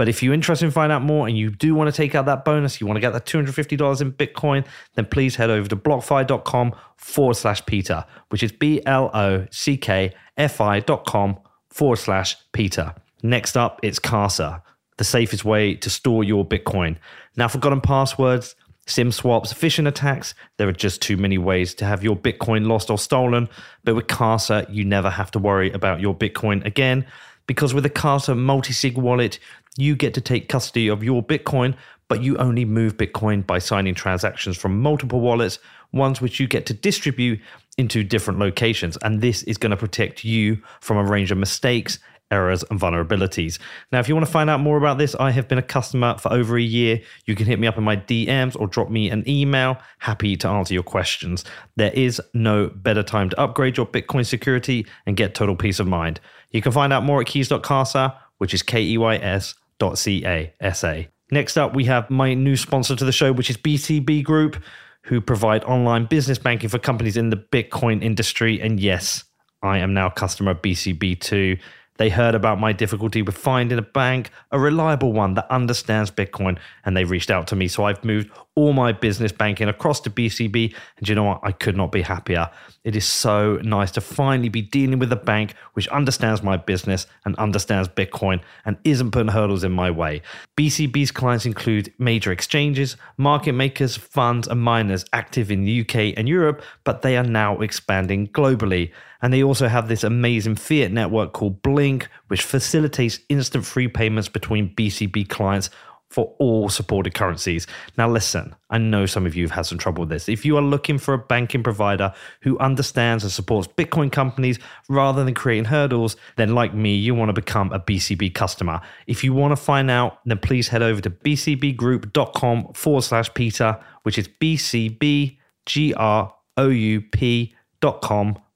But 0.00 0.08
if 0.08 0.22
you're 0.22 0.32
interested 0.32 0.64
in 0.64 0.70
finding 0.70 0.96
out 0.96 1.02
more 1.02 1.28
and 1.28 1.36
you 1.36 1.50
do 1.50 1.74
want 1.74 1.88
to 1.88 1.92
take 1.94 2.14
out 2.14 2.24
that 2.24 2.42
bonus, 2.42 2.80
you 2.80 2.86
want 2.86 2.96
to 2.96 3.02
get 3.02 3.12
that 3.12 3.26
$250 3.26 4.00
in 4.00 4.12
Bitcoin, 4.12 4.64
then 4.94 5.04
please 5.04 5.36
head 5.36 5.50
over 5.50 5.68
to 5.68 5.76
blockfi.com 5.76 6.74
forward 6.96 7.34
slash 7.34 7.66
Peter, 7.66 8.06
which 8.30 8.42
is 8.42 8.50
B 8.50 8.80
L 8.86 9.10
O 9.12 9.46
C 9.50 9.76
K 9.76 10.14
F 10.38 10.58
I 10.58 10.80
dot 10.80 11.04
com 11.04 11.38
forward 11.68 11.96
slash 11.96 12.34
Peter. 12.52 12.94
Next 13.22 13.58
up, 13.58 13.78
it's 13.82 13.98
Casa, 13.98 14.62
the 14.96 15.04
safest 15.04 15.44
way 15.44 15.74
to 15.74 15.90
store 15.90 16.24
your 16.24 16.46
Bitcoin. 16.46 16.96
Now, 17.36 17.48
forgotten 17.48 17.82
passwords, 17.82 18.56
SIM 18.86 19.12
swaps, 19.12 19.52
phishing 19.52 19.86
attacks, 19.86 20.34
there 20.56 20.66
are 20.66 20.72
just 20.72 21.02
too 21.02 21.18
many 21.18 21.36
ways 21.36 21.74
to 21.74 21.84
have 21.84 22.02
your 22.02 22.16
Bitcoin 22.16 22.66
lost 22.66 22.88
or 22.88 22.96
stolen. 22.96 23.50
But 23.84 23.96
with 23.96 24.06
Casa, 24.06 24.66
you 24.70 24.86
never 24.86 25.10
have 25.10 25.30
to 25.32 25.38
worry 25.38 25.70
about 25.72 26.00
your 26.00 26.14
Bitcoin 26.14 26.64
again 26.64 27.04
Because 27.50 27.74
with 27.74 27.84
a 27.84 27.90
Casa 27.90 28.36
multi 28.36 28.72
sig 28.72 28.96
wallet, 28.96 29.40
you 29.76 29.96
get 29.96 30.14
to 30.14 30.20
take 30.20 30.48
custody 30.48 30.88
of 30.88 31.02
your 31.02 31.22
Bitcoin, 31.22 31.76
but 32.08 32.22
you 32.22 32.36
only 32.38 32.64
move 32.64 32.96
Bitcoin 32.96 33.46
by 33.46 33.58
signing 33.58 33.94
transactions 33.94 34.56
from 34.56 34.80
multiple 34.80 35.20
wallets, 35.20 35.58
ones 35.92 36.20
which 36.20 36.40
you 36.40 36.48
get 36.48 36.66
to 36.66 36.74
distribute 36.74 37.40
into 37.78 38.02
different 38.02 38.38
locations. 38.38 38.96
And 38.98 39.20
this 39.20 39.42
is 39.44 39.56
going 39.56 39.70
to 39.70 39.76
protect 39.76 40.24
you 40.24 40.60
from 40.80 40.96
a 40.96 41.04
range 41.04 41.30
of 41.30 41.38
mistakes 41.38 41.98
errors 42.30 42.64
and 42.70 42.80
vulnerabilities. 42.80 43.58
Now, 43.92 43.98
if 43.98 44.08
you 44.08 44.14
want 44.14 44.26
to 44.26 44.32
find 44.32 44.48
out 44.48 44.60
more 44.60 44.76
about 44.76 44.98
this, 44.98 45.14
I 45.16 45.30
have 45.32 45.48
been 45.48 45.58
a 45.58 45.62
customer 45.62 46.16
for 46.18 46.32
over 46.32 46.56
a 46.56 46.62
year. 46.62 47.00
You 47.26 47.34
can 47.34 47.46
hit 47.46 47.58
me 47.58 47.66
up 47.66 47.76
in 47.76 47.84
my 47.84 47.96
DMs 47.96 48.58
or 48.58 48.66
drop 48.66 48.88
me 48.88 49.10
an 49.10 49.28
email. 49.28 49.78
Happy 49.98 50.36
to 50.36 50.48
answer 50.48 50.74
your 50.74 50.82
questions. 50.82 51.44
There 51.76 51.92
is 51.92 52.20
no 52.32 52.68
better 52.68 53.02
time 53.02 53.30
to 53.30 53.40
upgrade 53.40 53.76
your 53.76 53.86
Bitcoin 53.86 54.24
security 54.24 54.86
and 55.06 55.16
get 55.16 55.34
total 55.34 55.56
peace 55.56 55.80
of 55.80 55.86
mind. 55.86 56.20
You 56.52 56.62
can 56.62 56.72
find 56.72 56.92
out 56.92 57.02
more 57.02 57.20
at 57.20 57.26
keys.casa, 57.26 58.16
which 58.38 58.54
is 58.54 58.62
K 58.62 58.82
E 58.82 58.98
Y 58.98 59.16
S 59.16 59.54
dot 59.80 59.98
C 59.98 60.24
A 60.24 60.54
S 60.60 60.84
A. 60.84 61.08
Next 61.32 61.56
up, 61.56 61.74
we 61.74 61.84
have 61.86 62.08
my 62.10 62.34
new 62.34 62.56
sponsor 62.56 62.94
to 62.94 63.04
the 63.04 63.12
show, 63.12 63.32
which 63.32 63.50
is 63.50 63.56
BCB 63.56 64.22
Group, 64.22 64.62
who 65.04 65.20
provide 65.20 65.64
online 65.64 66.06
business 66.06 66.38
banking 66.38 66.68
for 66.68 66.78
companies 66.78 67.16
in 67.16 67.30
the 67.30 67.36
Bitcoin 67.36 68.02
industry. 68.02 68.60
And 68.60 68.78
yes, 68.78 69.24
I 69.62 69.78
am 69.78 69.94
now 69.94 70.06
a 70.06 70.12
customer 70.12 70.52
of 70.52 70.62
BCB2. 70.62 71.58
They 71.98 72.08
heard 72.08 72.34
about 72.34 72.58
my 72.58 72.72
difficulty 72.72 73.20
with 73.22 73.36
finding 73.36 73.78
a 73.78 73.82
bank, 73.82 74.30
a 74.50 74.58
reliable 74.58 75.12
one 75.12 75.34
that 75.34 75.50
understands 75.50 76.10
Bitcoin, 76.10 76.58
and 76.84 76.96
they 76.96 77.04
reached 77.04 77.30
out 77.30 77.46
to 77.48 77.56
me. 77.56 77.68
So 77.68 77.84
I've 77.84 78.02
moved 78.04 78.30
all 78.56 78.72
my 78.72 78.92
business 78.92 79.32
banking 79.32 79.68
across 79.68 80.00
to 80.00 80.10
BCB. 80.10 80.74
And 80.98 81.08
you 81.08 81.14
know 81.14 81.24
what? 81.24 81.40
I 81.42 81.52
could 81.52 81.76
not 81.76 81.92
be 81.92 82.02
happier. 82.02 82.50
It 82.84 82.96
is 82.96 83.04
so 83.04 83.56
nice 83.62 83.90
to 83.92 84.00
finally 84.00 84.48
be 84.48 84.62
dealing 84.62 84.98
with 84.98 85.12
a 85.12 85.16
bank 85.16 85.54
which 85.74 85.88
understands 85.88 86.42
my 86.42 86.56
business 86.56 87.06
and 87.24 87.36
understands 87.36 87.88
Bitcoin 87.88 88.40
and 88.64 88.76
isn't 88.84 89.12
putting 89.12 89.28
hurdles 89.28 89.64
in 89.64 89.72
my 89.72 89.90
way. 89.90 90.22
BCB's 90.56 91.10
clients 91.10 91.46
include 91.46 91.92
major 91.98 92.32
exchanges, 92.32 92.96
market 93.16 93.52
makers, 93.52 93.96
funds, 93.96 94.48
and 94.48 94.60
miners 94.60 95.04
active 95.12 95.50
in 95.50 95.64
the 95.64 95.80
UK 95.80 96.14
and 96.16 96.28
Europe, 96.28 96.62
but 96.84 97.02
they 97.02 97.16
are 97.16 97.24
now 97.24 97.58
expanding 97.60 98.28
globally. 98.28 98.90
And 99.22 99.32
they 99.32 99.42
also 99.42 99.68
have 99.68 99.88
this 99.88 100.02
amazing 100.02 100.56
fiat 100.56 100.90
network 100.90 101.34
called 101.34 101.62
Blink, 101.62 102.08
which 102.28 102.42
facilitates 102.42 103.20
instant 103.28 103.66
free 103.66 103.88
payments 103.88 104.28
between 104.28 104.74
BCB 104.74 105.28
clients 105.28 105.68
for 106.10 106.34
all 106.38 106.68
supported 106.68 107.14
currencies. 107.14 107.66
Now, 107.96 108.10
listen, 108.10 108.54
I 108.68 108.78
know 108.78 109.06
some 109.06 109.26
of 109.26 109.36
you 109.36 109.44
have 109.44 109.52
had 109.52 109.66
some 109.66 109.78
trouble 109.78 110.00
with 110.00 110.10
this. 110.10 110.28
If 110.28 110.44
you 110.44 110.56
are 110.56 110.62
looking 110.62 110.98
for 110.98 111.14
a 111.14 111.18
banking 111.18 111.62
provider 111.62 112.12
who 112.42 112.58
understands 112.58 113.22
and 113.22 113.32
supports 113.32 113.68
Bitcoin 113.68 114.10
companies 114.10 114.58
rather 114.88 115.24
than 115.24 115.34
creating 115.34 115.66
hurdles, 115.66 116.16
then 116.36 116.54
like 116.54 116.74
me, 116.74 116.96
you 116.96 117.14
want 117.14 117.28
to 117.28 117.32
become 117.32 117.72
a 117.72 117.78
BCB 117.78 118.34
customer. 118.34 118.80
If 119.06 119.22
you 119.22 119.32
want 119.32 119.52
to 119.52 119.56
find 119.56 119.88
out, 119.88 120.18
then 120.26 120.38
please 120.38 120.66
head 120.68 120.82
over 120.82 121.00
to 121.00 121.10
bcbgroup.com 121.10 122.72
forward 122.74 123.02
slash 123.02 123.32
Peter, 123.34 123.78
which 124.02 124.18
is 124.18 124.26
bcbgroup.com 124.26 125.38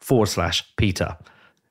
forward 0.01 0.27
slash 0.27 0.77
Peter. 0.77 1.17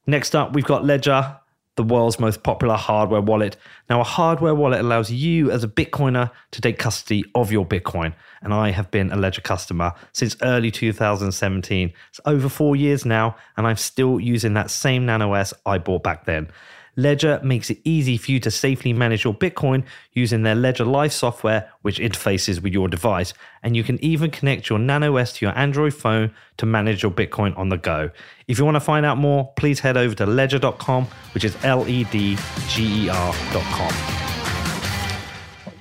Next 0.07 0.33
up, 0.35 0.53
we've 0.53 0.65
got 0.65 0.85
Ledger 0.85 1.37
the 1.75 1.83
world's 1.83 2.19
most 2.19 2.43
popular 2.43 2.75
hardware 2.75 3.21
wallet. 3.21 3.57
Now, 3.89 4.01
a 4.01 4.03
hardware 4.03 4.53
wallet 4.53 4.79
allows 4.79 5.11
you 5.11 5.49
as 5.51 5.63
a 5.63 5.67
Bitcoiner 5.67 6.31
to 6.51 6.61
take 6.61 6.77
custody 6.77 7.23
of 7.35 7.51
your 7.51 7.65
Bitcoin. 7.65 8.13
And 8.41 8.53
I 8.53 8.71
have 8.71 8.91
been 8.91 9.11
a 9.11 9.15
Ledger 9.15 9.41
customer 9.41 9.93
since 10.11 10.35
early 10.41 10.69
2017. 10.71 11.93
It's 12.09 12.19
over 12.25 12.49
four 12.49 12.75
years 12.75 13.05
now, 13.05 13.35
and 13.57 13.65
I'm 13.65 13.77
still 13.77 14.19
using 14.19 14.53
that 14.53 14.69
same 14.69 15.05
Nano 15.05 15.33
S 15.33 15.53
I 15.65 15.77
bought 15.77 16.03
back 16.03 16.25
then. 16.25 16.49
Ledger 16.95 17.39
makes 17.43 17.69
it 17.69 17.79
easy 17.83 18.17
for 18.17 18.31
you 18.31 18.39
to 18.41 18.51
safely 18.51 18.93
manage 18.93 19.23
your 19.23 19.33
Bitcoin 19.33 19.83
using 20.13 20.43
their 20.43 20.55
Ledger 20.55 20.85
Live 20.85 21.11
software, 21.11 21.71
which 21.81 21.99
interfaces 21.99 22.61
with 22.61 22.73
your 22.73 22.87
device. 22.87 23.33
And 23.63 23.75
you 23.75 23.83
can 23.83 24.03
even 24.03 24.29
connect 24.29 24.69
your 24.69 24.79
Nano 24.79 25.15
S 25.15 25.33
to 25.33 25.45
your 25.45 25.57
Android 25.57 25.93
phone 25.93 26.33
to 26.57 26.65
manage 26.65 27.01
your 27.01 27.11
Bitcoin 27.11 27.57
on 27.57 27.69
the 27.69 27.77
go. 27.77 28.11
If 28.47 28.59
you 28.59 28.65
want 28.65 28.75
to 28.75 28.81
find 28.81 29.05
out 29.05 29.17
more, 29.17 29.51
please 29.55 29.79
head 29.79 29.97
over 29.97 30.13
to 30.15 30.25
ledger.com, 30.25 31.07
which 31.33 31.43
is 31.43 31.57
L 31.63 31.87
E 31.87 32.03
D 32.05 32.37
G 32.67 33.05
E 33.05 33.09
R.com. 33.09 33.93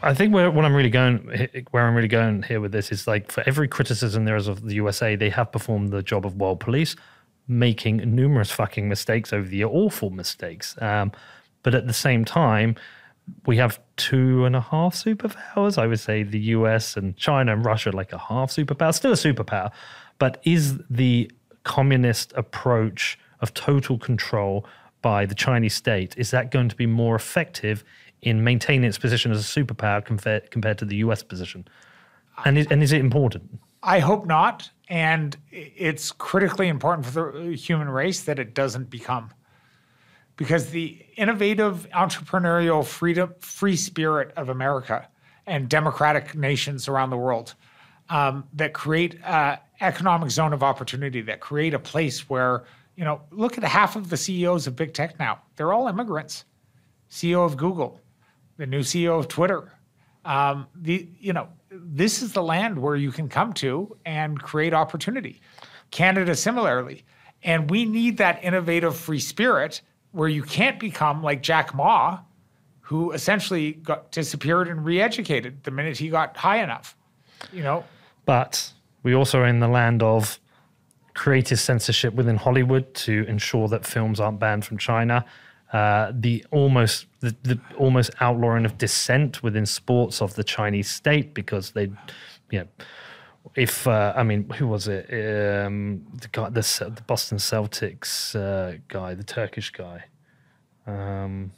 I 0.04 0.14
think 0.14 0.34
where 0.34 0.50
what 0.50 0.64
I'm 0.64 0.74
really 0.74 0.90
going, 0.90 1.48
where 1.70 1.86
I'm 1.86 1.94
really 1.94 2.08
going 2.08 2.42
here 2.42 2.60
with 2.60 2.72
this 2.72 2.90
is 2.90 3.06
like 3.06 3.30
for 3.30 3.44
every 3.46 3.68
criticism 3.68 4.24
there 4.24 4.34
is 4.34 4.48
of 4.48 4.62
the 4.62 4.74
USA, 4.74 5.14
they 5.14 5.30
have 5.30 5.52
performed 5.52 5.90
the 5.92 6.02
job 6.02 6.26
of 6.26 6.36
world 6.36 6.58
police 6.58 6.96
making 7.48 7.96
numerous 8.14 8.50
fucking 8.50 8.88
mistakes 8.88 9.32
over 9.32 9.46
the 9.46 9.58
year, 9.58 9.68
awful 9.68 10.10
mistakes. 10.10 10.76
Um, 10.80 11.12
but 11.62 11.74
at 11.74 11.86
the 11.86 11.92
same 11.92 12.24
time, 12.24 12.76
we 13.46 13.56
have 13.56 13.80
two 13.96 14.44
and 14.44 14.56
a 14.56 14.60
half 14.60 14.94
superpowers. 14.94 15.78
I 15.78 15.86
would 15.86 16.00
say 16.00 16.22
the 16.22 16.40
US 16.40 16.96
and 16.96 17.16
China 17.16 17.52
and 17.52 17.64
Russia 17.64 17.90
like 17.90 18.12
a 18.12 18.18
half 18.18 18.50
superpower, 18.50 18.94
still 18.94 19.12
a 19.12 19.16
superpower. 19.16 19.70
But 20.18 20.40
is 20.44 20.78
the 20.90 21.30
communist 21.64 22.32
approach 22.36 23.18
of 23.40 23.54
total 23.54 23.98
control 23.98 24.66
by 25.02 25.26
the 25.26 25.34
Chinese 25.34 25.74
state, 25.74 26.14
is 26.16 26.30
that 26.30 26.50
going 26.50 26.68
to 26.68 26.76
be 26.76 26.86
more 26.86 27.16
effective 27.16 27.84
in 28.22 28.44
maintaining 28.44 28.84
its 28.84 28.98
position 28.98 29.32
as 29.32 29.40
a 29.40 29.60
superpower 29.60 30.02
compared, 30.02 30.50
compared 30.50 30.78
to 30.78 30.84
the 30.84 30.96
US 30.96 31.22
position? 31.22 31.66
And 32.44 32.56
is, 32.56 32.66
and 32.70 32.82
is 32.82 32.92
it 32.92 33.00
important? 33.00 33.58
I 33.82 33.98
hope 33.98 34.26
not. 34.26 34.70
And 34.88 35.36
it's 35.50 36.12
critically 36.12 36.68
important 36.68 37.06
for 37.06 37.32
the 37.32 37.56
human 37.56 37.88
race 37.88 38.22
that 38.24 38.38
it 38.38 38.54
doesn't 38.54 38.90
become. 38.90 39.30
Because 40.36 40.70
the 40.70 41.04
innovative, 41.16 41.88
entrepreneurial, 41.94 42.84
freedom, 42.84 43.34
free 43.40 43.76
spirit 43.76 44.32
of 44.36 44.48
America 44.48 45.08
and 45.46 45.68
democratic 45.68 46.34
nations 46.34 46.88
around 46.88 47.10
the 47.10 47.16
world 47.16 47.54
um, 48.08 48.44
that 48.52 48.72
create 48.72 49.18
an 49.24 49.58
economic 49.80 50.30
zone 50.30 50.52
of 50.52 50.62
opportunity, 50.62 51.20
that 51.22 51.40
create 51.40 51.74
a 51.74 51.78
place 51.78 52.28
where, 52.28 52.64
you 52.96 53.04
know, 53.04 53.22
look 53.30 53.56
at 53.56 53.64
half 53.64 53.96
of 53.96 54.10
the 54.10 54.16
CEOs 54.16 54.66
of 54.66 54.76
big 54.76 54.92
tech 54.92 55.18
now. 55.18 55.40
They're 55.56 55.72
all 55.72 55.88
immigrants. 55.88 56.44
CEO 57.10 57.44
of 57.44 57.56
Google, 57.56 58.00
the 58.56 58.66
new 58.66 58.80
CEO 58.80 59.18
of 59.18 59.28
Twitter. 59.28 59.72
Um, 60.24 60.66
the, 60.74 61.08
you 61.18 61.32
know, 61.32 61.48
this 61.72 62.22
is 62.22 62.32
the 62.32 62.42
land 62.42 62.78
where 62.78 62.96
you 62.96 63.12
can 63.12 63.28
come 63.28 63.52
to 63.54 63.96
and 64.04 64.40
create 64.40 64.74
opportunity. 64.74 65.40
Canada, 65.90 66.34
similarly. 66.34 67.04
And 67.42 67.70
we 67.70 67.84
need 67.84 68.18
that 68.18 68.42
innovative 68.42 68.96
free 68.96 69.18
spirit 69.18 69.82
where 70.12 70.28
you 70.28 70.42
can't 70.42 70.78
become 70.78 71.22
like 71.22 71.42
Jack 71.42 71.74
Ma, 71.74 72.20
who 72.80 73.12
essentially 73.12 73.72
got 73.72 74.12
disappeared 74.12 74.68
and 74.68 74.84
re-educated 74.84 75.64
the 75.64 75.70
minute 75.70 75.96
he 75.96 76.08
got 76.08 76.36
high 76.36 76.62
enough. 76.62 76.96
You 77.52 77.62
know. 77.62 77.84
But 78.24 78.72
we 79.02 79.14
also 79.14 79.40
are 79.40 79.46
in 79.46 79.60
the 79.60 79.68
land 79.68 80.02
of 80.02 80.38
creative 81.14 81.58
censorship 81.58 82.14
within 82.14 82.36
Hollywood 82.36 82.94
to 82.94 83.24
ensure 83.28 83.68
that 83.68 83.86
films 83.86 84.20
aren't 84.20 84.38
banned 84.38 84.64
from 84.64 84.78
China. 84.78 85.24
Uh, 85.72 86.12
the 86.14 86.44
almost 86.50 87.06
the, 87.20 87.34
the, 87.44 87.58
almost 87.78 88.10
outlawing 88.20 88.66
of 88.66 88.76
dissent 88.76 89.42
within 89.42 89.64
sports 89.64 90.20
of 90.20 90.34
the 90.34 90.44
Chinese 90.44 90.90
state 90.90 91.32
because 91.32 91.70
they, 91.70 91.84
you 92.50 92.58
know, 92.58 92.66
if 93.54 93.86
uh, 93.86 94.12
I 94.14 94.22
mean, 94.22 94.48
who 94.50 94.66
was 94.66 94.86
it? 94.86 95.06
Um, 95.10 96.06
the 96.20 96.28
guy, 96.28 96.50
the, 96.50 96.92
the 96.94 97.02
Boston 97.06 97.38
Celtics 97.38 98.34
uh, 98.36 98.78
guy, 98.88 99.14
the 99.14 99.24
Turkish 99.24 99.70
guy. 99.70 100.04
Um, 100.86 101.52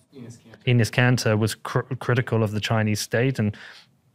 Enes 0.66 0.90
Kanter 0.90 1.38
was 1.38 1.54
cr- 1.56 1.80
critical 1.98 2.42
of 2.42 2.52
the 2.52 2.60
Chinese 2.60 3.00
state, 3.00 3.38
and 3.38 3.56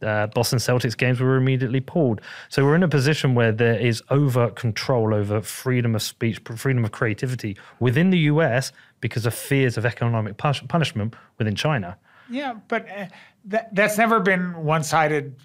uh, 0.02 0.26
Boston 0.28 0.58
Celtics 0.58 0.96
games 0.96 1.20
were 1.20 1.36
immediately 1.36 1.80
pulled. 1.80 2.20
So 2.48 2.64
we're 2.64 2.74
in 2.74 2.82
a 2.82 2.88
position 2.88 3.34
where 3.34 3.52
there 3.52 3.78
is 3.78 4.02
over 4.10 4.50
control 4.50 5.14
over 5.14 5.40
freedom 5.42 5.94
of 5.94 6.02
speech, 6.02 6.40
freedom 6.56 6.84
of 6.84 6.92
creativity 6.92 7.56
within 7.78 8.10
the 8.10 8.18
US 8.18 8.72
because 9.00 9.26
of 9.26 9.34
fears 9.34 9.76
of 9.76 9.86
economic 9.86 10.36
punishment 10.36 11.14
within 11.38 11.54
China. 11.54 11.96
Yeah, 12.28 12.54
but 12.68 12.88
uh, 12.88 13.06
that, 13.46 13.74
that's 13.74 13.98
never 13.98 14.20
been 14.20 14.64
one 14.64 14.84
sided. 14.84 15.36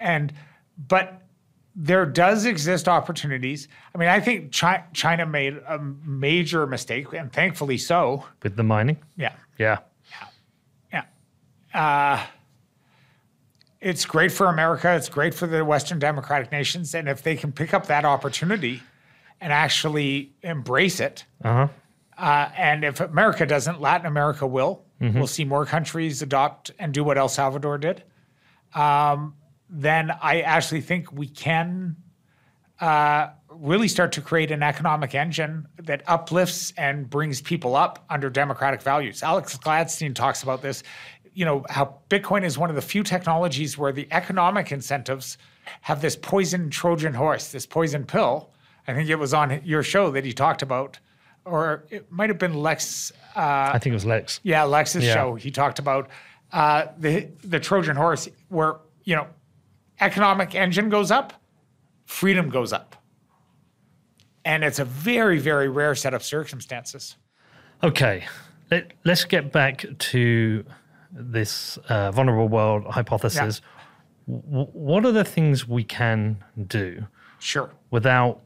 And, 0.00 0.32
but 0.88 1.22
there 1.74 2.04
does 2.04 2.44
exist 2.44 2.88
opportunities. 2.88 3.68
I 3.94 3.98
mean, 3.98 4.08
I 4.08 4.18
think 4.18 4.52
Chi- 4.52 4.84
China 4.92 5.26
made 5.26 5.54
a 5.68 5.78
major 5.78 6.66
mistake, 6.66 7.12
and 7.12 7.32
thankfully 7.32 7.78
so. 7.78 8.24
With 8.42 8.56
the 8.56 8.64
mining? 8.64 8.98
Yeah. 9.16 9.32
Yeah. 9.58 9.78
Yeah. 10.10 11.04
Yeah. 11.72 11.80
Uh, 11.80 12.26
it's 13.80 14.04
great 14.04 14.32
for 14.32 14.46
America. 14.46 14.94
It's 14.94 15.08
great 15.08 15.34
for 15.34 15.46
the 15.46 15.64
Western 15.64 15.98
democratic 15.98 16.50
nations. 16.50 16.94
And 16.94 17.08
if 17.08 17.22
they 17.22 17.36
can 17.36 17.52
pick 17.52 17.72
up 17.72 17.86
that 17.86 18.04
opportunity 18.04 18.82
and 19.40 19.52
actually 19.52 20.32
embrace 20.42 21.00
it, 21.00 21.24
uh-huh. 21.44 21.68
uh, 22.16 22.48
and 22.56 22.84
if 22.84 23.00
America 23.00 23.46
doesn't, 23.46 23.80
Latin 23.80 24.06
America 24.06 24.46
will. 24.46 24.84
Mm-hmm. 25.00 25.16
We'll 25.16 25.28
see 25.28 25.44
more 25.44 25.64
countries 25.64 26.22
adopt 26.22 26.72
and 26.78 26.92
do 26.92 27.04
what 27.04 27.18
El 27.18 27.28
Salvador 27.28 27.78
did. 27.78 28.02
Um, 28.74 29.34
then 29.70 30.10
I 30.10 30.40
actually 30.40 30.80
think 30.80 31.12
we 31.12 31.28
can 31.28 31.96
uh, 32.80 33.28
really 33.50 33.88
start 33.88 34.12
to 34.12 34.20
create 34.20 34.50
an 34.50 34.62
economic 34.62 35.14
engine 35.14 35.66
that 35.82 36.02
uplifts 36.06 36.72
and 36.76 37.08
brings 37.08 37.40
people 37.40 37.76
up 37.76 38.04
under 38.10 38.30
democratic 38.30 38.82
values. 38.82 39.22
Alex 39.22 39.56
Gladstein 39.56 40.14
talks 40.14 40.42
about 40.42 40.62
this, 40.62 40.82
you 41.38 41.44
know, 41.44 41.64
how 41.70 41.98
Bitcoin 42.10 42.42
is 42.44 42.58
one 42.58 42.68
of 42.68 42.74
the 42.74 42.82
few 42.82 43.04
technologies 43.04 43.78
where 43.78 43.92
the 43.92 44.08
economic 44.10 44.72
incentives 44.72 45.38
have 45.82 46.00
this 46.02 46.16
poison 46.16 46.68
Trojan 46.68 47.14
horse, 47.14 47.52
this 47.52 47.64
poison 47.64 48.04
pill. 48.04 48.50
I 48.88 48.94
think 48.94 49.08
it 49.08 49.14
was 49.20 49.32
on 49.32 49.60
your 49.64 49.84
show 49.84 50.10
that 50.10 50.24
he 50.24 50.32
talked 50.32 50.62
about, 50.62 50.98
or 51.44 51.84
it 51.90 52.10
might 52.10 52.28
have 52.28 52.38
been 52.40 52.54
Lex. 52.54 53.12
Uh, 53.36 53.70
I 53.72 53.78
think 53.78 53.92
it 53.92 53.94
was 53.94 54.04
Lex. 54.04 54.40
yeah, 54.42 54.64
Lex's 54.64 55.04
Yeah. 55.04 55.14
show. 55.14 55.34
He 55.36 55.52
talked 55.52 55.78
about 55.78 56.08
uh, 56.52 56.86
the 56.98 57.28
the 57.44 57.60
Trojan 57.60 57.94
horse, 57.94 58.28
where 58.48 58.78
you 59.04 59.14
know, 59.14 59.28
economic 60.00 60.56
engine 60.56 60.88
goes 60.88 61.12
up, 61.12 61.34
freedom 62.06 62.50
goes 62.50 62.72
up, 62.72 62.96
and 64.44 64.64
it's 64.64 64.80
a 64.80 64.84
very 64.84 65.38
very 65.38 65.68
rare 65.68 65.94
set 65.94 66.14
of 66.14 66.24
circumstances. 66.24 67.14
Okay, 67.84 68.26
Let, 68.72 68.90
let's 69.04 69.24
get 69.24 69.52
back 69.52 69.84
to 69.98 70.64
this 71.12 71.76
uh, 71.88 72.10
vulnerable 72.12 72.48
world 72.48 72.84
hypothesis. 72.86 73.60
W- 74.28 74.66
what 74.72 75.04
are 75.06 75.12
the 75.12 75.24
things 75.24 75.66
we 75.68 75.84
can 75.84 76.42
do 76.66 77.06
Sure. 77.38 77.70
without 77.90 78.40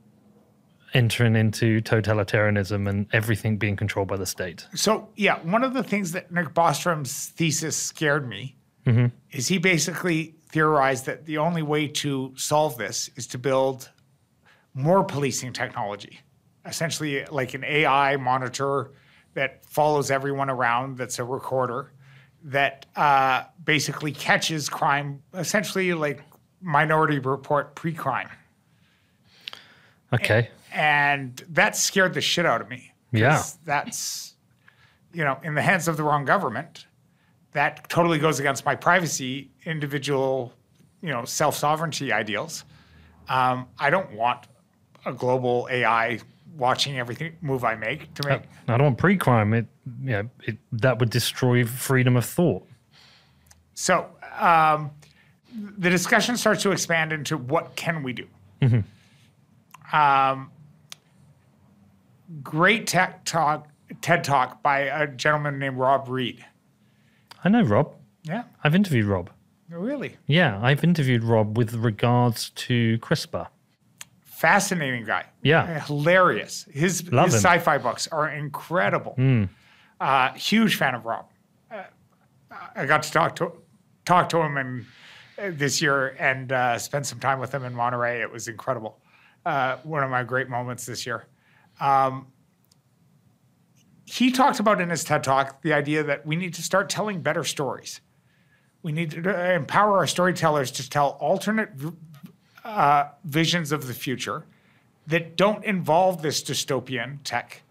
entering 0.95 1.35
into 1.37 1.81
totalitarianism 1.81 2.89
and 2.89 3.07
everything 3.13 3.57
being 3.57 3.77
controlled 3.77 4.09
by 4.09 4.17
the 4.17 4.27
state? 4.27 4.67
So 4.75 5.09
yeah, 5.17 5.39
one 5.43 5.65
of 5.65 5.75
the 5.75 5.83
things 5.83 6.13
that 6.13 6.31
Nick 6.31 6.55
Bostrom's 6.55 7.29
thesis 7.29 7.77
scared 7.77 8.29
me 8.29 8.57
is 9.31 9.47
he 9.47 9.59
basically 9.59 10.35
theorized 10.49 11.07
that 11.07 11.25
the 11.25 11.39
only 11.39 11.63
way 11.63 11.87
to 11.87 12.33
solve 12.37 12.77
this 12.77 13.09
is 13.15 13.29
to 13.29 13.39
build 13.39 13.91
more 14.75 15.05
policing 15.05 15.53
technology, 15.53 16.19
essentially 16.67 17.25
like 17.27 17.55
an 17.55 17.63
AI 17.65 18.17
monitor 18.17 18.91
that 19.35 19.65
follows 19.67 20.11
everyone 20.11 20.51
around, 20.51 20.99
that's 20.99 21.21
a 21.21 21.25
recorder, 21.25 21.93
that 22.45 22.87
uh, 22.97 23.45
basically 23.65 24.13
catches 24.13 24.69
crime, 24.69 25.23
essentially 25.35 25.93
like 25.95 26.23
Minority 26.61 27.19
Report 27.19 27.75
pre-crime, 27.75 28.29
Okay. 30.13 30.51
and 30.73 31.37
that 31.49 31.77
scared 31.77 32.15
the 32.15 32.21
shit 32.21 32.47
out 32.47 32.61
of 32.61 32.69
me. 32.69 32.93
Yeah. 33.15 33.43
that's 33.67 34.35
you 35.13 35.23
know 35.23 35.39
in 35.43 35.55
the 35.55 35.61
hands 35.63 35.87
of 35.89 35.97
the 35.97 36.03
wrong 36.03 36.25
government. 36.25 36.87
That 37.53 37.87
totally 37.91 38.19
goes 38.19 38.41
against 38.41 38.65
my 38.65 38.75
privacy, 38.75 39.51
individual, 39.67 40.55
you 41.03 41.11
know, 41.11 41.27
self 41.27 41.55
sovereignty 41.55 42.11
ideals. 42.11 42.65
Um, 43.29 43.67
I 43.79 43.91
don't 43.91 44.11
want 44.15 44.47
a 45.05 45.13
global 45.13 45.69
AI 45.71 46.21
watching 46.57 46.99
everything 46.99 47.37
move 47.43 47.63
I 47.65 47.75
make 47.75 48.15
to 48.15 48.27
make. 48.27 48.43
I 48.69 48.79
don't 48.79 48.85
want 48.87 48.99
pre-crime. 48.99 49.53
It, 49.53 49.67
you 50.03 50.11
know, 50.11 50.29
it, 50.45 50.59
that 50.73 50.99
would 50.99 51.11
destroy 51.11 51.65
freedom 51.65 52.17
of 52.17 52.25
thought. 52.25 52.67
So 53.75 54.07
um, 54.39 54.91
the 55.79 55.91
discussion 55.91 56.37
starts 56.37 56.63
to 56.63 56.73
expand 56.73 57.13
into 57.13 57.37
what 57.37 57.75
can 57.77 58.03
we 58.03 58.13
do. 58.13 58.27
Um, 59.93 60.51
great 62.43 62.87
tech 62.87 63.25
talk, 63.25 63.69
TED 64.01 64.25
talk 64.25 64.63
by 64.63 64.81
a 64.81 65.07
gentleman 65.07 65.59
named 65.59 65.77
Rob 65.79 66.09
Reid. 66.09 66.45
I 67.45 67.49
know 67.49 67.63
Rob. 67.63 67.95
Yeah, 68.23 68.45
I've 68.63 68.75
interviewed 68.75 69.07
Rob. 69.07 69.31
really 69.69 70.17
Yeah, 70.27 70.61
I've 70.63 70.85
interviewed 70.85 71.25
Rob 71.25 71.59
with 71.59 71.75
regards 71.75 72.51
to 72.51 72.99
CRISPR. 72.99 73.49
fascinating 74.23 75.05
guy. 75.05 75.25
Yeah. 75.43 75.81
hilarious. 75.87 76.67
His 76.71 77.01
his. 77.01 77.09
Hmm. 77.11 77.25
sci-fi 77.27 77.79
books 77.79 78.07
are 78.09 78.29
incredible. 78.29 79.15
Uh, 80.03 80.35
huge 80.35 80.75
fan 80.75 80.97
of 80.97 81.05
Rob. 81.05 81.27
Uh, 81.71 81.85
I 82.75 82.87
got 82.87 83.05
to 83.05 83.13
talk 83.13 83.37
to 83.37 83.53
talk 84.05 84.29
to 84.31 84.39
him 84.39 84.85
uh, 85.39 85.51
this 85.53 85.81
year 85.81 86.17
and 86.19 86.51
uh, 86.51 86.77
spend 86.77 87.07
some 87.07 87.21
time 87.21 87.39
with 87.39 87.55
him 87.55 87.65
in 87.65 87.73
Monterey. 87.73 88.21
It 88.21 88.29
was 88.29 88.49
incredible. 88.49 88.99
Uh, 89.47 89.77
one 89.85 90.03
of 90.03 90.11
my 90.11 90.25
great 90.25 90.49
moments 90.49 90.87
this 90.87 91.07
year. 91.07 91.29
Um, 91.79 92.27
he 94.05 94.33
talked 94.33 94.59
about 94.59 94.81
in 94.81 94.91
his 94.91 95.05
TED 95.05 95.23
talk 95.23 95.63
the 95.63 95.73
idea 95.73 96.03
that 96.03 96.27
we 96.27 96.35
need 96.35 96.55
to 96.55 96.63
start 96.63 96.91
telling 96.91 97.21
better 97.23 97.45
stories. 97.45 98.01
We 98.83 98.91
need 98.91 99.13
to 99.13 99.21
uh, 99.21 99.53
empower 99.53 99.99
our 99.99 100.09
storytellers 100.09 100.73
to 100.73 100.91
tell 100.91 101.11
alternate 101.21 101.71
uh, 102.65 103.05
visions 103.23 103.71
of 103.71 103.87
the 103.87 103.95
future 103.95 104.47
that 105.07 105.37
don't 105.37 105.65
involve 105.65 106.23
this 106.23 106.43
dystopian 106.43 107.19
tech, 107.23 107.63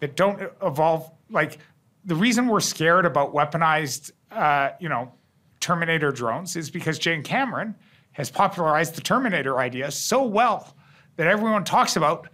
that 0.00 0.16
don't 0.16 0.50
evolve 0.60 1.12
like 1.30 1.58
the 2.06 2.14
reason 2.14 2.46
we're 2.46 2.60
scared 2.60 3.04
about 3.04 3.34
weaponized, 3.34 4.12
uh, 4.30 4.70
you 4.80 4.88
know, 4.88 5.12
Terminator 5.60 6.12
drones 6.12 6.54
is 6.54 6.70
because 6.70 6.98
James 6.98 7.26
Cameron 7.26 7.74
has 8.12 8.30
popularized 8.30 8.94
the 8.94 9.00
Terminator 9.00 9.58
idea 9.58 9.90
so 9.90 10.22
well 10.22 10.74
that 11.16 11.26
everyone 11.26 11.64
talks 11.64 11.96
about, 11.96 12.28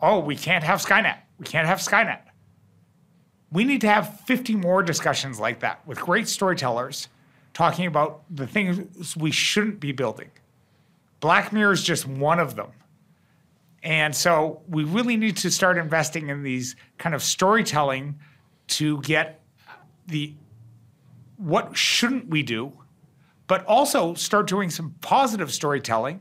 oh, 0.00 0.20
we 0.20 0.36
can't 0.36 0.62
have 0.62 0.80
Skynet. 0.80 1.18
We 1.38 1.46
can't 1.46 1.66
have 1.66 1.80
Skynet. 1.80 2.20
We 3.50 3.64
need 3.64 3.80
to 3.80 3.88
have 3.88 4.20
50 4.20 4.54
more 4.56 4.82
discussions 4.82 5.40
like 5.40 5.60
that 5.60 5.86
with 5.86 6.00
great 6.00 6.28
storytellers 6.28 7.08
talking 7.52 7.86
about 7.86 8.22
the 8.30 8.46
things 8.46 9.16
we 9.16 9.30
shouldn't 9.30 9.80
be 9.80 9.90
building. 9.90 10.30
Black 11.20 11.52
Mirror 11.52 11.72
is 11.72 11.82
just 11.82 12.06
one 12.06 12.38
of 12.38 12.54
them. 12.54 12.70
And 13.82 14.14
so 14.14 14.62
we 14.68 14.84
really 14.84 15.16
need 15.16 15.36
to 15.38 15.50
start 15.50 15.78
investing 15.78 16.28
in 16.28 16.42
these 16.42 16.76
kind 16.98 17.14
of 17.14 17.22
storytelling 17.22 18.18
to 18.68 19.00
get 19.02 19.40
the 20.06 20.34
what 21.36 21.76
shouldn't 21.76 22.28
we 22.28 22.42
do, 22.42 22.72
but 23.46 23.64
also 23.66 24.14
start 24.14 24.46
doing 24.46 24.70
some 24.70 24.94
positive 25.00 25.52
storytelling 25.52 26.20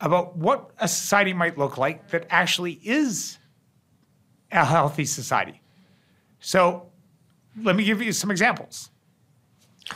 about 0.00 0.36
what 0.36 0.70
a 0.78 0.88
society 0.88 1.32
might 1.32 1.58
look 1.58 1.78
like 1.78 2.10
that 2.10 2.26
actually 2.30 2.80
is 2.84 3.38
a 4.52 4.64
healthy 4.64 5.04
society. 5.04 5.60
So 6.40 6.90
let 7.62 7.76
me 7.76 7.84
give 7.84 8.02
you 8.02 8.12
some 8.12 8.30
examples. 8.30 8.90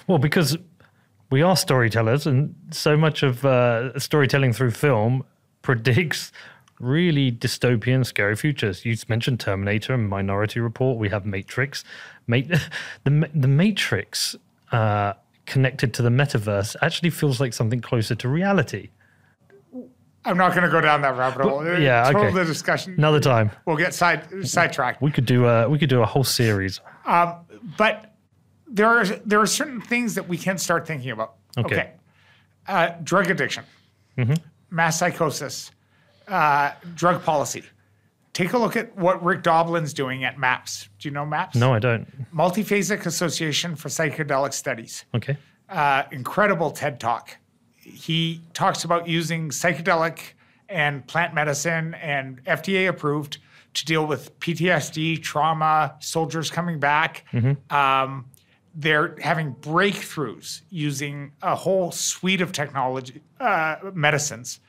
Well, 0.07 0.19
because 0.19 0.57
we 1.31 1.43
are 1.43 1.57
storytellers, 1.57 2.27
and 2.27 2.55
so 2.71 2.97
much 2.97 3.23
of 3.23 3.45
uh, 3.45 3.99
storytelling 3.99 4.53
through 4.53 4.73
film 4.73 5.25
predicts 5.63 6.33
really 6.81 7.31
dystopian, 7.31 8.05
scary 8.05 8.35
futures. 8.37 8.85
You 8.85 8.97
mentioned 9.09 9.39
Terminator 9.41 9.95
and 9.95 10.09
Minority 10.09 10.61
Report. 10.61 10.99
We 10.99 11.09
have 11.11 11.25
Matrix. 11.27 11.85
Ma- 12.27 12.39
the 13.05 13.31
the 13.35 13.49
Matrix 13.49 14.35
uh, 14.73 15.13
connected 15.47 15.93
to 15.95 16.03
the 16.03 16.09
metaverse 16.11 16.77
actually 16.83 17.11
feels 17.11 17.41
like 17.41 17.53
something 17.53 17.81
closer 17.81 18.15
to 18.15 18.29
reality. 18.29 18.89
I'm 20.25 20.37
not 20.37 20.51
going 20.51 20.65
to 20.65 20.71
go 20.71 20.83
down 20.83 21.01
that 21.03 21.17
rabbit 21.17 21.43
hole. 21.47 21.65
yeah, 21.79 22.05
Total 22.05 22.27
okay. 22.27 22.35
the 22.35 22.45
discussion. 22.45 22.95
Another 22.99 23.21
time, 23.21 23.51
We'll 23.67 23.77
get 23.79 23.95
side 23.95 24.47
sidetracked. 24.47 25.01
we 25.01 25.11
could 25.11 25.25
do 25.25 25.47
a 25.47 25.69
we 25.69 25.79
could 25.79 25.89
do 25.89 26.03
a 26.03 26.07
whole 26.07 26.25
series. 26.25 26.81
but 27.07 28.15
there 28.67 28.87
are 28.87 29.05
there 29.05 29.41
are 29.41 29.47
certain 29.47 29.81
things 29.81 30.15
that 30.17 30.29
we 30.29 30.37
can 30.37 30.59
start 30.59 30.87
thinking 30.87 31.11
about. 31.11 31.35
Okay. 31.57 31.93
Uh, 32.69 32.91
drug 33.03 33.29
addiction, 33.31 33.65
mass 34.71 34.99
psychosis, 34.99 35.73
uh, 36.31 36.73
drug 36.95 37.23
policy. 37.23 37.65
Take 38.33 38.53
a 38.53 38.59
look 38.59 38.77
at 38.77 38.97
what 38.97 39.23
Rick 39.23 39.43
Doblin's 39.43 39.93
doing 39.93 40.25
at 40.25 40.39
MAPS. 40.39 40.89
Do 40.99 41.09
you 41.09 41.13
know 41.13 41.27
MAPS? 41.27 41.57
No, 41.57 41.75
I 41.75 41.81
don't. 41.81 42.07
Multiphasic 42.33 43.05
Association 43.05 43.75
for 43.75 43.89
Psychedelic 43.89 44.53
Studies. 44.53 45.05
Okay. 45.15 45.37
Uh, 45.69 46.05
incredible 46.13 46.71
TED 46.71 47.01
talk. 47.01 47.37
He 47.77 48.41
talks 48.55 48.85
about 48.85 49.09
using 49.09 49.49
psychedelic 49.51 50.21
and 50.69 51.05
plant 51.09 51.35
medicine 51.35 51.95
and 51.95 52.43
FDA 52.45 52.89
approved 52.89 53.39
to 53.75 53.85
deal 53.85 54.07
with 54.07 54.39
PTSD, 54.41 55.23
trauma, 55.23 55.97
soldiers 56.01 56.51
coming 56.51 56.79
back. 56.79 57.25
Um, 57.71 58.27
they're 58.75 59.17
having 59.21 59.55
breakthroughs 59.57 60.63
using 60.71 61.33
a 61.43 61.57
whole 61.57 61.91
suite 61.91 62.41
of 62.41 62.53
technology, 62.53 63.21
uh, 63.41 63.77
medicines, 63.93 64.61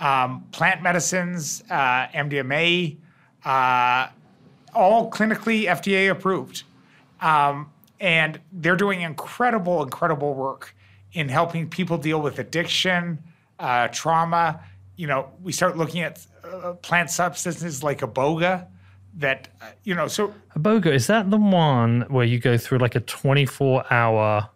um, 0.00 0.44
plant 0.52 0.82
medicines, 0.82 1.62
uh, 1.70 2.06
MDMA, 2.08 2.96
uh, 3.44 4.08
all 4.74 5.10
clinically 5.10 5.64
FDA 5.64 6.10
approved. 6.10 6.64
Um, 7.20 7.70
and 8.00 8.40
they're 8.52 8.76
doing 8.76 9.02
incredible, 9.02 9.82
incredible 9.82 10.34
work 10.34 10.74
in 11.12 11.28
helping 11.28 11.68
people 11.68 11.96
deal 11.96 12.20
with 12.20 12.38
addiction, 12.38 13.22
uh, 13.58 13.88
trauma. 13.88 14.60
You 14.96 15.06
know, 15.06 15.30
we 15.42 15.52
start 15.52 15.76
looking 15.76 16.02
at 16.02 16.26
uh, 16.44 16.72
plant 16.74 17.10
substances 17.10 17.82
like 17.82 18.00
iboga 18.00 18.66
that, 19.16 19.48
uh, 19.62 19.66
you 19.84 19.94
know, 19.94 20.08
so 20.08 20.34
Aboga, 20.56 20.92
is 20.92 21.06
that 21.06 21.30
the 21.30 21.36
one 21.36 22.02
where 22.08 22.24
you 22.24 22.38
go 22.38 22.58
through 22.58 22.78
like 22.78 22.94
a 22.94 23.00
24 23.00 23.92
hour 23.92 24.48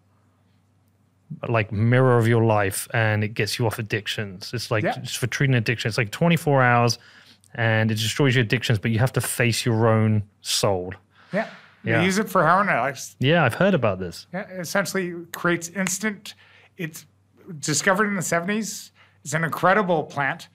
like 1.48 1.70
mirror 1.72 2.18
of 2.18 2.26
your 2.26 2.44
life 2.44 2.88
and 2.94 3.22
it 3.24 3.34
gets 3.34 3.58
you 3.58 3.66
off 3.66 3.78
addictions? 3.78 4.50
It's 4.54 4.70
like 4.70 4.84
Yeah. 4.84 4.98
it's 4.98 5.14
for 5.14 5.26
treating 5.26 5.54
addiction. 5.56 5.88
It's 5.88 5.98
like 5.98 6.10
24 6.10 6.62
hours 6.62 6.98
and 7.54 7.90
it 7.90 7.94
destroys 7.94 8.34
your 8.34 8.44
addictions, 8.44 8.78
but 8.78 8.90
you 8.90 8.98
have 8.98 9.12
to 9.14 9.20
face 9.20 9.64
your 9.66 9.88
own 9.88 10.22
soul. 10.40 10.94
Yeah. 11.32 11.48
Yeah. 11.84 11.98
They 12.00 12.04
use 12.06 12.18
it 12.18 12.28
for 12.28 12.44
heroin 12.44 12.68
addicts. 12.68 13.16
Yeah, 13.20 13.44
I've 13.44 13.54
heard 13.54 13.72
about 13.74 13.98
this. 14.00 14.26
Yeah, 14.32 14.40
it 14.50 14.60
essentially 14.60 15.14
creates 15.32 15.68
instant. 15.70 16.34
It's 16.76 17.06
discovered 17.60 18.06
in 18.08 18.16
the 18.16 18.20
70s. 18.22 18.90
It's 19.24 19.32
an 19.34 19.44
incredible 19.44 20.02
plant. 20.04 20.48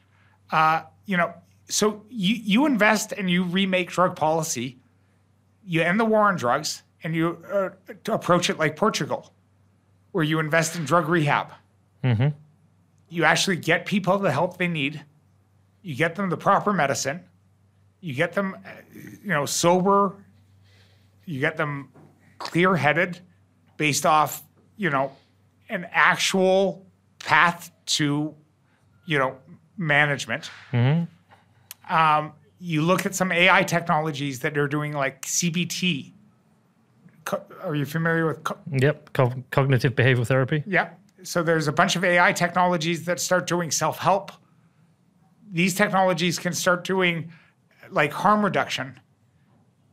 Uh, 0.51 0.83
you 1.05 1.17
know, 1.17 1.33
so 1.69 2.03
you, 2.09 2.35
you 2.35 2.65
invest 2.65 3.13
and 3.13 3.29
you 3.29 3.43
remake 3.43 3.89
drug 3.89 4.15
policy, 4.15 4.77
you 5.65 5.81
end 5.81 5.99
the 5.99 6.05
war 6.05 6.23
on 6.27 6.35
drugs, 6.35 6.83
and 7.03 7.15
you 7.15 7.37
uh, 7.51 7.69
approach 8.11 8.49
it 8.49 8.59
like 8.59 8.75
Portugal, 8.75 9.33
where 10.13 10.23
you 10.23 10.39
invest 10.39 10.77
in 10.77 10.85
drug 10.85 11.09
rehab. 11.09 11.51
You 13.09 13.25
actually 13.25 13.57
get 13.57 13.85
people 13.85 14.17
the 14.17 14.31
help 14.31 14.57
they 14.57 14.67
need. 14.69 15.03
You 15.81 15.95
get 15.95 16.15
them 16.15 16.29
the 16.29 16.37
proper 16.37 16.71
medicine. 16.71 17.21
You 17.99 18.13
get 18.13 18.33
them, 18.33 18.55
uh, 18.65 18.69
you 19.21 19.29
know, 19.29 19.45
sober. 19.45 20.15
You 21.25 21.39
get 21.39 21.57
them 21.57 21.89
clear-headed, 22.39 23.19
based 23.77 24.05
off, 24.05 24.43
you 24.77 24.89
know, 24.89 25.11
an 25.69 25.87
actual 25.91 26.85
path 27.19 27.71
to, 27.85 28.33
you 29.05 29.17
know, 29.19 29.37
management. 29.77 30.49
Um, 31.89 32.33
you 32.59 32.81
look 32.81 33.05
at 33.05 33.13
some 33.15 33.31
AI 33.31 33.63
technologies 33.63 34.39
that 34.39 34.57
are 34.57 34.67
doing 34.67 34.93
like 34.93 35.23
CBT. 35.25 36.12
Co- 37.25 37.43
Are 37.63 37.75
you 37.75 37.85
familiar 37.85 38.25
with? 38.25 38.43
Co- 38.43 38.57
Yep, 38.71 39.13
co- 39.13 39.33
cognitive 39.51 39.95
behavioral 39.95 40.27
therapy. 40.27 40.63
yeah. 40.67 40.89
So 41.23 41.41
there's 41.41 41.69
a 41.69 41.71
bunch 41.71 41.95
of 41.95 42.03
AI 42.03 42.33
technologies 42.33 43.05
that 43.05 43.17
start 43.17 43.47
doing 43.47 43.71
self-help. 43.71 44.33
These 45.51 45.73
technologies 45.75 46.37
can 46.37 46.51
start 46.51 46.83
doing 46.83 47.31
like 47.91 48.11
harm 48.11 48.43
reduction. 48.43 48.99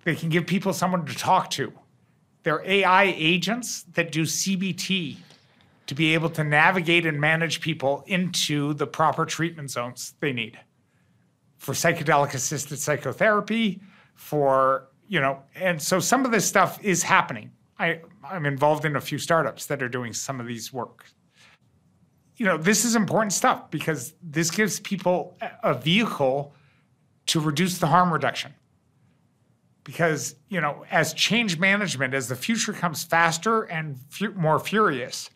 They 0.05 0.17
can 0.17 0.29
give 0.29 0.47
people 0.47 0.73
someone 0.73 1.07
to 1.07 1.15
talk 1.15 1.51
to. 1.51 1.73
They're 2.43 2.63
AI 2.67 3.15
agents 3.17 3.85
that 3.95 4.11
do 4.11 4.23
CBT 4.23 5.19
to 5.87 5.95
be 5.95 6.15
able 6.15 6.31
to 6.31 6.43
navigate 6.43 7.07
and 7.07 7.21
manage 7.21 7.61
people 7.61 8.03
into 8.09 8.75
the 8.75 8.87
proper 8.87 9.25
treatment 9.25 9.71
zones 9.71 10.15
they 10.21 10.33
need 10.33 10.59
for 11.59 11.75
psychedelic 11.75 12.33
assisted 12.35 12.79
psychotherapy, 12.79 13.81
for, 14.15 14.89
you 15.11 15.21
know, 15.21 15.43
and 15.57 15.83
so 15.83 15.99
some 15.99 16.25
of 16.25 16.31
this 16.31 16.47
stuff 16.47 16.81
is 16.85 17.03
happening. 17.03 17.51
I, 17.81 18.01
I'm 18.23 18.47
involved 18.47 18.85
in 18.85 18.95
a 18.95 19.01
few 19.01 19.19
startups 19.19 19.67
that 19.67 19.83
are 19.83 19.89
doing 19.89 20.13
some 20.13 20.39
of 20.39 20.47
these 20.47 20.73
work. 20.73 21.05
You 22.37 22.47
know, 22.47 22.57
this 22.57 22.85
is 22.85 22.95
important 22.95 23.33
stuff 23.33 23.73
because 23.73 24.15
this 24.23 24.53
gives 24.53 24.79
people 24.79 25.37
a- 25.65 25.75
vehicle 25.75 26.55
to 27.27 27.41
reduce 27.41 27.79
the 27.79 27.89
harm 27.89 28.13
reduction. 28.13 28.55
Because, 29.83 30.37
you 30.49 30.61
know, 30.61 30.85
as 30.93 31.13
change 31.13 31.59
management, 31.59 32.15
as 32.15 32.29
the 32.29 32.37
future 32.37 32.73
comes 32.73 33.03
faster 33.03 33.63
and 33.63 33.99
fu- 34.11 34.33
more 34.35 34.61
furious, 34.61 35.29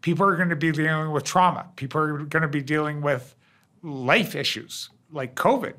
people 0.00 0.26
are 0.26 0.34
going 0.34 0.48
to 0.48 0.56
be 0.56 0.72
dealing 0.72 1.12
with 1.12 1.22
trauma. 1.22 1.68
People 1.76 2.00
are 2.00 2.18
going 2.24 2.42
to 2.42 2.48
be 2.48 2.62
dealing 2.62 3.00
with 3.00 3.36
life 3.80 4.34
issues 4.34 4.90
like 5.12 5.36
COVID. 5.36 5.74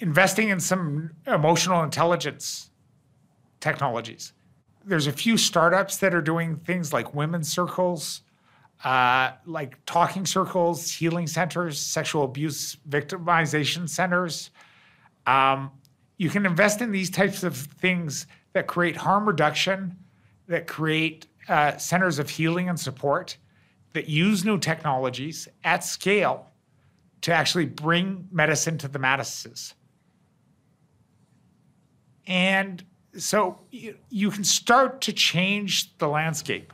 Investing 0.00 0.48
in 0.48 0.60
some 0.60 1.10
emotional 1.26 1.82
intelligence 1.82 2.70
technologies. 3.60 4.32
There's 4.84 5.06
a 5.06 5.12
few 5.12 5.36
startups 5.38 5.98
that 5.98 6.14
are 6.14 6.20
doing 6.20 6.56
things 6.56 6.92
like 6.92 7.14
women's 7.14 7.50
circles, 7.50 8.22
uh, 8.82 9.32
like 9.46 9.78
talking 9.86 10.26
circles, 10.26 10.90
healing 10.90 11.26
centers, 11.26 11.80
sexual 11.80 12.24
abuse 12.24 12.76
victimization 12.88 13.88
centers. 13.88 14.50
Um, 15.26 15.70
you 16.18 16.28
can 16.28 16.44
invest 16.44 16.82
in 16.82 16.90
these 16.92 17.08
types 17.08 17.42
of 17.42 17.56
things 17.56 18.26
that 18.52 18.66
create 18.66 18.96
harm 18.96 19.26
reduction, 19.26 19.96
that 20.48 20.66
create 20.66 21.26
uh, 21.48 21.76
centers 21.76 22.18
of 22.18 22.28
healing 22.28 22.68
and 22.68 22.78
support, 22.78 23.38
that 23.94 24.08
use 24.08 24.44
new 24.44 24.58
technologies 24.58 25.48
at 25.62 25.84
scale 25.84 26.50
to 27.22 27.32
actually 27.32 27.66
bring 27.66 28.28
medicine 28.30 28.76
to 28.76 28.88
the 28.88 28.98
masses. 28.98 29.74
And 32.26 32.84
so 33.16 33.58
you, 33.70 33.96
you 34.10 34.30
can 34.30 34.44
start 34.44 35.00
to 35.02 35.12
change 35.12 35.96
the 35.98 36.08
landscape. 36.08 36.72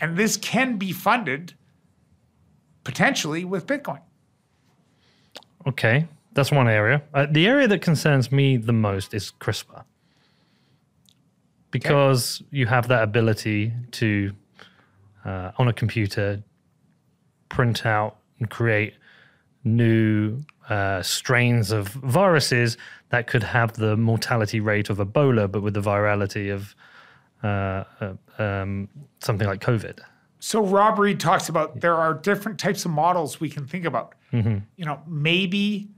And 0.00 0.16
this 0.16 0.36
can 0.36 0.76
be 0.78 0.92
funded 0.92 1.54
potentially 2.84 3.44
with 3.44 3.66
Bitcoin. 3.66 4.00
Okay, 5.66 6.08
that's 6.32 6.50
one 6.50 6.68
area. 6.68 7.02
Uh, 7.14 7.26
the 7.30 7.46
area 7.46 7.68
that 7.68 7.82
concerns 7.82 8.32
me 8.32 8.56
the 8.56 8.72
most 8.72 9.14
is 9.14 9.32
CRISPR. 9.40 9.84
Because 11.70 12.42
you 12.50 12.66
have 12.66 12.88
that 12.88 13.02
ability 13.02 13.72
to, 13.92 14.32
uh, 15.24 15.52
on 15.56 15.68
a 15.68 15.72
computer, 15.72 16.42
print 17.48 17.86
out 17.86 18.16
and 18.38 18.50
create 18.50 18.94
new 19.64 20.42
uh, 20.68 21.02
strains 21.02 21.70
of 21.70 21.88
viruses 21.88 22.76
that 23.12 23.26
could 23.26 23.42
have 23.42 23.74
the 23.74 23.94
mortality 23.94 24.58
rate 24.58 24.88
of 24.88 24.96
Ebola, 24.96 25.48
but 25.48 25.62
with 25.62 25.74
the 25.74 25.82
virality 25.82 26.50
of 26.50 26.74
uh, 27.44 27.84
uh, 28.00 28.42
um, 28.42 28.88
something 29.20 29.46
like 29.46 29.60
COVID. 29.60 30.00
So 30.40 30.64
Rob 30.64 30.98
Reid 30.98 31.20
talks 31.20 31.50
about 31.50 31.80
there 31.80 31.94
are 31.94 32.14
different 32.14 32.58
types 32.58 32.86
of 32.86 32.90
models 32.90 33.38
we 33.38 33.50
can 33.50 33.66
think 33.66 33.84
about. 33.84 34.14
You 34.76 34.86
know, 34.86 35.00
maybe 35.06 35.90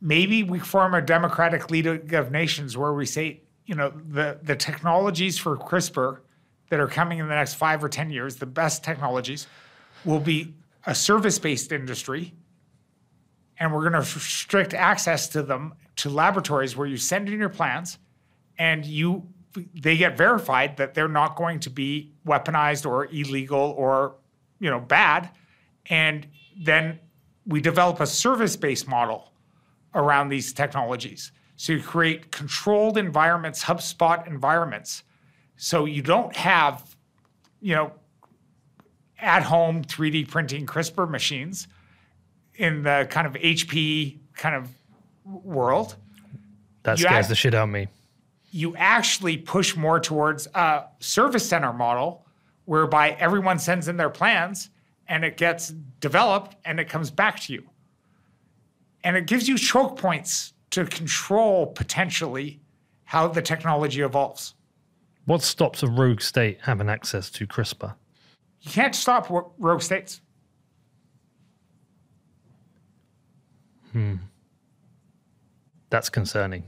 maybe 0.00 0.42
we 0.42 0.58
form 0.58 0.94
a 0.94 1.02
democratic 1.02 1.70
league 1.70 2.14
of 2.14 2.30
nations 2.30 2.76
where 2.78 2.94
we 2.94 3.04
say, 3.04 3.42
you 3.66 3.74
know, 3.74 3.92
the 4.08 4.38
the 4.42 4.56
technologies 4.56 5.36
for 5.36 5.58
CRISPR 5.58 6.20
that 6.70 6.80
are 6.80 6.88
coming 6.88 7.18
in 7.18 7.28
the 7.28 7.34
next 7.34 7.54
five 7.54 7.84
or 7.84 7.90
ten 7.90 8.08
years, 8.08 8.36
the 8.36 8.46
best 8.46 8.82
technologies, 8.82 9.46
will 10.06 10.20
be 10.20 10.54
a 10.86 10.94
service-based 10.94 11.70
industry, 11.70 12.32
and 13.62 13.72
we're 13.72 13.88
going 13.88 13.92
to 13.92 14.00
restrict 14.00 14.74
access 14.74 15.28
to 15.28 15.40
them 15.40 15.72
to 15.94 16.10
laboratories 16.10 16.76
where 16.76 16.88
you 16.88 16.96
send 16.96 17.28
in 17.28 17.38
your 17.38 17.48
plans, 17.48 17.98
and 18.58 18.84
you 18.84 19.22
they 19.72 19.96
get 19.96 20.16
verified 20.16 20.76
that 20.78 20.94
they're 20.94 21.06
not 21.06 21.36
going 21.36 21.60
to 21.60 21.70
be 21.70 22.10
weaponized 22.26 22.84
or 22.84 23.06
illegal 23.06 23.72
or 23.78 24.16
you 24.58 24.68
know 24.68 24.80
bad. 24.80 25.30
And 25.86 26.26
then 26.60 26.98
we 27.46 27.60
develop 27.60 28.00
a 28.00 28.06
service-based 28.06 28.88
model 28.88 29.32
around 29.94 30.28
these 30.28 30.52
technologies. 30.52 31.30
So 31.54 31.74
you 31.74 31.82
create 31.82 32.32
controlled 32.32 32.98
environments 32.98 33.62
hubspot 33.62 34.26
environments. 34.26 35.04
So 35.56 35.84
you 35.84 36.02
don't 36.02 36.34
have 36.34 36.96
you 37.60 37.76
know 37.76 37.92
at 39.20 39.44
home 39.44 39.84
3d 39.84 40.28
printing 40.28 40.66
crispr 40.66 41.08
machines 41.08 41.68
in 42.62 42.82
the 42.84 43.06
kind 43.10 43.26
of 43.26 43.34
hp 43.34 44.16
kind 44.36 44.54
of 44.54 44.68
world 45.44 45.96
That 46.84 46.98
scares 46.98 47.12
act- 47.24 47.28
the 47.28 47.34
shit 47.34 47.54
out 47.54 47.64
of 47.64 47.70
me. 47.70 47.88
you 48.52 48.74
actually 48.76 49.36
push 49.36 49.74
more 49.76 49.98
towards 50.00 50.46
a 50.54 50.84
service 51.00 51.46
center 51.48 51.72
model 51.72 52.24
whereby 52.64 53.10
everyone 53.18 53.58
sends 53.58 53.88
in 53.88 53.96
their 53.96 54.10
plans 54.10 54.70
and 55.08 55.24
it 55.24 55.36
gets 55.36 55.70
developed 56.00 56.54
and 56.64 56.78
it 56.78 56.88
comes 56.88 57.10
back 57.10 57.40
to 57.40 57.52
you. 57.52 57.64
And 59.04 59.16
it 59.16 59.26
gives 59.26 59.48
you 59.48 59.58
choke 59.58 59.98
points 59.98 60.52
to 60.70 60.84
control 60.86 61.66
potentially 61.66 62.60
how 63.04 63.26
the 63.26 63.42
technology 63.42 64.00
evolves. 64.00 64.54
What 65.24 65.42
stops 65.42 65.82
a 65.82 65.88
rogue 65.88 66.20
state 66.20 66.58
having 66.62 66.88
access 66.88 67.30
to 67.30 67.46
CRISPR? 67.46 67.94
You 68.60 68.70
can't 68.70 68.94
stop 68.94 69.28
ro- 69.28 69.52
rogue 69.58 69.82
states. 69.82 70.20
Hmm. 73.92 74.14
That's 75.90 76.08
concerning. 76.08 76.64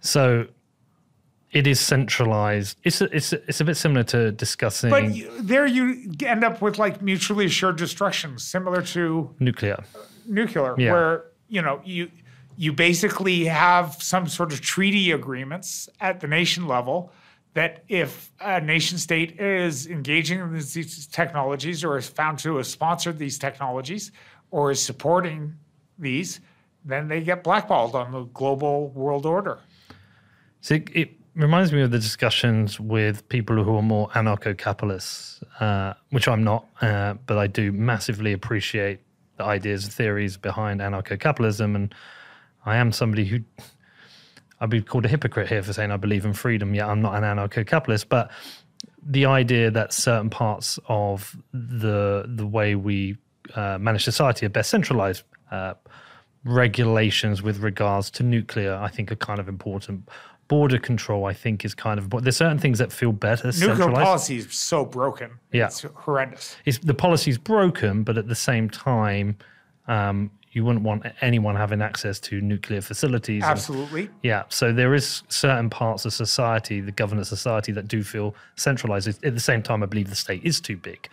So 0.00 0.46
it 1.52 1.66
is 1.66 1.78
centralized. 1.80 2.78
It's 2.82 3.00
a, 3.00 3.14
it's 3.16 3.32
a, 3.32 3.36
it's 3.48 3.60
a 3.60 3.64
bit 3.64 3.76
similar 3.76 4.02
to 4.04 4.32
discussing 4.32 4.90
But 4.90 5.14
you, 5.14 5.30
there 5.40 5.66
you 5.66 6.12
end 6.26 6.44
up 6.44 6.60
with 6.62 6.78
like 6.78 7.02
mutually 7.02 7.46
assured 7.46 7.76
destruction, 7.76 8.38
similar 8.38 8.82
to 8.82 9.34
nuclear. 9.38 9.84
nuclear, 10.26 10.74
Yeah. 10.78 10.92
where 10.92 11.24
you 11.48 11.62
know 11.62 11.80
you 11.84 12.10
you 12.56 12.72
basically 12.72 13.44
have 13.44 13.94
some 14.02 14.26
sort 14.26 14.52
of 14.52 14.60
treaty 14.60 15.10
agreements 15.12 15.88
at 16.00 16.20
the 16.20 16.26
nation 16.26 16.66
level 16.66 17.12
that 17.54 17.84
if 17.88 18.32
a 18.40 18.60
nation 18.60 18.96
state 18.98 19.38
is 19.38 19.86
engaging 19.86 20.38
in 20.40 20.52
these, 20.54 20.72
these 20.72 21.06
technologies 21.06 21.84
or 21.84 21.98
is 21.98 22.06
found 22.08 22.38
to 22.38 22.56
have 22.56 22.66
sponsored 22.66 23.18
these 23.18 23.38
technologies 23.38 24.10
or 24.52 24.70
is 24.70 24.80
supporting 24.80 25.54
these, 25.98 26.40
then 26.84 27.08
they 27.08 27.20
get 27.20 27.42
blackballed 27.42 27.96
on 27.96 28.12
the 28.12 28.22
global 28.26 28.90
world 28.90 29.26
order. 29.26 29.58
So 30.60 30.74
it, 30.74 30.90
it 30.94 31.10
reminds 31.34 31.72
me 31.72 31.82
of 31.82 31.90
the 31.90 31.98
discussions 31.98 32.78
with 32.78 33.28
people 33.28 33.64
who 33.64 33.76
are 33.76 33.82
more 33.82 34.08
anarcho-capitalists, 34.10 35.42
uh, 35.58 35.94
which 36.10 36.28
I'm 36.28 36.44
not, 36.44 36.66
uh, 36.80 37.14
but 37.26 37.38
I 37.38 37.48
do 37.48 37.72
massively 37.72 38.32
appreciate 38.32 39.00
the 39.38 39.44
ideas, 39.44 39.84
and 39.84 39.92
theories 39.92 40.36
behind 40.36 40.80
anarcho-capitalism, 40.80 41.74
and 41.74 41.94
I 42.64 42.76
am 42.76 42.92
somebody 42.92 43.24
who 43.24 43.40
I'd 44.60 44.70
be 44.70 44.82
called 44.82 45.04
a 45.04 45.08
hypocrite 45.08 45.48
here 45.48 45.62
for 45.62 45.72
saying 45.72 45.90
I 45.90 45.96
believe 45.96 46.24
in 46.24 46.34
freedom. 46.34 46.74
Yet 46.74 46.88
I'm 46.88 47.02
not 47.02 47.14
an 47.16 47.24
anarcho-capitalist, 47.24 48.08
but 48.08 48.30
the 49.04 49.26
idea 49.26 49.70
that 49.70 49.92
certain 49.92 50.30
parts 50.30 50.78
of 50.86 51.36
the 51.52 52.24
the 52.28 52.46
way 52.46 52.76
we 52.76 53.16
uh, 53.56 53.78
manage 53.78 54.04
society 54.04 54.46
are 54.46 54.50
best 54.50 54.70
centralized. 54.70 55.22
Uh, 55.50 55.74
regulations 56.44 57.42
with 57.42 57.58
regards 57.58 58.10
to 58.10 58.22
nuclear, 58.22 58.74
I 58.74 58.88
think, 58.88 59.12
are 59.12 59.16
kind 59.16 59.38
of 59.40 59.48
important. 59.48 60.08
Border 60.48 60.78
control, 60.78 61.24
I 61.24 61.32
think, 61.32 61.64
is 61.64 61.74
kind 61.74 61.98
of 61.98 62.04
important. 62.04 62.24
There's 62.24 62.36
certain 62.36 62.58
things 62.58 62.78
that 62.78 62.92
feel 62.92 63.12
better. 63.12 63.52
Nuclear 63.58 63.90
policy 63.90 64.36
is 64.38 64.52
so 64.52 64.84
broken. 64.84 65.30
Yeah. 65.52 65.66
It's 65.66 65.82
horrendous. 65.94 66.56
It's, 66.64 66.78
the 66.78 66.94
policy's 66.94 67.38
broken, 67.38 68.02
but 68.02 68.18
at 68.18 68.28
the 68.28 68.34
same 68.34 68.68
time, 68.68 69.36
um, 69.88 70.30
you 70.50 70.64
wouldn't 70.64 70.84
want 70.84 71.06
anyone 71.22 71.56
having 71.56 71.80
access 71.80 72.20
to 72.20 72.40
nuclear 72.40 72.82
facilities. 72.82 73.42
and- 73.42 73.50
Absolutely. 73.50 74.10
yeah, 74.22 74.42
so 74.50 74.72
there 74.72 74.94
is 74.94 75.22
certain 75.28 75.70
parts 75.70 76.04
of 76.04 76.12
society, 76.12 76.80
the 76.80 76.92
governance 76.92 77.28
society, 77.30 77.72
that 77.72 77.88
do 77.88 78.02
feel 78.04 78.34
centralized. 78.56 79.08
At 79.24 79.34
the 79.34 79.40
same 79.40 79.62
time, 79.62 79.82
I 79.82 79.86
believe 79.86 80.10
the 80.10 80.16
state 80.16 80.44
is 80.44 80.60
too 80.60 80.76
big, 80.76 81.08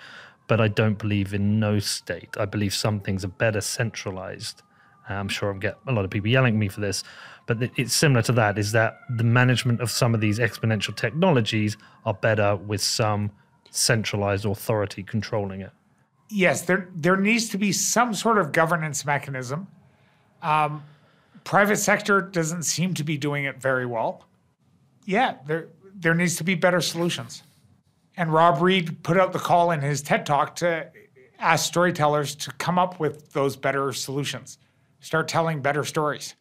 but 0.49 0.59
I 0.59 0.67
don't 0.67 0.97
believe 0.97 1.33
in 1.33 1.59
no 1.59 1.79
state. 1.79 2.35
I 2.37 2.43
believe 2.43 2.73
some 2.73 2.99
things 2.99 3.23
are 3.23 3.29
better 3.29 3.61
centralized. 3.61 4.61
I'm 5.07 5.29
sure 5.29 5.53
I'll 5.53 5.59
get 5.59 5.77
a 5.87 5.93
lot 5.93 6.03
of 6.03 6.11
people 6.11 6.29
yelling 6.29 6.55
at 6.55 6.59
me 6.59 6.67
for 6.67 6.81
this, 6.81 7.03
but 7.47 7.57
it's 7.77 7.93
similar 7.93 8.21
to 8.23 8.33
that. 8.33 8.59
Is 8.59 8.73
that 8.73 8.99
the 9.17 9.23
management 9.23 9.79
of 9.79 9.89
some 9.89 10.13
of 10.13 10.19
these 10.19 10.37
exponential 10.37 10.95
technologies 10.95 11.77
are 12.05 12.13
better 12.13 12.57
with 12.57 12.81
some 12.81 13.31
centralized 13.71 14.45
authority 14.45 15.01
controlling 15.03 15.61
it? 15.61 15.71
yes, 16.29 16.61
there 16.61 16.89
there 16.95 17.17
needs 17.17 17.49
to 17.49 17.57
be 17.57 17.71
some 17.71 18.13
sort 18.13 18.37
of 18.37 18.51
governance 18.51 19.05
mechanism. 19.05 19.67
Um, 20.41 20.83
private 21.43 21.77
sector 21.77 22.21
doesn't 22.21 22.63
seem 22.63 22.93
to 22.95 23.03
be 23.03 23.17
doing 23.17 23.45
it 23.45 23.57
very 23.57 23.85
well. 23.85 24.25
Yeah, 25.05 25.35
there 25.45 25.67
there 25.95 26.13
needs 26.13 26.37
to 26.37 26.43
be 26.43 26.55
better 26.55 26.81
solutions. 26.81 27.43
And 28.19 28.33
Rob 28.33 28.61
Reid 28.61 29.01
put 29.01 29.17
out 29.17 29.31
the 29.31 29.39
call 29.39 29.71
in 29.71 29.79
his 29.79 30.01
TED 30.01 30.25
talk 30.25 30.57
to 30.57 30.91
ask 31.39 31.65
storytellers 31.65 32.35
to 32.35 32.51
come 32.53 32.77
up 32.77 32.99
with 32.99 33.31
those 33.31 33.55
better 33.55 33.93
solutions. 33.93 34.57
Start 34.99 35.29
telling 35.29 35.61
better 35.61 35.85
stories, 35.85 36.35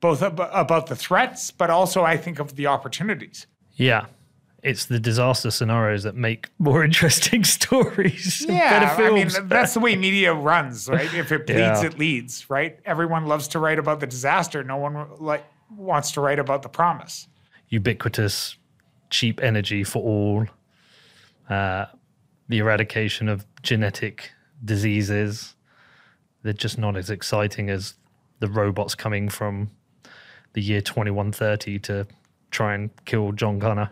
both 0.00 0.22
ab- 0.22 0.38
about 0.52 0.88
the 0.88 0.94
threats, 0.94 1.50
but 1.50 1.70
also 1.70 2.02
I 2.04 2.18
think 2.18 2.38
of 2.38 2.56
the 2.56 2.66
opportunities. 2.66 3.46
Yeah. 3.76 4.04
It's 4.62 4.84
the 4.84 5.00
disaster 5.00 5.50
scenarios 5.50 6.02
that 6.02 6.14
make 6.14 6.50
more 6.58 6.84
interesting 6.90 7.42
stories. 7.44 8.44
Yeah, 8.46 8.86
better 8.86 9.02
I 9.06 9.14
mean 9.14 9.30
that's 9.48 9.72
the 9.72 9.80
way 9.80 9.96
media 9.96 10.34
runs, 10.34 10.88
right? 10.90 11.12
If 11.14 11.32
it 11.32 11.46
bleeds, 11.46 11.58
Yeah. 11.60 11.86
it 11.86 11.98
leads, 11.98 12.50
right? 12.50 12.78
Everyone 12.84 13.24
loves 13.24 13.48
to 13.48 13.58
write 13.58 13.78
about 13.78 14.00
the 14.00 14.06
disaster. 14.06 14.62
No 14.62 14.76
one 14.76 15.06
like 15.20 15.44
wants 15.74 16.10
to 16.12 16.20
write 16.20 16.38
about 16.38 16.60
the 16.60 16.68
promise. 16.68 17.28
ubiquitous, 17.70 18.56
cheap 19.08 19.40
energy 19.42 19.84
for 19.84 20.02
all, 20.02 20.46
uh, 21.48 21.86
the 22.48 22.58
eradication 22.58 23.28
of 23.28 23.46
genetic 23.62 24.30
diseases. 24.64 25.54
They're 26.42 26.52
just 26.52 26.78
not 26.78 26.96
as 26.96 27.10
exciting 27.10 27.70
as 27.70 27.94
the 28.40 28.48
robots 28.48 28.94
coming 28.94 29.28
from 29.28 29.70
the 30.52 30.62
year 30.62 30.80
2130 30.80 31.78
to 31.80 32.06
try 32.50 32.74
and 32.74 32.90
kill 33.04 33.32
John 33.32 33.60
Connor. 33.60 33.90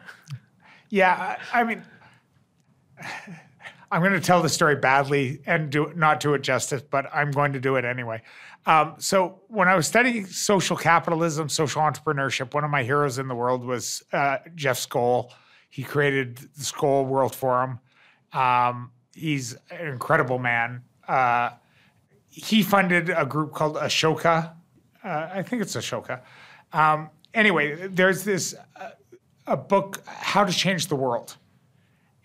Yeah, 0.90 1.38
I, 1.52 1.64
mean, 1.64 1.82
I'm 3.90 4.00
going 4.00 4.12
to 4.12 4.20
tell 4.20 4.42
the 4.42 4.48
story 4.48 4.76
badly 4.76 5.40
and 5.46 5.70
do 5.70 5.92
not 5.94 6.20
do 6.20 6.34
it 6.34 6.42
justice, 6.42 6.82
but 6.82 7.06
I'm 7.12 7.30
going 7.30 7.52
to 7.52 7.60
do 7.60 7.76
it 7.76 7.84
anyway. 7.84 8.22
Um, 8.66 8.94
so 8.98 9.40
when 9.48 9.68
I 9.68 9.74
was 9.74 9.86
studying 9.86 10.26
social 10.26 10.76
capitalism, 10.76 11.48
social 11.48 11.82
entrepreneurship, 11.82 12.54
one 12.54 12.64
of 12.64 12.70
my 12.70 12.82
heroes 12.82 13.18
in 13.18 13.28
the 13.28 13.34
world 13.34 13.64
was 13.64 14.02
uh, 14.12 14.38
Jeff 14.54 14.78
Skoll. 14.78 15.30
He 15.74 15.82
created 15.82 16.36
the 16.36 16.62
Skoll 16.62 17.04
World 17.04 17.34
Forum. 17.34 17.80
Um, 18.32 18.92
he's 19.12 19.56
an 19.72 19.88
incredible 19.88 20.38
man. 20.38 20.84
Uh, 21.08 21.50
he 22.28 22.62
funded 22.62 23.10
a 23.10 23.26
group 23.26 23.54
called 23.54 23.74
Ashoka. 23.74 24.52
Uh, 25.02 25.28
I 25.32 25.42
think 25.42 25.62
it's 25.62 25.74
Ashoka. 25.74 26.20
Um, 26.72 27.10
anyway, 27.34 27.88
there's 27.88 28.22
this 28.22 28.54
uh, 28.76 28.90
a 29.48 29.56
book, 29.56 30.00
How 30.06 30.44
to 30.44 30.52
Change 30.52 30.86
the 30.86 30.94
World. 30.94 31.38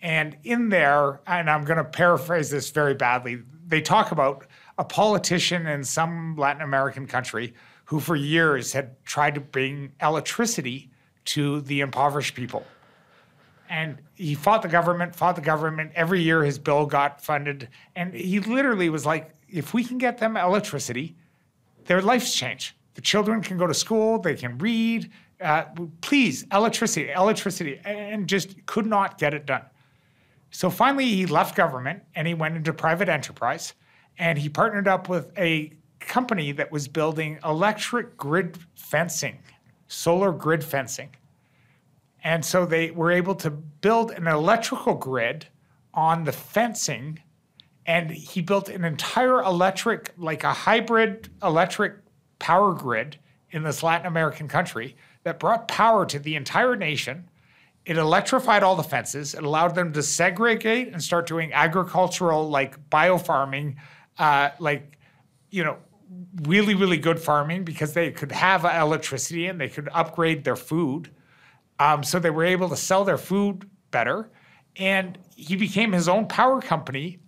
And 0.00 0.36
in 0.44 0.68
there, 0.68 1.20
and 1.26 1.50
I'm 1.50 1.64
going 1.64 1.78
to 1.78 1.84
paraphrase 1.84 2.50
this 2.50 2.70
very 2.70 2.94
badly, 2.94 3.42
they 3.66 3.80
talk 3.80 4.12
about 4.12 4.46
a 4.78 4.84
politician 4.84 5.66
in 5.66 5.82
some 5.82 6.36
Latin 6.36 6.62
American 6.62 7.08
country 7.08 7.54
who, 7.86 7.98
for 7.98 8.14
years, 8.14 8.72
had 8.74 9.04
tried 9.04 9.34
to 9.34 9.40
bring 9.40 9.90
electricity 10.00 10.92
to 11.24 11.62
the 11.62 11.80
impoverished 11.80 12.36
people. 12.36 12.64
And 13.70 13.98
he 14.14 14.34
fought 14.34 14.62
the 14.62 14.68
government, 14.68 15.14
fought 15.14 15.36
the 15.36 15.42
government. 15.42 15.92
Every 15.94 16.20
year, 16.20 16.44
his 16.44 16.58
bill 16.58 16.84
got 16.84 17.22
funded. 17.22 17.68
And 17.96 18.12
he 18.12 18.40
literally 18.40 18.90
was 18.90 19.06
like, 19.06 19.34
if 19.48 19.72
we 19.72 19.84
can 19.84 19.96
get 19.96 20.18
them 20.18 20.36
electricity, 20.36 21.16
their 21.86 22.02
lives 22.02 22.34
change. 22.34 22.76
The 22.94 23.00
children 23.00 23.40
can 23.40 23.56
go 23.56 23.66
to 23.66 23.74
school, 23.74 24.18
they 24.18 24.34
can 24.34 24.58
read. 24.58 25.10
Uh, 25.40 25.64
please, 26.02 26.44
electricity, 26.52 27.10
electricity, 27.12 27.80
and 27.84 28.28
just 28.28 28.66
could 28.66 28.84
not 28.84 29.16
get 29.16 29.32
it 29.32 29.46
done. 29.46 29.62
So 30.50 30.68
finally, 30.68 31.06
he 31.06 31.26
left 31.26 31.56
government 31.56 32.02
and 32.14 32.26
he 32.28 32.34
went 32.34 32.56
into 32.56 32.72
private 32.72 33.08
enterprise 33.08 33.72
and 34.18 34.36
he 34.36 34.48
partnered 34.48 34.88
up 34.88 35.08
with 35.08 35.32
a 35.38 35.72
company 36.00 36.52
that 36.52 36.72
was 36.72 36.88
building 36.88 37.38
electric 37.44 38.16
grid 38.16 38.58
fencing, 38.74 39.38
solar 39.86 40.32
grid 40.32 40.64
fencing. 40.64 41.10
And 42.22 42.44
so 42.44 42.66
they 42.66 42.90
were 42.90 43.10
able 43.10 43.34
to 43.36 43.50
build 43.50 44.10
an 44.10 44.26
electrical 44.26 44.94
grid 44.94 45.46
on 45.94 46.24
the 46.24 46.32
fencing. 46.32 47.20
And 47.86 48.10
he 48.10 48.42
built 48.42 48.68
an 48.68 48.84
entire 48.84 49.40
electric, 49.42 50.12
like 50.16 50.44
a 50.44 50.52
hybrid 50.52 51.30
electric 51.42 51.94
power 52.38 52.74
grid 52.74 53.18
in 53.50 53.62
this 53.62 53.82
Latin 53.82 54.06
American 54.06 54.48
country 54.48 54.96
that 55.24 55.38
brought 55.38 55.68
power 55.68 56.06
to 56.06 56.18
the 56.18 56.36
entire 56.36 56.76
nation. 56.76 57.28
It 57.86 57.96
electrified 57.96 58.62
all 58.62 58.76
the 58.76 58.82
fences. 58.82 59.34
It 59.34 59.42
allowed 59.42 59.74
them 59.74 59.92
to 59.94 60.02
segregate 60.02 60.88
and 60.88 61.02
start 61.02 61.26
doing 61.26 61.52
agricultural, 61.52 62.48
like 62.48 62.90
biofarming, 62.90 63.76
uh, 64.18 64.50
like, 64.58 64.98
you 65.50 65.64
know, 65.64 65.78
really, 66.42 66.74
really 66.74 66.98
good 66.98 67.18
farming 67.18 67.64
because 67.64 67.94
they 67.94 68.10
could 68.10 68.32
have 68.32 68.64
electricity 68.64 69.46
and 69.46 69.60
they 69.60 69.68
could 69.68 69.88
upgrade 69.92 70.44
their 70.44 70.56
food. 70.56 71.10
Um, 71.80 72.04
so 72.04 72.18
they 72.18 72.30
were 72.30 72.44
able 72.44 72.68
to 72.68 72.76
sell 72.76 73.04
their 73.04 73.18
food 73.18 73.68
better. 73.90 74.30
And 74.76 75.18
he 75.34 75.56
became 75.56 75.90
his 75.90 76.08
own 76.08 76.26
power 76.26 76.60
company 76.60 77.18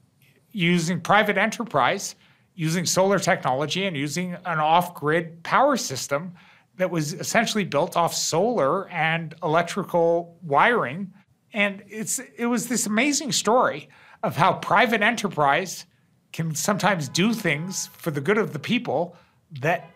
using 0.53 1.01
private 1.01 1.39
enterprise, 1.39 2.15
using 2.55 2.85
solar 2.85 3.19
technology, 3.19 3.87
and 3.87 3.97
using 3.97 4.35
an 4.45 4.61
off 4.61 4.95
grid 4.95 5.43
power 5.43 5.77
system 5.77 6.35
that 6.77 6.91
was 6.91 7.15
essentially 7.15 7.65
built 7.65 7.97
off 7.97 8.15
solar 8.15 8.89
and 8.91 9.35
electrical 9.43 10.39
wiring. 10.43 11.13
And 11.55 11.83
it's 11.89 12.21
it 12.37 12.47
was 12.47 12.69
this 12.69 12.87
amazing 12.87 13.33
story 13.33 13.89
of 14.23 14.37
how 14.37 14.55
private 14.55 15.03
enterprise 15.03 15.87
can 16.33 16.55
sometimes 16.55 17.09
do 17.09 17.33
things 17.33 17.89
for 17.89 18.11
the 18.11 18.21
good 18.21 18.39
of 18.39 18.53
the 18.53 18.59
people 18.59 19.17
that 19.61 19.91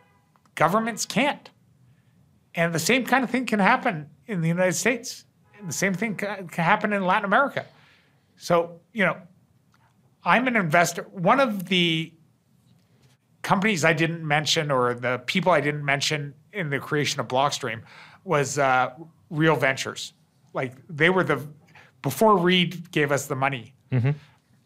governments 0.55 1.07
can't. 1.07 1.51
And 2.57 2.75
the 2.75 2.79
same 2.79 3.05
kind 3.05 3.23
of 3.23 3.31
thing 3.31 3.47
can 3.47 3.61
happen 3.61 4.09
in 4.27 4.41
the 4.41 4.49
United 4.49 4.73
States. 4.73 5.25
And 5.59 5.69
the 5.69 5.73
same 5.73 5.95
thing 5.95 6.17
can 6.17 6.49
happen 6.49 6.93
in 6.93 7.05
Latin 7.05 7.27
America. 7.27 7.67
So, 8.39 8.81
you 8.93 9.05
know, 9.05 9.17
I'm 10.25 10.49
an 10.49 10.57
investor. 10.57 11.03
One 11.13 11.39
of 11.39 11.69
the 11.69 12.13
companies 13.43 13.85
I 13.85 13.93
didn't 13.93 14.27
mention 14.27 14.71
or 14.71 14.95
the 14.95 15.23
people 15.27 15.53
I 15.53 15.61
didn't 15.61 15.85
mention 15.85 16.35
in 16.53 16.71
the 16.71 16.79
creation 16.79 17.21
of 17.21 17.29
Blockstream 17.29 17.83
was 18.25 18.59
uh, 18.59 18.91
Real 19.31 19.55
Ventures. 19.57 20.15
Like 20.53 20.73
they 20.89 21.11
were 21.11 21.23
the, 21.23 21.47
before 22.03 22.39
Reed 22.39 22.91
gave 22.91 23.13
us 23.13 23.27
the 23.27 23.37
money, 23.37 23.75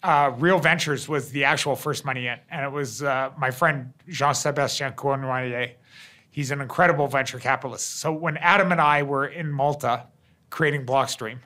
uh, 0.03 0.33
Real 0.39 0.59
Ventures 0.59 1.09
was 1.09 1.31
the 1.31 1.45
actual 1.45 1.77
first 1.77 2.05
money 2.05 2.27
in. 2.29 2.39
And 2.51 2.65
it 2.65 2.73
was 2.73 3.03
uh, 3.03 3.31
my 3.37 3.51
friend 3.51 3.93
Jean 4.09 4.35
Sebastien 4.35 4.93
Cournoyer. 4.93 5.73
He's 6.31 6.51
an 6.53 6.61
incredible 6.61 7.09
venture 7.09 7.39
capitalist. 7.39 7.99
So 7.99 8.13
when 8.13 8.37
Adam 8.37 8.71
and 8.73 8.81
I 8.81 9.03
were 9.03 9.27
in 9.27 9.51
Malta 9.51 10.07
creating 10.49 10.87
Blockstream, 10.87 11.39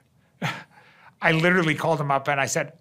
I 1.23 1.33
literally 1.33 1.75
called 1.75 2.01
him 2.01 2.11
up 2.11 2.29
and 2.29 2.39
I 2.39 2.47
said, 2.47 2.75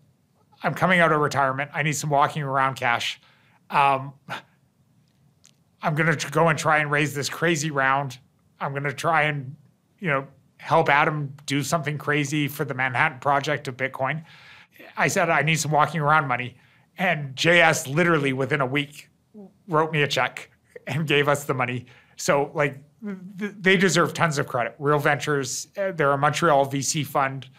I'm 0.64 0.74
coming 0.74 1.00
out 1.00 1.12
of 1.12 1.20
retirement. 1.20 1.72
I 1.74 1.84
need 1.84 1.94
some 1.94 2.10
walking 2.10 2.44
around 2.44 2.76
cash. 2.76 3.20
Um, 3.70 4.14
I'm 5.82 5.96
going 5.96 6.16
to 6.16 6.32
go 6.32 6.50
and 6.50 6.60
try 6.60 6.80
and 6.80 6.92
raise 6.92 7.14
this 7.14 7.30
crazy 7.30 7.72
round. 7.72 8.18
I'm 8.60 8.72
going 8.72 8.84
to 8.84 8.94
try 8.94 9.24
and, 9.24 9.56
you 10.00 10.08
know, 10.10 10.28
help 10.58 10.90
Adam 10.90 11.34
do 11.46 11.64
something 11.64 11.98
crazy 11.98 12.48
for 12.48 12.64
the 12.64 12.74
Manhattan 12.74 13.20
Project 13.20 13.68
of 13.68 13.76
Bitcoin. 13.76 14.24
I 14.96 15.08
said, 15.08 15.30
I 15.30 15.42
need 15.42 15.56
some 15.56 15.72
walking 15.72 16.00
around 16.00 16.28
money. 16.28 16.56
And 16.98 17.36
JS 17.36 17.94
literally 17.94 18.32
within 18.32 18.62
a 18.62 18.66
week 18.66 19.10
wrote 19.68 19.92
me 19.92 20.04
a 20.04 20.08
check 20.08 20.50
and 20.88 21.08
gave 21.08 21.28
us 21.28 21.46
the 21.46 21.54
money. 21.54 21.86
So, 22.16 22.52
like, 22.54 22.84
th- 23.40 23.54
they 23.60 23.78
deserve 23.78 24.14
tons 24.14 24.38
of 24.38 24.48
credit. 24.48 24.76
Real 24.80 25.00
Ventures, 25.00 25.68
uh, 25.78 25.92
they're 25.92 26.12
a 26.12 26.18
Montreal 26.18 26.66
VC 26.66 27.06
fund, 27.06 27.50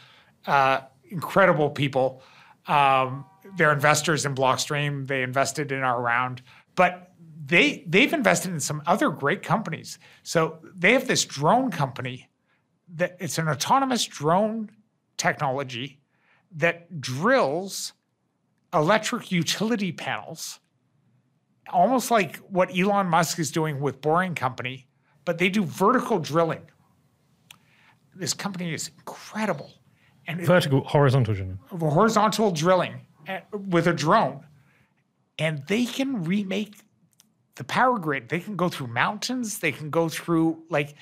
uh, 0.46 0.80
incredible 1.10 1.70
people. 1.70 2.22
Um, 2.66 3.24
they're 3.56 3.72
investors 3.72 4.24
in 4.24 4.34
Blockstream. 4.34 5.06
They 5.06 5.22
invested 5.22 5.72
in 5.72 5.82
our 5.82 6.00
round, 6.00 6.42
but 6.74 7.12
they 7.46 7.84
they've 7.86 8.12
invested 8.12 8.52
in 8.52 8.60
some 8.60 8.82
other 8.86 9.10
great 9.10 9.42
companies. 9.42 9.98
So 10.22 10.58
they 10.74 10.92
have 10.92 11.06
this 11.06 11.24
drone 11.24 11.70
company 11.70 12.28
that 12.94 13.16
it's 13.20 13.38
an 13.38 13.48
autonomous 13.48 14.04
drone 14.04 14.70
technology 15.16 16.00
that 16.56 17.00
drills 17.00 17.92
electric 18.72 19.30
utility 19.30 19.92
panels, 19.92 20.60
almost 21.72 22.10
like 22.10 22.36
what 22.38 22.76
Elon 22.76 23.06
Musk 23.08 23.38
is 23.38 23.50
doing 23.50 23.80
with 23.80 24.00
Boring 24.00 24.34
Company, 24.34 24.86
but 25.24 25.38
they 25.38 25.48
do 25.48 25.64
vertical 25.64 26.18
drilling. 26.18 26.62
This 28.14 28.34
company 28.34 28.72
is 28.72 28.90
incredible. 28.98 29.70
And 30.26 30.40
it- 30.40 30.46
Vertical, 30.46 30.84
horizontal, 30.84 31.34
Jimmy. 31.34 31.54
of 31.70 31.80
horizontal 31.80 32.50
drilling 32.50 33.00
uh, 33.28 33.40
with 33.52 33.86
a 33.86 33.92
drone, 33.92 34.44
and 35.38 35.66
they 35.66 35.84
can 35.84 36.24
remake 36.24 36.76
the 37.56 37.64
power 37.64 37.98
grid. 37.98 38.28
They 38.28 38.40
can 38.40 38.56
go 38.56 38.68
through 38.68 38.88
mountains. 38.88 39.58
They 39.58 39.72
can 39.72 39.90
go 39.90 40.08
through 40.08 40.62
like 40.70 40.94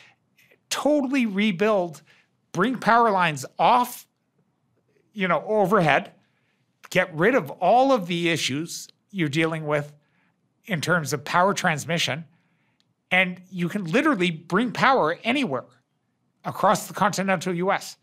totally 0.70 1.26
rebuild, 1.26 2.02
bring 2.52 2.78
power 2.78 3.10
lines 3.10 3.44
off, 3.58 4.06
you 5.12 5.28
know, 5.28 5.44
overhead, 5.46 6.12
get 6.90 7.14
rid 7.14 7.34
of 7.34 7.50
all 7.52 7.92
of 7.92 8.06
the 8.06 8.28
issues 8.30 8.88
you're 9.10 9.28
dealing 9.28 9.66
with 9.66 9.92
in 10.66 10.80
terms 10.80 11.12
of 11.12 11.24
power 11.24 11.54
transmission, 11.54 12.24
and 13.10 13.40
you 13.50 13.68
can 13.68 13.84
literally 13.84 14.30
bring 14.30 14.72
power 14.72 15.18
anywhere 15.24 15.64
across 16.44 16.86
the 16.86 16.94
continental 16.94 17.54
US 17.54 17.96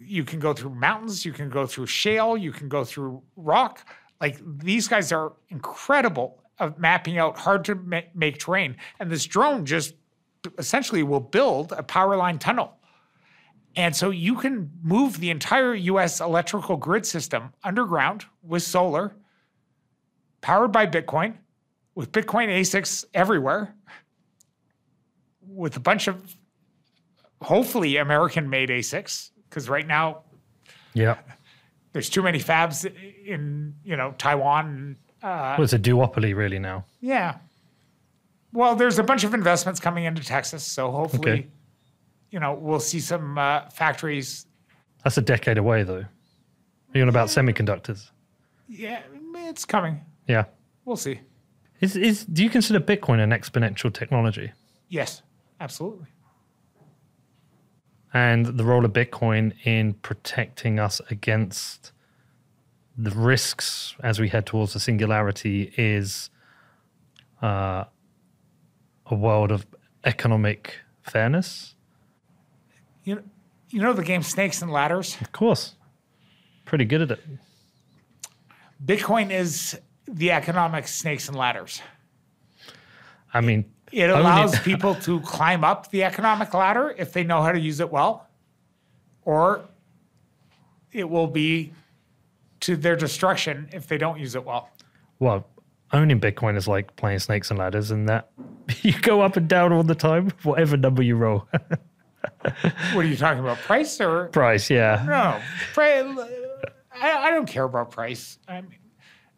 you 0.00 0.24
can 0.24 0.38
go 0.38 0.52
through 0.52 0.74
mountains, 0.74 1.24
you 1.24 1.32
can 1.32 1.48
go 1.48 1.66
through 1.66 1.86
shale, 1.86 2.36
you 2.36 2.52
can 2.52 2.68
go 2.68 2.84
through 2.84 3.22
rock. 3.36 3.86
Like 4.20 4.38
these 4.58 4.88
guys 4.88 5.12
are 5.12 5.32
incredible 5.48 6.42
of 6.58 6.78
mapping 6.78 7.18
out 7.18 7.36
hard 7.38 7.64
to 7.66 7.74
ma- 7.74 8.00
make 8.14 8.38
terrain. 8.38 8.76
And 9.00 9.10
this 9.10 9.24
drone 9.24 9.66
just 9.66 9.94
essentially 10.58 11.02
will 11.02 11.20
build 11.20 11.72
a 11.72 11.82
power 11.82 12.16
line 12.16 12.38
tunnel. 12.38 12.74
And 13.74 13.96
so 13.96 14.10
you 14.10 14.36
can 14.36 14.70
move 14.82 15.18
the 15.18 15.30
entire 15.30 15.74
US 15.74 16.20
electrical 16.20 16.76
grid 16.76 17.06
system 17.06 17.52
underground 17.64 18.26
with 18.42 18.62
solar, 18.62 19.14
powered 20.40 20.72
by 20.72 20.86
Bitcoin, 20.86 21.36
with 21.94 22.12
Bitcoin 22.12 22.48
ASICs 22.48 23.04
everywhere, 23.14 23.74
with 25.46 25.76
a 25.76 25.80
bunch 25.80 26.08
of 26.08 26.36
hopefully 27.42 27.96
American 27.96 28.48
made 28.48 28.68
ASICs 28.70 29.30
because 29.48 29.68
right 29.68 29.86
now 29.86 30.22
Yeah. 30.94 31.18
there's 31.92 32.08
too 32.08 32.22
many 32.22 32.38
fabs 32.38 32.84
in 33.26 33.74
you 33.84 33.96
know 33.96 34.14
Taiwan. 34.18 34.96
Uh, 35.22 35.54
Well, 35.58 35.64
it's 35.64 35.72
a 35.72 35.78
duopoly 35.78 36.34
really 36.34 36.58
now. 36.58 36.84
yeah. 37.00 37.38
Well, 38.54 38.76
there's 38.76 38.98
a 38.98 39.02
bunch 39.02 39.24
of 39.24 39.32
investments 39.32 39.80
coming 39.80 40.04
into 40.04 40.22
Texas, 40.22 40.62
so 40.62 40.90
hopefully, 40.90 41.30
Okay. 41.32 41.46
you 42.30 42.38
know, 42.38 42.52
we'll 42.52 42.80
see 42.80 43.00
some 43.00 43.38
uh, 43.38 43.70
factories. 43.70 44.46
That's 45.02 45.16
a 45.16 45.22
decade 45.22 45.56
away, 45.56 45.84
though. 45.84 46.00
Are 46.04 46.08
you 46.92 47.00
on 47.00 47.08
about 47.08 47.28
semiconductors? 47.28 48.10
Yeah, 48.68 49.00
it's 49.48 49.64
coming. 49.64 50.04
Yeah. 50.28 50.44
We'll 50.84 50.98
see. 50.98 51.20
Is, 51.82 51.96
is 51.96 52.24
do 52.24 52.42
you 52.44 52.48
consider 52.48 52.80
Bitcoin 52.80 53.18
an 53.18 53.30
exponential 53.30 53.92
technology? 53.92 54.52
Yes, 54.88 55.22
absolutely. 55.60 56.06
and 58.14 58.46
the 58.46 58.64
role 58.64 58.84
of 58.84 58.92
Bitcoin 58.92 59.52
in 59.64 59.94
protecting 59.94 60.78
us 60.78 61.00
against 61.10 61.92
the 62.96 63.10
risks 63.10 63.96
as 64.02 64.20
we 64.20 64.28
head 64.28 64.46
towards 64.46 64.74
the 64.74 64.80
singularity 64.80 65.72
is 65.76 66.30
uh, 67.40 67.84
a 69.06 69.14
world 69.14 69.50
of 69.50 69.66
economic 70.04 70.78
fairness. 71.02 71.74
You 73.04 73.16
know, 73.16 73.22
you 73.70 73.80
know 73.80 73.92
the 73.92 74.04
game 74.04 74.22
Snakes 74.22 74.62
and 74.62 74.70
Ladders. 74.70 75.16
Of 75.20 75.32
course, 75.32 75.74
pretty 76.64 76.84
good 76.84 77.00
at 77.02 77.10
it. 77.12 77.20
Bitcoin 78.84 79.32
is 79.32 79.80
the 80.06 80.30
economic 80.32 80.88
snakes 80.88 81.28
and 81.28 81.36
ladders. 81.36 81.80
I 83.34 83.40
mean, 83.40 83.64
It 83.92 84.10
allows 84.10 84.58
people 84.70 84.94
to 84.96 85.20
climb 85.20 85.64
up 85.64 85.90
the 85.90 86.04
economic 86.04 86.52
ladder 86.54 86.94
if 86.98 87.12
they 87.12 87.24
know 87.24 87.42
how 87.42 87.52
to 87.52 87.60
use 87.60 87.80
it 87.80 87.90
well, 87.90 88.26
or 89.24 89.62
it 90.92 91.08
will 91.08 91.26
be 91.26 91.72
to 92.60 92.76
their 92.76 92.96
destruction 92.96 93.68
if 93.72 93.86
they 93.86 93.98
don't 93.98 94.18
use 94.20 94.34
it 94.34 94.44
well. 94.44 94.68
well, 95.18 95.46
owning 95.92 96.20
Bitcoin 96.20 96.56
is 96.56 96.66
like 96.68 96.94
playing 96.96 97.18
snakes 97.18 97.50
and 97.50 97.58
ladders, 97.58 97.90
and 97.90 98.08
that 98.08 98.30
you 98.82 98.98
go 99.00 99.20
up 99.20 99.36
and 99.36 99.48
down 99.48 99.72
all 99.72 99.82
the 99.82 99.94
time, 99.94 100.30
whatever 100.42 100.76
number 100.76 101.02
you 101.02 101.16
roll. 101.16 101.46
What 102.92 103.04
are 103.04 103.08
you 103.08 103.16
talking 103.16 103.40
about? 103.40 103.58
Price 103.58 104.00
or 104.00 104.26
Price, 104.28 104.70
yeah. 104.70 105.04
no? 105.06 105.40
Price, 105.74 106.04
I, 106.94 107.10
I 107.18 107.30
don't 107.30 107.46
care 107.46 107.64
about 107.64 107.90
price. 107.90 108.38
I 108.46 108.60
mean, 108.60 108.78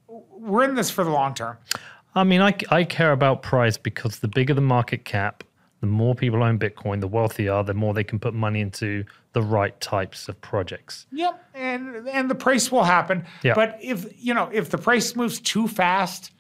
we're 0.09 0.65
in 0.65 0.75
this 0.75 0.91
for 0.91 1.05
the 1.05 1.11
long 1.11 1.35
term. 1.35 1.57
I 2.15 2.25
mean, 2.25 2.41
I, 2.41 2.55
I 2.71 2.85
care 2.85 3.13
about 3.13 3.43
price 3.43 3.77
because 3.77 4.21
the 4.21 4.29
bigger 4.29 4.55
the 4.55 4.61
market 4.61 5.05
cap, 5.05 5.43
the 5.81 5.87
more 5.87 6.15
people 6.15 6.43
own 6.43 6.59
Bitcoin, 6.59 7.01
the 7.01 7.09
wealthier, 7.09 7.63
the 7.63 7.75
more 7.75 7.93
they 7.93 8.05
can 8.05 8.19
put 8.19 8.35
money 8.35 8.61
into 8.61 9.05
the 9.33 9.43
right 9.43 9.79
types 9.81 10.29
of 10.29 10.41
projects. 10.41 11.07
Yep, 11.13 11.45
and 11.55 12.09
and 12.09 12.31
the 12.31 12.35
price 12.35 12.71
will 12.71 12.85
happen. 12.85 13.25
Yeah. 13.43 13.55
But 13.55 13.79
if 13.83 14.07
you 14.17 14.33
know 14.33 14.49
if 14.53 14.71
the 14.71 14.79
price 14.79 15.15
moves 15.17 15.41
too 15.41 15.69
fast, 15.69 16.31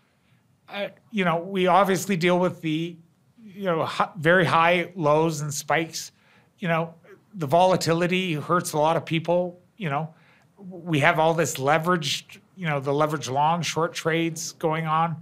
uh, 0.68 0.88
you 1.10 1.24
know 1.24 1.38
we 1.38 1.66
obviously 1.66 2.16
deal 2.16 2.38
with 2.38 2.62
the 2.62 2.96
you 3.42 3.64
know 3.64 3.88
very 4.16 4.44
high 4.44 4.92
lows 4.94 5.40
and 5.40 5.52
spikes. 5.52 6.12
You 6.58 6.68
know 6.68 6.94
the 7.34 7.46
volatility 7.46 8.34
hurts 8.34 8.72
a 8.72 8.78
lot 8.78 8.96
of 8.96 9.04
people. 9.04 9.60
You 9.76 9.90
know 9.90 10.14
we 10.56 11.00
have 11.00 11.18
all 11.18 11.34
this 11.34 11.56
leveraged 11.56 12.38
you 12.56 12.66
know 12.66 12.80
the 12.80 12.92
leverage 12.92 13.28
long 13.28 13.62
short 13.62 13.94
trades 13.94 14.52
going 14.52 14.86
on. 14.86 15.16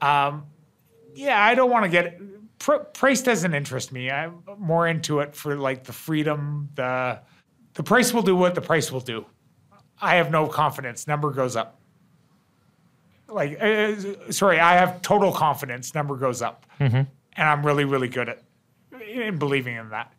Um, 0.00 0.46
yeah, 1.14 1.42
I 1.42 1.54
don't 1.54 1.70
want 1.70 1.84
to 1.84 1.90
get 1.90 2.20
pr- 2.58 2.76
price 2.92 3.22
doesn't 3.22 3.52
interest 3.54 3.92
me. 3.92 4.10
I'm 4.10 4.42
more 4.58 4.86
into 4.86 5.20
it 5.20 5.34
for 5.34 5.56
like 5.56 5.84
the 5.84 5.92
freedom, 5.92 6.68
the 6.74 7.20
the 7.74 7.82
price 7.82 8.12
will 8.12 8.22
do 8.22 8.36
what 8.36 8.54
the 8.54 8.60
price 8.60 8.90
will 8.90 9.00
do. 9.00 9.26
I 10.00 10.16
have 10.16 10.30
no 10.30 10.46
confidence. 10.46 11.06
Number 11.06 11.30
goes 11.30 11.56
up. 11.56 11.80
Like, 13.28 13.60
uh, 13.62 14.32
sorry, 14.32 14.58
I 14.58 14.74
have 14.74 15.02
total 15.02 15.32
confidence. 15.32 15.94
Number 15.94 16.16
goes 16.16 16.42
up, 16.42 16.66
and 17.36 17.48
I'm 17.48 17.64
really, 17.64 17.84
really 17.84 18.08
good 18.08 18.28
at 18.28 18.42
in 19.08 19.38
believing 19.38 19.76
in 19.76 19.90
that. 19.90 20.12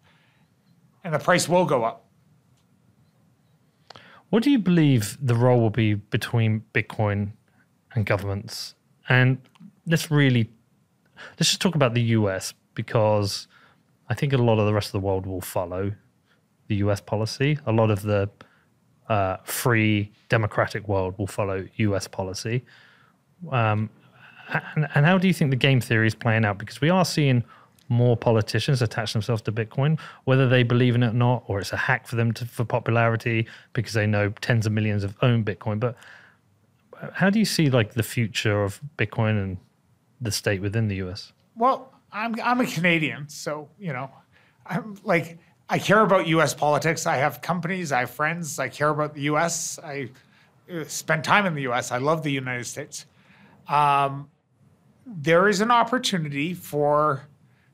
And 1.04 1.14
the 1.14 1.20
price 1.20 1.50
will 1.50 1.66
go 1.66 1.84
up. 1.84 2.06
What 4.32 4.44
do 4.44 4.50
you 4.50 4.60
believe 4.60 5.18
the 5.22 5.36
role 5.36 5.60
will 5.60 5.70
be 5.70 5.94
between 5.94 6.64
Bitcoin 6.74 7.34
and 7.94 8.06
governments? 8.06 8.76
And 9.10 9.42
let's 9.86 10.10
really 10.10 10.50
let's 11.32 11.50
just 11.50 11.62
talk 11.62 11.76
about 11.76 11.94
the 11.94 12.02
US 12.18 12.54
because 12.74 13.50
I 14.08 14.14
think 14.14 14.32
a 14.32 14.38
lot 14.38 14.58
of 14.58 14.66
the 14.66 14.74
rest 14.74 14.88
of 14.88 14.94
the 14.94 15.06
world 15.06 15.26
will 15.26 15.42
follow 15.42 15.92
the 16.68 16.76
US 16.76 17.02
policy. 17.02 17.60
A 17.66 17.74
lot 17.74 17.92
of 17.92 18.04
the 18.04 18.30
uh, 19.10 19.36
free 19.44 20.14
democratic 20.30 20.88
world 20.88 21.18
will 21.18 21.28
follow 21.28 21.68
US 21.76 22.08
policy. 22.08 22.64
Um, 23.52 23.90
and, 24.76 24.88
and 24.96 25.06
how 25.06 25.18
do 25.18 25.28
you 25.28 25.34
think 25.34 25.52
the 25.52 25.58
game 25.58 25.82
theory 25.82 26.08
is 26.08 26.16
playing 26.16 26.46
out? 26.46 26.58
Because 26.58 26.80
we 26.80 26.90
are 26.90 27.04
seeing 27.04 27.44
more 27.92 28.16
politicians 28.16 28.82
attach 28.82 29.12
themselves 29.12 29.42
to 29.44 29.52
Bitcoin, 29.52 30.00
whether 30.24 30.48
they 30.48 30.64
believe 30.64 30.96
in 30.96 31.04
it 31.04 31.10
or 31.10 31.14
not, 31.14 31.44
or 31.48 31.60
it's 31.60 31.74
a 31.74 31.78
hack 31.78 32.08
for 32.08 32.16
them 32.16 32.32
to, 32.32 32.46
for 32.46 32.64
popularity 32.64 33.46
because 33.74 33.94
they 33.94 34.08
know 34.08 34.30
tens 34.42 34.66
of 34.66 34.72
millions 34.72 35.04
of 35.04 35.16
own 35.22 35.44
Bitcoin. 35.44 35.80
But 35.80 35.96
how 37.14 37.30
do 37.30 37.38
you 37.38 37.46
see 37.46 37.70
like 37.70 37.94
the 37.94 38.04
future 38.04 38.64
of 38.64 38.80
Bitcoin 38.98 39.42
and 39.42 39.58
the 40.22 40.32
state 40.32 40.62
within 40.62 40.88
the 40.88 40.96
US? 40.96 41.34
Well, 41.58 41.94
I'm 42.14 42.36
I'm 42.42 42.62
a 42.62 42.66
Canadian, 42.66 43.28
so 43.28 43.70
you 43.78 43.92
know, 43.92 44.10
I'm 44.66 44.98
like 45.04 45.38
I 45.70 45.78
care 45.78 46.02
about 46.02 46.28
U.S. 46.28 46.54
politics. 46.54 47.06
I 47.06 47.18
have 47.18 47.42
companies, 47.42 47.92
I 47.92 48.02
have 48.02 48.12
friends. 48.12 48.58
I 48.58 48.70
care 48.70 48.90
about 48.90 49.14
the 49.14 49.22
U.S. 49.24 49.80
I 49.84 50.10
uh, 50.74 50.86
spend 50.86 51.24
time 51.24 51.46
in 51.46 51.56
the 51.56 51.64
U.S. 51.64 51.92
I 51.92 51.98
love 51.98 52.24
the 52.24 52.32
United 52.32 52.66
States. 52.66 53.06
Um, 53.68 54.30
there 55.06 55.50
is 55.50 55.60
an 55.62 55.72
opportunity 55.72 56.54
for 56.54 57.28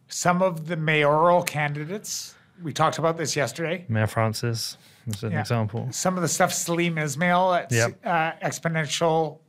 some 0.08 0.42
of 0.42 0.68
the 0.68 0.78
mayoral 0.78 1.44
candidates. 1.44 2.36
We 2.62 2.74
talked 2.74 2.98
about 2.98 3.18
this 3.18 3.36
yesterday. 3.36 3.86
Mayor 3.88 4.08
Francis 4.08 4.78
is 5.06 5.24
an 5.24 5.32
Yeah. 5.34 5.42
example. 5.42 5.88
Some 5.92 6.16
of 6.16 6.22
the 6.22 6.28
stuff 6.28 6.52
Salim 6.54 6.98
Ismail 6.98 7.54
at 7.54 7.72
Yep. 7.72 8.00
uh, 8.06 8.32
Exponential 8.44 9.40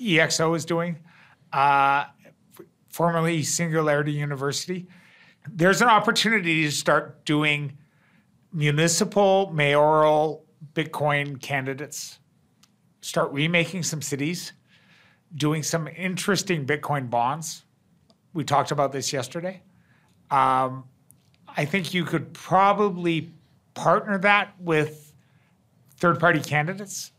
EXO 0.00 0.54
is 0.56 0.64
doing, 0.64 0.98
uh, 1.52 2.04
formerly 2.88 3.42
Singularity 3.42 4.12
University. 4.12 4.86
There's 5.50 5.82
an 5.82 5.88
opportunity 5.88 6.62
to 6.64 6.70
start 6.70 7.24
doing 7.24 7.76
municipal, 8.52 9.50
mayoral 9.52 10.44
Bitcoin 10.74 11.40
candidates, 11.40 12.18
start 13.00 13.32
remaking 13.32 13.82
some 13.82 14.00
cities, 14.00 14.52
doing 15.34 15.62
some 15.62 15.88
interesting 15.88 16.64
Bitcoin 16.64 17.10
bonds. 17.10 17.64
We 18.32 18.44
talked 18.44 18.70
about 18.70 18.92
this 18.92 19.12
yesterday. 19.12 19.62
Um, 20.30 20.84
I 21.56 21.64
think 21.64 21.94
you 21.94 22.04
could 22.04 22.32
probably 22.32 23.32
partner 23.74 24.18
that 24.18 24.54
with 24.60 25.12
third 25.96 26.18
party 26.18 26.40
candidates. 26.40 27.12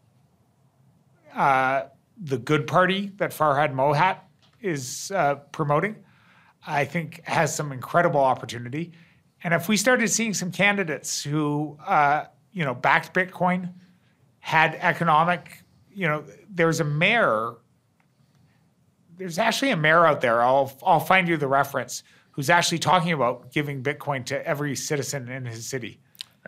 Uh, 1.34 1.84
the 2.18 2.38
good 2.38 2.68
party 2.68 3.12
that 3.18 3.32
Farhad 3.32 3.74
Mohit 3.74 4.18
is 4.62 5.12
uh, 5.12 5.36
promoting, 5.52 5.96
I 6.66 6.86
think 6.86 7.22
has 7.26 7.56
some 7.56 7.72
incredible 7.72 8.22
opportunity. 8.22 8.94
And 9.44 9.54
if 9.54 9.68
we 9.68 9.78
started 9.78 10.08
seeing 10.10 10.34
some 10.34 10.52
candidates 10.52 11.24
who, 11.24 11.78
uh, 11.86 12.26
you 12.52 12.66
know, 12.66 12.74
backed 12.74 13.14
Bitcoin, 13.14 13.74
had 14.40 14.76
economic, 14.76 15.62
you 15.94 16.08
know, 16.08 16.24
there's 16.50 16.80
a 16.80 16.84
mayor. 16.84 17.54
There's 19.18 19.40
actually 19.40 19.72
a 19.72 19.78
mayor 19.78 20.06
out 20.06 20.22
there. 20.22 20.42
I'll 20.42 20.72
I'll 20.86 21.00
find 21.00 21.28
you 21.28 21.38
the 21.38 21.48
reference 21.48 22.04
who's 22.36 22.50
actually 22.50 22.80
talking 22.80 23.14
about 23.14 23.52
giving 23.52 23.82
Bitcoin 23.82 24.26
to 24.26 24.46
every 24.46 24.76
citizen 24.76 25.30
in 25.30 25.46
his 25.46 25.66
city. 25.66 26.00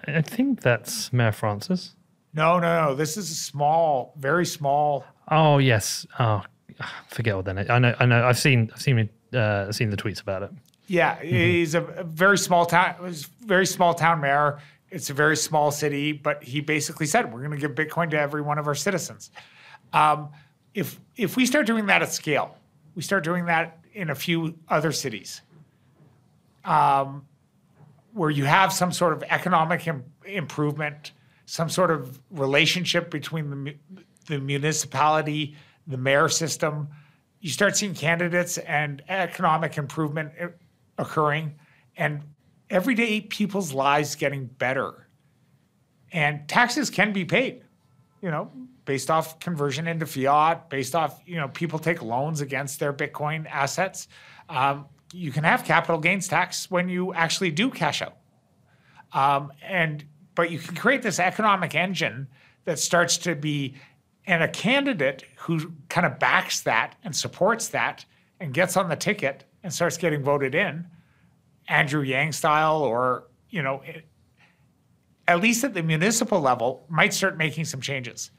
I 0.06 0.22
think 0.22 0.62
that's 0.62 1.12
Mayor 1.14 1.32
Francis. 1.32 1.96
No, 2.34 2.60
no, 2.60 2.88
no. 2.88 2.96
This 2.96 3.18
is 3.18 3.32
a 3.32 3.36
small, 3.36 4.14
very 4.18 4.46
small. 4.46 5.06
Oh 5.30 5.58
yes. 5.58 6.06
Oh, 6.20 6.44
I 6.80 6.88
forget 7.10 7.36
what 7.36 7.46
then. 7.46 7.58
I 7.70 7.80
know. 7.80 7.96
I 8.00 8.06
know. 8.06 8.26
I've 8.26 8.38
seen. 8.38 8.70
I've 8.74 8.82
seen. 8.82 9.10
Uh, 9.34 9.72
seen 9.74 9.90
the 9.90 9.98
tweets 9.98 10.22
about 10.22 10.44
it. 10.44 10.52
Yeah, 10.88 11.22
he's 11.22 11.76
a, 11.76 11.84
a 11.84 12.04
very 12.04 12.38
small 12.38 12.66
town. 12.66 12.96
Was 13.02 13.24
very 13.46 13.66
small 13.66 13.94
town 13.94 14.22
mayor. 14.22 14.60
It's 14.90 15.10
a 15.10 15.14
very 15.14 15.36
small 15.36 15.70
city, 15.72 16.14
but 16.14 16.42
he 16.44 16.62
basically 16.62 17.08
said 17.08 17.34
we're 17.34 17.42
going 17.42 17.52
to 17.52 17.58
give 17.58 17.76
Bitcoin 17.76 18.10
to 18.12 18.20
every 18.20 18.42
one 18.42 18.58
of 18.58 18.68
our 18.68 18.76
citizens. 18.76 19.32
Um, 19.92 20.30
if 20.74 21.00
if 21.18 21.36
we 21.36 21.46
start 21.46 21.66
doing 21.66 21.88
that 21.88 22.02
at 22.02 22.14
scale, 22.14 22.56
we 22.96 23.02
start 23.02 23.24
doing 23.24 23.46
that 23.46 23.80
in 23.94 24.12
a 24.12 24.16
few 24.16 24.58
other 24.70 24.92
cities, 24.92 25.42
um, 26.68 27.26
where 28.14 28.30
you 28.30 28.46
have 28.46 28.72
some 28.74 28.92
sort 28.92 29.14
of 29.14 29.24
economic 29.24 29.88
Im- 29.88 30.04
improvement, 30.26 31.14
some 31.46 31.70
sort 31.70 31.90
of 31.90 32.20
relationship 32.30 33.10
between 33.10 33.50
the 33.50 33.56
mu- 33.56 33.74
the 34.28 34.40
municipality, 34.40 35.56
the 35.88 35.98
mayor 35.98 36.28
system. 36.28 36.90
You 37.40 37.50
start 37.50 37.78
seeing 37.78 37.96
candidates 37.96 38.58
and 38.58 39.02
economic 39.08 39.78
improvement 39.78 40.34
uh, 40.40 40.48
occurring, 40.98 41.56
and 41.96 42.22
everyday 42.70 43.22
people's 43.22 43.74
lives 43.74 44.16
getting 44.16 44.46
better. 44.46 45.08
And 46.12 46.48
taxes 46.50 46.90
can 46.90 47.14
be 47.14 47.24
paid, 47.24 47.64
you 48.22 48.30
know, 48.32 48.52
based 48.84 49.10
off 49.10 49.40
conversion 49.40 49.88
into 49.88 50.06
fiat, 50.06 50.70
based 50.70 50.96
off, 50.96 51.22
you 51.26 51.36
know, 51.36 51.48
people 51.50 51.80
take 51.80 52.02
loans 52.02 52.42
against 52.42 52.80
their 52.80 52.92
Bitcoin 52.94 53.46
assets. 53.50 54.08
Um, 54.50 54.86
you 55.14 55.32
can 55.32 55.44
have 55.44 55.64
capital 55.64 56.00
gains 56.00 56.28
tax 56.28 56.70
when 56.70 56.90
you 56.90 57.14
actually 57.14 57.52
do 57.52 57.70
cash 57.70 58.02
out. 58.02 58.18
Um, 59.14 59.52
and 59.62 60.04
but 60.36 60.52
you 60.52 60.60
can 60.60 60.76
create 60.76 61.02
this 61.02 61.20
economic 61.20 61.74
engine 61.74 62.28
that 62.66 62.78
starts 62.80 63.18
to 63.18 63.36
be 63.36 63.76
and 64.28 64.44
a 64.44 64.48
candidate 64.48 65.24
who 65.38 65.72
kind 65.88 66.06
of 66.06 66.20
backs 66.20 66.60
that 66.62 66.96
and 67.04 67.16
supports 67.16 67.70
that 67.70 68.06
and 68.40 68.54
gets 68.54 68.76
on 68.76 68.90
the 68.90 68.96
ticket 68.96 69.46
and 69.64 69.74
starts 69.74 69.98
getting 69.98 70.22
voted 70.22 70.54
in 70.54 70.86
Andrew 71.68 72.02
Yang 72.02 72.34
style, 72.34 72.82
or 72.82 73.28
you 73.50 73.62
know, 73.62 73.82
it, 73.86 74.06
at 75.28 75.42
least 75.42 75.64
at 75.64 75.74
the 75.74 75.84
municipal 75.84 76.40
level, 76.40 76.86
might 76.90 77.14
start 77.14 77.38
making 77.38 77.66
some 77.66 77.82
changes. 77.82 78.32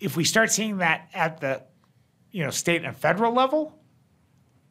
If 0.00 0.16
we 0.16 0.24
start 0.24 0.50
seeing 0.50 0.78
that 0.78 1.08
at 1.12 1.40
the 1.40 1.62
you 2.30 2.44
know 2.44 2.50
state 2.50 2.84
and 2.84 2.96
federal 2.96 3.32
level, 3.32 3.77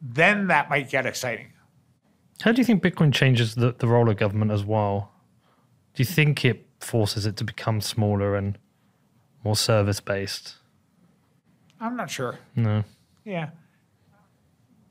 then 0.00 0.46
that 0.48 0.70
might 0.70 0.90
get 0.90 1.06
exciting. 1.06 1.52
How 2.40 2.52
do 2.52 2.58
you 2.58 2.64
think 2.64 2.82
Bitcoin 2.82 3.12
changes 3.12 3.54
the, 3.54 3.74
the 3.76 3.88
role 3.88 4.08
of 4.08 4.16
government 4.16 4.50
as 4.50 4.64
well? 4.64 5.12
Do 5.94 6.02
you 6.02 6.06
think 6.06 6.44
it 6.44 6.66
forces 6.80 7.26
it 7.26 7.36
to 7.38 7.44
become 7.44 7.80
smaller 7.80 8.36
and 8.36 8.56
more 9.44 9.56
service 9.56 10.00
based? 10.00 10.56
I'm 11.80 11.96
not 11.96 12.10
sure. 12.10 12.38
No. 12.54 12.84
Yeah, 13.24 13.50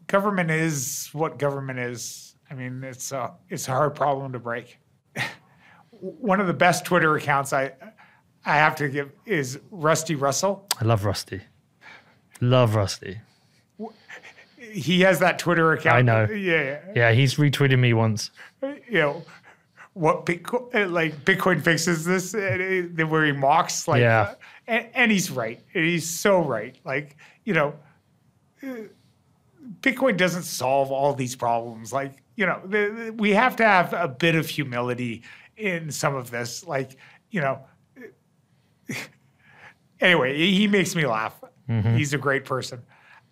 government 0.07 0.51
is 0.51 1.09
what 1.13 1.39
government 1.39 1.79
is. 1.79 2.35
I 2.49 2.53
mean, 2.53 2.83
it's 2.83 3.11
a 3.11 3.33
it's 3.49 3.67
a 3.67 3.71
hard 3.71 3.95
problem 3.95 4.33
to 4.33 4.39
break. 4.39 4.77
One 5.91 6.39
of 6.39 6.47
the 6.47 6.53
best 6.53 6.85
Twitter 6.85 7.15
accounts 7.15 7.53
I 7.53 7.73
I 8.45 8.55
have 8.55 8.75
to 8.77 8.89
give 8.89 9.11
is 9.25 9.59
Rusty 9.71 10.15
Russell. 10.15 10.67
I 10.79 10.85
love 10.85 11.05
Rusty. 11.05 11.41
Love 12.39 12.75
Rusty. 12.75 13.19
He 14.57 15.01
has 15.01 15.19
that 15.19 15.37
Twitter 15.39 15.71
account. 15.73 15.95
I 15.97 16.01
know. 16.01 16.25
Yeah, 16.25 16.79
Yeah, 16.95 17.11
he's 17.11 17.35
retweeted 17.35 17.77
me 17.79 17.93
once. 17.93 18.31
you 18.61 18.99
know 18.99 19.23
what 19.93 20.25
Bitcoin 20.25 20.73
eh, 20.75 20.85
like 20.85 21.23
Bitcoin 21.25 21.61
fixes 21.63 22.05
this, 22.05 22.33
and 22.33 22.61
it- 22.99 23.03
where 23.07 23.25
he 23.25 23.31
mocks 23.31 23.87
like, 23.87 24.01
Yeah. 24.01 24.21
uh, 24.21 24.35
and, 24.67 24.87
and 24.93 25.11
he's 25.11 25.31
right. 25.31 25.61
He's 25.73 26.09
so 26.09 26.39
right. 26.43 26.75
Like 26.85 27.17
you 27.45 27.53
know, 27.53 27.73
Bitcoin 29.81 30.17
doesn't 30.17 30.43
solve 30.43 30.91
all 30.91 31.13
these 31.13 31.35
problems. 31.35 31.91
Like 31.93 32.13
you 32.35 32.45
know, 32.45 32.59
the, 32.65 33.03
the- 33.05 33.13
we 33.13 33.31
have 33.31 33.55
to 33.57 33.63
have 33.65 33.93
a 33.93 34.07
bit 34.07 34.35
of 34.35 34.47
humility 34.47 35.23
in 35.55 35.91
some 35.91 36.15
of 36.15 36.29
this. 36.31 36.65
Like 36.65 36.97
you 37.31 37.41
know. 37.41 37.59
Anyway, 39.99 40.37
he 40.37 40.53
he 40.55 40.67
makes 40.67 40.95
me 40.95 41.07
laugh. 41.07 41.33
Mm-hmm. 41.67 41.95
He's 41.97 42.13
a 42.13 42.19
great 42.19 42.45
person. 42.45 42.83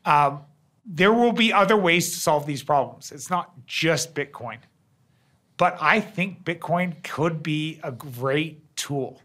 Um, 0.04 0.40
there 0.86 1.12
will 1.12 1.32
be 1.32 1.52
other 1.52 1.76
ways 1.76 2.12
to 2.14 2.20
solve 2.20 2.46
these 2.46 2.64
problems. 2.64 3.12
It's 3.12 3.30
not 3.30 3.66
just 3.66 4.14
Bitcoin. 4.14 4.58
But 5.58 5.78
I 5.82 6.00
think 6.00 6.44
Bitcoin 6.44 7.02
could 7.04 7.42
be 7.42 7.80
a 7.84 7.92
great 7.92 8.76
tool. 8.76 9.22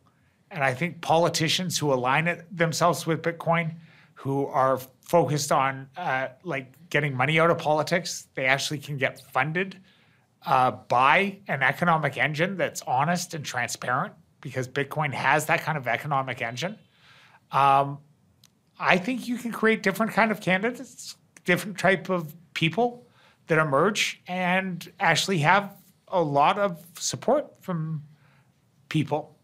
And 0.50 0.64
I 0.64 0.74
think 0.74 1.00
politicians 1.00 1.78
who 1.78 1.92
align 1.92 2.28
it, 2.28 2.44
themselves 2.56 3.06
with 3.06 3.22
Bitcoin, 3.22 3.74
who 4.14 4.46
are 4.46 4.78
focused 5.02 5.52
on 5.52 5.88
uh, 5.96 6.28
like 6.44 6.72
getting 6.88 7.16
money 7.16 7.38
out 7.40 7.50
of 7.50 7.58
politics, 7.58 8.28
they 8.34 8.46
actually 8.46 8.78
can 8.78 8.96
get 8.96 9.20
funded 9.32 9.80
uh, 10.46 10.70
by 10.70 11.38
an 11.48 11.62
economic 11.62 12.16
engine 12.16 12.56
that's 12.56 12.82
honest 12.82 13.34
and 13.34 13.44
transparent 13.44 14.14
because 14.40 14.66
Bitcoin 14.68 15.12
has 15.12 15.46
that 15.46 15.62
kind 15.62 15.76
of 15.76 15.86
economic 15.86 16.40
engine. 16.40 16.78
Um, 17.52 17.98
I 18.78 18.96
think 18.96 19.28
you 19.28 19.36
can 19.36 19.52
create 19.52 19.82
different 19.82 20.12
kind 20.12 20.30
of 20.30 20.40
candidates, 20.40 21.16
different 21.44 21.78
type 21.78 22.08
of 22.08 22.34
people 22.54 23.06
that 23.46 23.58
emerge 23.58 24.22
and 24.28 24.92
actually 25.00 25.38
have 25.38 25.76
a 26.08 26.22
lot 26.22 26.58
of 26.58 26.84
support 26.98 27.46
from 27.60 28.02
people. 28.88 29.36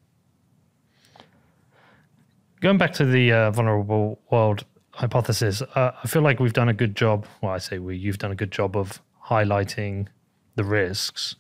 Going 2.61 2.79
back 2.79 2.93
to 2.95 3.05
the 3.05 3.33
uh, 3.33 3.51
vulnerable 3.51 4.21
world 4.31 4.65
hypothesis, 4.91 5.63
uh, 5.63 5.93
I 6.03 6.09
feel 6.09 6.23
like 6.23 6.41
we've 6.41 6.53
done 6.53 6.69
a 6.69 6.75
good 6.75 6.97
job. 6.97 7.27
Well, 7.41 7.53
I 7.53 7.59
say 7.59 7.79
we, 7.79 7.97
you've 7.97 8.19
done 8.19 8.33
a 8.33 8.35
good 8.35 8.51
job 8.51 8.77
of 8.77 9.01
highlighting 9.29 10.09
the 10.55 10.65
risks. 10.65 11.37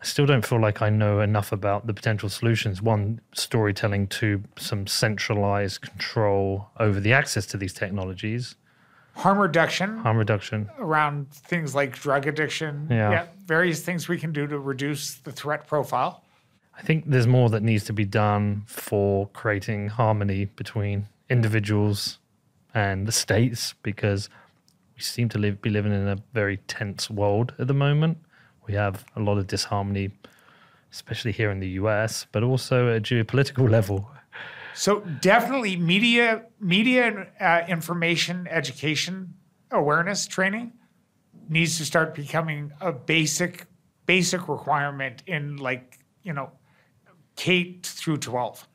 I 0.00 0.04
still 0.04 0.26
don't 0.26 0.44
feel 0.44 0.60
like 0.60 0.82
I 0.82 0.90
know 0.90 1.20
enough 1.20 1.50
about 1.52 1.86
the 1.86 1.94
potential 1.94 2.28
solutions. 2.28 2.82
One, 2.82 3.20
storytelling, 3.32 4.08
two, 4.08 4.42
some 4.58 4.86
centralized 4.86 5.80
control 5.80 6.68
over 6.78 7.00
the 7.00 7.12
access 7.12 7.46
to 7.46 7.56
these 7.56 7.72
technologies, 7.72 8.56
Harm 9.16 9.38
reduction 9.38 9.98
harm 9.98 10.16
reduction. 10.16 10.68
around 10.78 11.30
things 11.30 11.74
like 11.74 11.94
drug 11.98 12.26
addiction, 12.26 12.86
Yeah. 12.90 13.26
various 13.46 13.80
things 13.82 14.08
we 14.08 14.18
can 14.18 14.32
do 14.32 14.46
to 14.46 14.58
reduce 14.58 15.14
the 15.14 15.32
threat 15.32 15.66
profile. 15.66 16.22
I 16.76 16.82
think 16.82 17.04
there's 17.06 17.26
more 17.28 17.48
that 17.50 17.62
needs 17.62 17.84
to 17.84 17.92
be 17.92 18.04
done 18.04 18.64
for 18.66 19.28
creating 19.28 19.88
harmony 19.88 20.46
between 20.46 21.06
individuals 21.30 22.18
and 22.74 23.06
the 23.06 23.12
states 23.12 23.74
because 23.84 24.28
we 24.96 25.00
seem 25.02 25.28
to 25.30 25.38
live, 25.38 25.62
be 25.62 25.70
living 25.70 25.92
in 25.92 26.08
a 26.08 26.16
very 26.32 26.56
tense 26.66 27.08
world 27.08 27.54
at 27.58 27.68
the 27.68 27.74
moment. 27.74 28.18
We 28.66 28.74
have 28.74 29.04
a 29.14 29.20
lot 29.20 29.38
of 29.38 29.46
disharmony, 29.46 30.10
especially 30.92 31.30
here 31.32 31.50
in 31.52 31.60
the 31.60 31.68
US, 31.80 32.26
but 32.32 32.42
also 32.42 32.90
at 32.90 32.96
a 32.96 33.00
geopolitical 33.00 33.70
level. 33.78 34.10
So 34.74 35.00
definitely 35.00 35.76
media, 35.76 36.46
media 36.60 37.28
uh, 37.40 37.62
information, 37.68 38.46
education, 38.50 39.34
awareness 39.70 40.26
training 40.26 40.72
needs 41.48 41.78
to 41.78 41.84
start 41.84 42.14
becoming 42.14 42.72
a 42.80 42.92
basic, 42.92 43.66
basic 44.06 44.48
requirement 44.48 45.22
in 45.26 45.56
like 45.56 45.98
you 46.22 46.32
know, 46.32 46.52
K 47.36 47.78
through 47.82 48.18
twelve. 48.18 48.66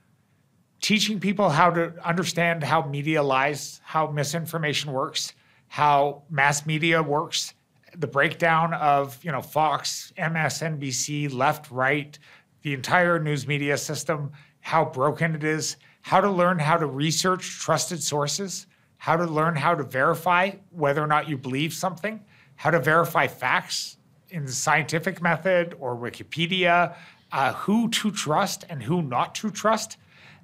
teaching 0.81 1.19
people 1.19 1.49
how 1.49 1.69
to 1.71 1.93
understand 2.07 2.63
how 2.63 2.85
media 2.85 3.21
lies, 3.23 3.81
how 3.83 4.07
misinformation 4.07 4.91
works, 4.93 5.33
how 5.67 6.23
mass 6.29 6.65
media 6.65 7.03
works, 7.03 7.53
the 7.97 8.07
breakdown 8.07 8.73
of 8.75 9.23
you 9.23 9.31
know 9.31 9.41
Fox, 9.41 10.13
MSNBC, 10.17 11.33
left, 11.33 11.71
right, 11.71 12.17
the 12.61 12.73
entire 12.73 13.19
news 13.19 13.47
media 13.47 13.77
system, 13.77 14.31
how 14.61 14.85
broken 14.85 15.35
it 15.35 15.43
is, 15.43 15.77
how 16.09 16.19
to 16.19 16.31
learn 16.31 16.57
how 16.57 16.75
to 16.75 16.87
research 16.87 17.59
trusted 17.59 18.01
sources, 18.01 18.65
how 18.97 19.15
to 19.15 19.25
learn 19.25 19.55
how 19.55 19.75
to 19.75 19.83
verify 19.83 20.49
whether 20.71 21.03
or 21.03 21.05
not 21.05 21.29
you 21.29 21.37
believe 21.37 21.71
something, 21.71 22.19
how 22.55 22.71
to 22.71 22.79
verify 22.79 23.27
facts 23.27 23.97
in 24.31 24.43
the 24.43 24.51
scientific 24.51 25.21
method 25.21 25.75
or 25.79 25.95
Wikipedia, 25.95 26.95
uh, 27.31 27.53
who 27.53 27.87
to 27.89 28.09
trust 28.09 28.65
and 28.71 28.81
who 28.81 29.03
not 29.03 29.35
to 29.35 29.51
trust. 29.51 29.97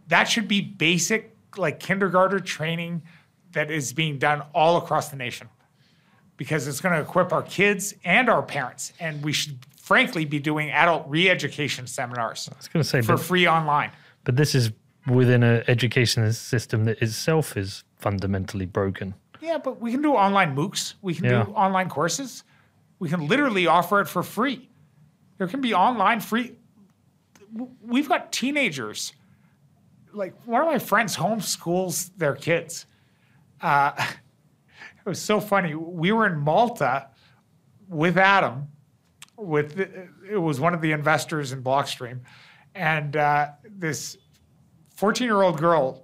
That 0.07 0.25
should 0.25 0.47
be 0.47 0.61
basic, 0.61 1.35
like 1.57 1.79
kindergarten 1.79 2.43
training 2.43 3.01
that 3.53 3.71
is 3.71 3.91
being 3.91 4.19
done 4.19 4.43
all 4.53 4.77
across 4.77 5.09
the 5.09 5.15
nation 5.15 5.49
because 6.37 6.67
it's 6.67 6.79
going 6.79 6.93
to 6.93 7.01
equip 7.01 7.33
our 7.33 7.41
kids 7.41 7.95
and 8.03 8.29
our 8.29 8.43
parents. 8.43 8.93
And 8.99 9.23
we 9.23 9.33
should, 9.33 9.57
frankly, 9.81 10.25
be 10.25 10.37
doing 10.37 10.69
adult 10.69 11.07
re 11.07 11.27
education 11.27 11.87
seminars 11.87 12.47
I 12.51 12.55
was 12.55 12.67
to 12.67 12.83
say, 12.83 13.01
for 13.01 13.13
but, 13.13 13.25
free 13.25 13.47
online. 13.47 13.89
but 14.25 14.35
this 14.35 14.53
is 14.53 14.69
within 15.07 15.43
an 15.43 15.63
education 15.67 16.31
system 16.33 16.85
that 16.85 17.01
itself 17.01 17.55
is 17.57 17.83
fundamentally 17.97 18.65
broken. 18.65 19.13
Yeah, 19.41 19.57
but 19.57 19.79
we 19.79 19.91
can 19.91 20.01
do 20.01 20.13
online 20.13 20.55
MOOCs. 20.55 20.95
We 21.01 21.13
can 21.13 21.25
Yeah. 21.25 21.43
do 21.43 21.51
online 21.51 21.89
courses. 21.89 22.43
We 22.99 23.09
can 23.09 23.27
literally 23.27 23.67
offer 23.67 23.99
it 24.01 24.07
for 24.07 24.23
free. 24.23 24.69
There 25.37 25.47
can 25.47 25.61
be 25.61 25.73
online 25.73 26.19
free. 26.21 26.55
We've 27.81 28.09
got 28.09 28.31
teenagers. 28.31 29.13
Like 30.13 30.33
one 30.45 30.61
of 30.61 30.67
my 30.67 30.79
friends 30.79 31.17
homeschools 31.17 32.11
their 32.17 32.35
kids. 32.35 32.85
Uh, 33.61 33.91
it 35.05 35.09
was 35.09 35.21
so 35.21 35.39
funny. 35.39 35.75
We 35.75 36.11
were 36.11 36.25
in 36.25 36.39
Malta 36.39 37.09
with 37.87 38.17
Adam. 38.17 38.69
With 39.37 39.75
the, 39.75 40.07
it 40.31 40.37
was 40.37 40.61
one 40.61 40.73
of 40.73 40.79
the 40.79 40.93
investors 40.93 41.51
in 41.51 41.61
Blockstream, 41.61 42.21
and 42.73 43.17
uh, 43.17 43.49
this 43.69 44.17
14 44.95 45.25
year 45.25 45.41
old 45.41 45.57
girl 45.59 46.03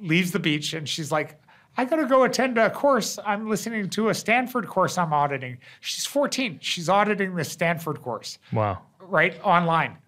leaves 0.00 0.32
the 0.32 0.38
beach 0.38 0.74
and 0.74 0.88
she's 0.88 1.10
like, 1.12 1.40
I 1.76 1.84
gotta 1.84 2.06
go 2.06 2.22
attend 2.24 2.56
a 2.58 2.70
course. 2.70 3.18
I'm 3.26 3.48
listening 3.48 3.90
to 3.90 4.08
a 4.08 4.14
Stanford 4.14 4.66
course 4.68 4.96
I'm 4.96 5.12
auditing. 5.12 5.58
She's 5.80 6.06
14. 6.06 6.58
She's 6.60 6.88
auditing 6.88 7.34
the 7.34 7.44
Stanford 7.44 8.00
course, 8.00 8.38
Wow. 8.52 8.82
right? 9.00 9.38
Online. 9.42 9.98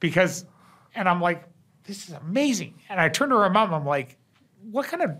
Because, 0.00 0.46
and 0.94 1.08
I'm 1.08 1.20
like, 1.20 1.44
this 1.84 2.08
is 2.08 2.14
amazing. 2.14 2.74
And 2.88 2.98
I 3.00 3.08
turned 3.08 3.30
to 3.30 3.36
her 3.38 3.50
mom, 3.50 3.74
I'm 3.74 3.84
like, 3.84 4.16
what 4.70 4.86
kind 4.86 5.02
of 5.02 5.10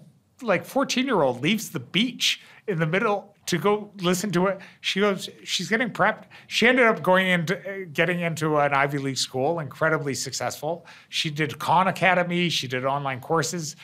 like 0.41 0.64
14 0.64 1.05
year 1.05 1.20
old 1.22 1.43
leaves 1.43 1.70
the 1.70 1.80
beach 1.80 2.41
in 2.66 2.78
the 2.78 2.87
middle 2.87 3.32
to 3.47 3.59
go 3.59 3.90
listen 3.99 4.30
to 4.32 4.47
it? 4.47 4.61
She 4.80 5.01
goes, 5.01 5.28
she's 5.45 5.68
getting 5.68 5.90
prepped. 5.90 6.24
She 6.47 6.66
ended 6.66 6.86
up 6.86 7.03
going 7.03 7.28
into 7.28 7.86
getting 7.93 8.20
into 8.20 8.59
an 8.59 8.72
Ivy 8.72 8.99
League 8.99 9.18
school, 9.18 9.61
incredibly 9.61 10.14
successful. 10.14 10.86
She 11.09 11.30
did 11.30 11.59
Khan 11.59 11.88
Academy, 11.88 12.49
she 12.49 12.68
did 12.68 12.84
online 12.84 13.20
courses. 13.20 13.76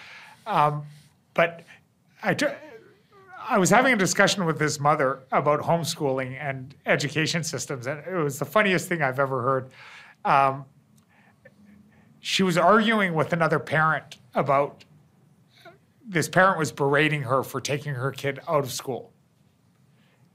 Um, 0.47 0.85
but 1.35 1.65
I, 2.23 2.35
t- 2.35 2.47
I 3.49 3.59
was 3.59 3.71
having 3.71 3.93
a 3.93 3.97
discussion 3.97 4.45
with 4.45 4.59
this 4.59 4.81
mother 4.81 5.21
about 5.33 5.61
homeschooling 5.61 6.39
and 6.41 6.75
education 6.87 7.43
systems, 7.45 7.87
and 7.87 8.03
it 8.07 8.15
was 8.15 8.39
the 8.39 8.45
funniest 8.45 8.89
thing 8.89 9.03
I've 9.03 9.19
ever 9.19 9.43
heard. 9.43 9.71
Um, 10.25 10.65
she 12.21 12.43
was 12.43 12.59
arguing 12.59 13.15
with 13.15 13.33
another 13.33 13.59
parent 13.59 14.19
about 14.35 14.85
this 16.07 16.29
parent 16.29 16.59
was 16.59 16.73
berating 16.73 17.23
her 17.23 17.43
for 17.43 17.61
taking 17.61 17.95
her 17.95 18.11
kid 18.11 18.41
out 18.49 18.65
of 18.65 18.73
school 18.73 19.13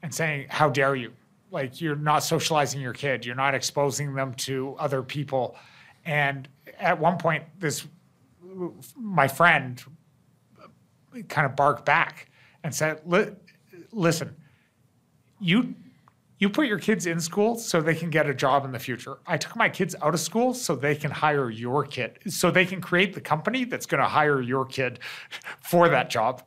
and 0.03 0.13
saying, 0.13 0.47
How 0.49 0.69
dare 0.69 0.95
you? 0.95 1.13
Like, 1.49 1.81
you're 1.81 1.95
not 1.95 2.23
socializing 2.23 2.81
your 2.81 2.93
kid, 2.93 3.25
you're 3.25 3.35
not 3.35 3.55
exposing 3.55 4.13
them 4.13 4.33
to 4.35 4.75
other 4.77 5.01
people. 5.01 5.55
And 6.05 6.47
at 6.79 6.99
one 6.99 7.17
point, 7.17 7.43
this, 7.57 7.87
my 8.95 9.27
friend, 9.27 9.81
uh, 10.61 10.67
kind 11.29 11.45
of 11.45 11.55
barked 11.55 11.85
back 11.85 12.29
and 12.63 12.73
said, 12.73 13.01
"Listen, 13.91 14.35
you 15.39 15.75
you 16.39 16.49
put 16.49 16.67
your 16.67 16.79
kids 16.79 17.05
in 17.05 17.21
school 17.21 17.55
so 17.55 17.79
they 17.79 17.95
can 17.95 18.09
get 18.09 18.27
a 18.27 18.33
job 18.33 18.65
in 18.65 18.71
the 18.71 18.79
future. 18.79 19.19
I 19.25 19.37
took 19.37 19.55
my 19.55 19.69
kids 19.69 19.95
out 20.01 20.13
of 20.13 20.19
school 20.19 20.53
so 20.53 20.75
they 20.75 20.95
can 20.95 21.11
hire 21.11 21.49
your 21.49 21.85
kid, 21.85 22.19
so 22.27 22.51
they 22.51 22.65
can 22.65 22.81
create 22.81 23.13
the 23.13 23.21
company 23.21 23.63
that's 23.63 23.85
going 23.85 24.01
to 24.01 24.09
hire 24.09 24.41
your 24.41 24.65
kid 24.65 24.99
for 25.61 25.87
that 25.89 26.09
job." 26.09 26.43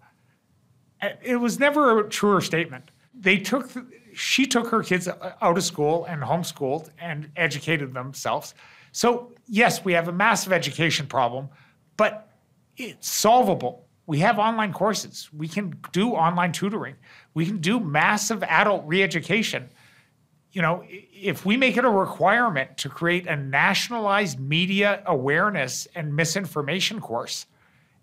It 1.23 1.37
was 1.37 1.61
never 1.61 2.01
a 2.01 2.09
truer 2.09 2.41
statement. 2.41 2.91
They 3.19 3.39
took 3.39 3.71
she 4.17 4.47
took 4.47 4.69
her 4.69 4.83
kids 4.83 5.09
out 5.09 5.59
of 5.59 5.63
school 5.63 6.07
and 6.07 6.23
homeschooled 6.23 6.89
and 6.99 7.31
educated 7.37 7.93
themselves. 7.93 8.55
So, 8.93 9.33
yes, 9.47 9.85
we 9.85 9.93
have 9.93 10.09
a 10.09 10.13
massive 10.13 10.55
education 10.55 11.07
problem, 11.07 11.51
but 11.99 12.33
it's 12.79 13.09
solvable. 13.09 13.87
We 14.07 14.21
have 14.21 14.39
online 14.39 14.73
courses. 14.73 15.29
We 15.37 15.49
can 15.49 15.79
do 15.93 16.13
online 16.13 16.53
tutoring. 16.53 16.95
We 17.35 17.45
can 17.45 17.59
do 17.59 17.79
massive 17.79 18.43
adult 18.45 18.85
re-education. 18.87 19.69
You 20.53 20.63
know, 20.63 20.83
if 20.89 21.45
we 21.45 21.59
make 21.59 21.77
it 21.77 21.85
a 21.85 21.91
requirement 21.91 22.79
to 22.79 22.89
create 22.89 23.27
a 23.27 23.37
nationalized 23.37 24.41
media 24.41 25.03
awareness 25.05 25.87
and 25.95 26.17
misinformation 26.17 27.01
course 27.01 27.45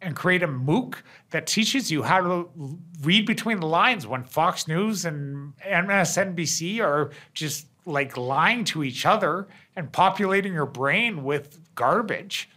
and 0.04 0.16
create 0.16 0.44
a 0.44 0.48
MOOC 0.48 0.96
that 1.32 1.48
teaches 1.48 1.92
you 1.92 2.04
how 2.04 2.22
to 2.22 2.78
read 3.02 3.26
between 3.26 3.60
the 3.60 3.68
lines 3.68 4.06
when 4.06 4.24
Fox 4.24 4.68
News 4.68 5.06
and 5.06 5.54
MSNBC 5.58 6.82
are 6.82 7.12
just 7.34 7.68
like 7.86 8.18
lying 8.18 8.64
to 8.66 8.84
each 8.84 9.06
other 9.06 9.48
and 9.76 9.92
populating 9.92 10.54
your 10.54 10.66
brain 10.66 11.24
with 11.24 11.60
garbage 11.76 12.50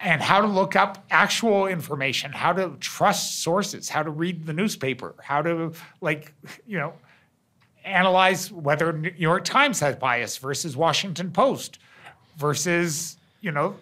and 0.00 0.22
how 0.22 0.40
to 0.40 0.46
look 0.46 0.76
up 0.76 1.04
actual 1.10 1.66
information, 1.66 2.32
how 2.32 2.52
to 2.52 2.74
trust 2.80 3.42
sources, 3.42 3.88
how 3.88 4.02
to 4.02 4.10
read 4.10 4.46
the 4.46 4.52
newspaper, 4.52 5.14
how 5.22 5.42
to 5.42 5.72
like, 6.00 6.32
you 6.66 6.78
know, 6.78 6.94
analyze 7.84 8.50
whether 8.50 8.92
New 8.92 9.12
York 9.16 9.44
Times 9.44 9.80
has 9.80 9.96
bias 9.96 10.38
versus 10.38 10.76
Washington 10.76 11.30
Post 11.30 11.78
versus, 12.36 13.18
you 13.40 13.50
know, 13.50 13.76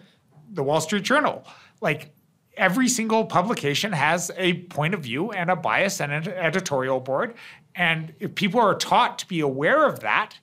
the 0.51 0.63
Wall 0.63 0.81
Street 0.81 1.03
Journal. 1.03 1.45
Like 1.79 2.11
every 2.59 2.89
single 2.89 3.25
publication 3.25 3.91
has 3.93 4.29
a 4.37 4.53
point 4.65 4.93
of 4.93 4.99
view 5.01 5.31
and 5.31 5.49
a 5.49 5.55
bias 5.55 5.99
and 6.01 6.11
an 6.11 6.27
editorial 6.27 6.99
board. 6.99 7.33
And 7.73 8.13
if 8.19 8.35
people 8.35 8.59
are 8.59 8.75
taught 8.75 9.17
to 9.19 9.27
be 9.27 9.39
aware 9.39 9.87
of 9.87 10.01
that, 10.01 10.37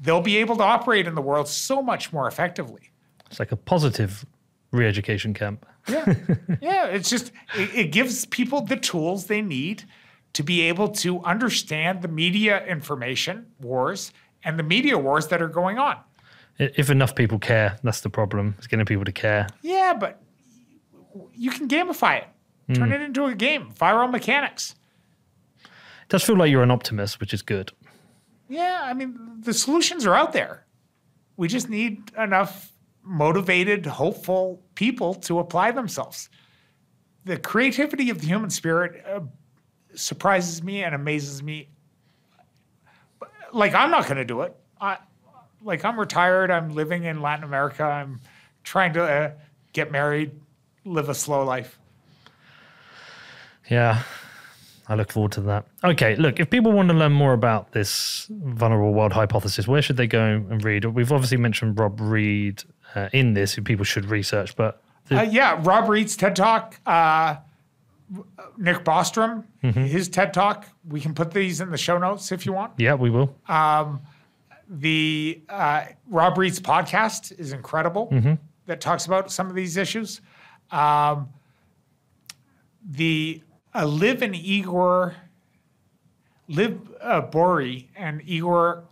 they'll 0.00 0.20
be 0.20 0.36
able 0.36 0.56
to 0.56 0.62
operate 0.62 1.06
in 1.06 1.14
the 1.14 1.22
world 1.22 1.48
so 1.48 1.82
much 1.82 2.12
more 2.12 2.28
effectively. 2.28 2.90
It's 3.30 3.38
like 3.38 3.52
a 3.52 3.56
positive 3.56 4.24
re 4.70 4.86
education 4.86 5.34
camp. 5.34 5.66
Yeah. 5.88 6.14
yeah. 6.60 6.86
It's 6.86 7.08
just, 7.08 7.32
it, 7.56 7.74
it 7.74 7.92
gives 7.92 8.26
people 8.26 8.60
the 8.60 8.76
tools 8.76 9.26
they 9.26 9.40
need 9.40 9.84
to 10.34 10.42
be 10.42 10.60
able 10.62 10.88
to 10.88 11.20
understand 11.24 12.02
the 12.02 12.08
media 12.08 12.64
information 12.66 13.46
wars 13.60 14.12
and 14.44 14.58
the 14.58 14.62
media 14.62 14.96
wars 14.98 15.28
that 15.28 15.40
are 15.42 15.48
going 15.48 15.78
on. 15.78 15.96
If 16.58 16.90
enough 16.90 17.14
people 17.14 17.38
care, 17.38 17.78
that's 17.82 18.02
the 18.02 18.10
problem. 18.10 18.54
It's 18.58 18.66
getting 18.66 18.84
people 18.84 19.06
to 19.06 19.12
care. 19.12 19.46
Yeah, 19.62 19.94
but 19.98 20.22
you 21.34 21.50
can 21.50 21.68
gamify 21.68 22.18
it, 22.22 22.28
turn 22.74 22.92
it 22.92 23.00
into 23.00 23.24
a 23.24 23.34
game, 23.34 23.72
viral 23.72 24.10
mechanics. 24.10 24.74
It 25.64 26.08
does 26.08 26.24
feel 26.24 26.36
like 26.36 26.50
you're 26.50 26.62
an 26.62 26.70
optimist, 26.70 27.20
which 27.20 27.34
is 27.34 27.42
good. 27.42 27.72
Yeah, 28.48 28.80
I 28.82 28.94
mean, 28.94 29.16
the 29.40 29.54
solutions 29.54 30.06
are 30.06 30.14
out 30.14 30.32
there. 30.32 30.66
We 31.36 31.48
just 31.48 31.68
need 31.68 32.10
enough 32.18 32.72
motivated, 33.02 33.86
hopeful 33.86 34.62
people 34.74 35.14
to 35.14 35.38
apply 35.38 35.70
themselves. 35.70 36.28
The 37.24 37.36
creativity 37.38 38.10
of 38.10 38.20
the 38.20 38.26
human 38.26 38.50
spirit 38.50 39.04
uh, 39.06 39.20
surprises 39.94 40.62
me 40.62 40.82
and 40.82 40.94
amazes 40.94 41.42
me. 41.42 41.68
Like, 43.52 43.74
I'm 43.74 43.90
not 43.90 44.04
going 44.04 44.16
to 44.16 44.24
do 44.24 44.42
it. 44.42 44.56
I, 44.80 44.98
like, 45.62 45.84
I'm 45.84 45.98
retired. 45.98 46.50
I'm 46.50 46.70
living 46.74 47.04
in 47.04 47.20
Latin 47.20 47.44
America. 47.44 47.84
I'm 47.84 48.20
trying 48.64 48.92
to 48.94 49.02
uh, 49.02 49.32
get 49.72 49.90
married, 49.90 50.32
live 50.84 51.08
a 51.08 51.14
slow 51.14 51.44
life. 51.44 51.78
Yeah, 53.70 54.02
I 54.88 54.94
look 54.94 55.12
forward 55.12 55.32
to 55.32 55.40
that. 55.42 55.66
Okay, 55.84 56.16
look, 56.16 56.40
if 56.40 56.50
people 56.50 56.72
want 56.72 56.88
to 56.88 56.94
learn 56.94 57.12
more 57.12 57.32
about 57.32 57.72
this 57.72 58.26
vulnerable 58.30 58.92
world 58.92 59.12
hypothesis, 59.12 59.68
where 59.68 59.82
should 59.82 59.96
they 59.96 60.06
go 60.08 60.20
and 60.24 60.64
read? 60.64 60.84
We've 60.84 61.12
obviously 61.12 61.36
mentioned 61.38 61.78
Rob 61.78 62.00
Reid 62.00 62.64
uh, 62.94 63.08
in 63.12 63.34
this, 63.34 63.54
who 63.54 63.62
people 63.62 63.84
should 63.84 64.06
research, 64.06 64.56
but 64.56 64.82
Uh, 65.12 65.22
yeah, 65.22 65.58
Rob 65.62 65.88
Reid's 65.88 66.16
TED 66.16 66.34
Talk, 66.36 66.80
uh, 66.86 67.36
Nick 68.58 68.84
Bostrom, 68.84 69.44
his 69.62 70.08
TED 70.08 70.34
Talk. 70.34 70.66
We 70.88 71.00
can 71.00 71.14
put 71.14 71.30
these 71.32 71.60
in 71.60 71.70
the 71.70 71.78
show 71.78 71.98
notes 71.98 72.32
if 72.32 72.44
you 72.46 72.52
want. 72.52 72.72
yeah, 72.78 72.94
we 72.94 73.10
will. 73.10 73.34
The 74.72 75.40
uh, 75.48 75.84
Rob 76.08 76.38
Reid's 76.38 76.60
podcast 76.60 77.36
is 77.38 77.52
incredible 77.52 78.08
that 78.66 78.80
talks 78.80 79.06
about 79.06 79.30
some 79.32 79.48
of 79.48 79.54
these 79.56 79.76
issues. 79.76 80.20
Um, 80.72 81.28
the 82.88 83.42
uh, 83.74 83.84
Liv 83.86 84.22
and 84.22 84.34
Igor, 84.34 85.14
Liv 86.48 86.78
uh, 87.00 87.22
Boeree 87.22 87.86
and 87.96 88.22
Igor, 88.24 88.84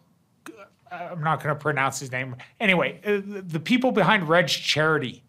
uh, 0.91 1.09
I'm 1.13 1.23
not 1.23 1.43
going 1.43 1.55
to 1.55 1.61
pronounce 1.61 2.01
his 2.01 2.11
name. 2.11 2.37
Anyway, 2.61 3.01
uh, 3.05 3.21
the 3.25 3.61
people 3.61 3.93
behind 3.93 4.29
Reg 4.29 4.49
Charity, 4.49 5.23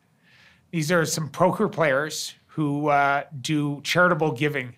these 0.72 0.92
are 0.92 1.06
some 1.06 1.30
poker 1.30 1.68
players 1.68 2.36
who 2.48 2.90
uh, 2.90 3.24
do 3.42 3.82
charitable 3.82 4.32
giving. 4.32 4.76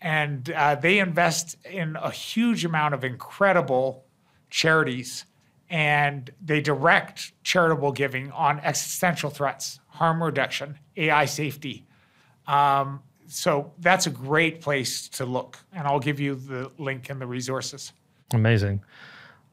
And 0.00 0.50
uh, 0.50 0.76
they 0.76 0.98
invest 0.98 1.56
in 1.64 1.96
a 1.96 2.10
huge 2.10 2.64
amount 2.64 2.94
of 2.94 3.04
incredible 3.04 4.04
charities 4.48 5.26
and 5.68 6.30
they 6.44 6.60
direct 6.60 7.32
charitable 7.44 7.92
giving 7.92 8.30
on 8.32 8.58
existential 8.60 9.30
threats, 9.30 9.79
harm 9.90 10.22
reduction, 10.22 10.78
AI 10.96 11.24
safety. 11.26 11.86
Um, 12.46 13.02
so 13.26 13.72
that's 13.78 14.06
a 14.06 14.10
great 14.10 14.60
place 14.60 15.08
to 15.10 15.24
look. 15.24 15.58
And 15.72 15.86
I'll 15.86 16.00
give 16.00 16.18
you 16.18 16.34
the 16.34 16.70
link 16.78 17.10
and 17.10 17.20
the 17.20 17.26
resources. 17.26 17.92
Amazing. 18.32 18.82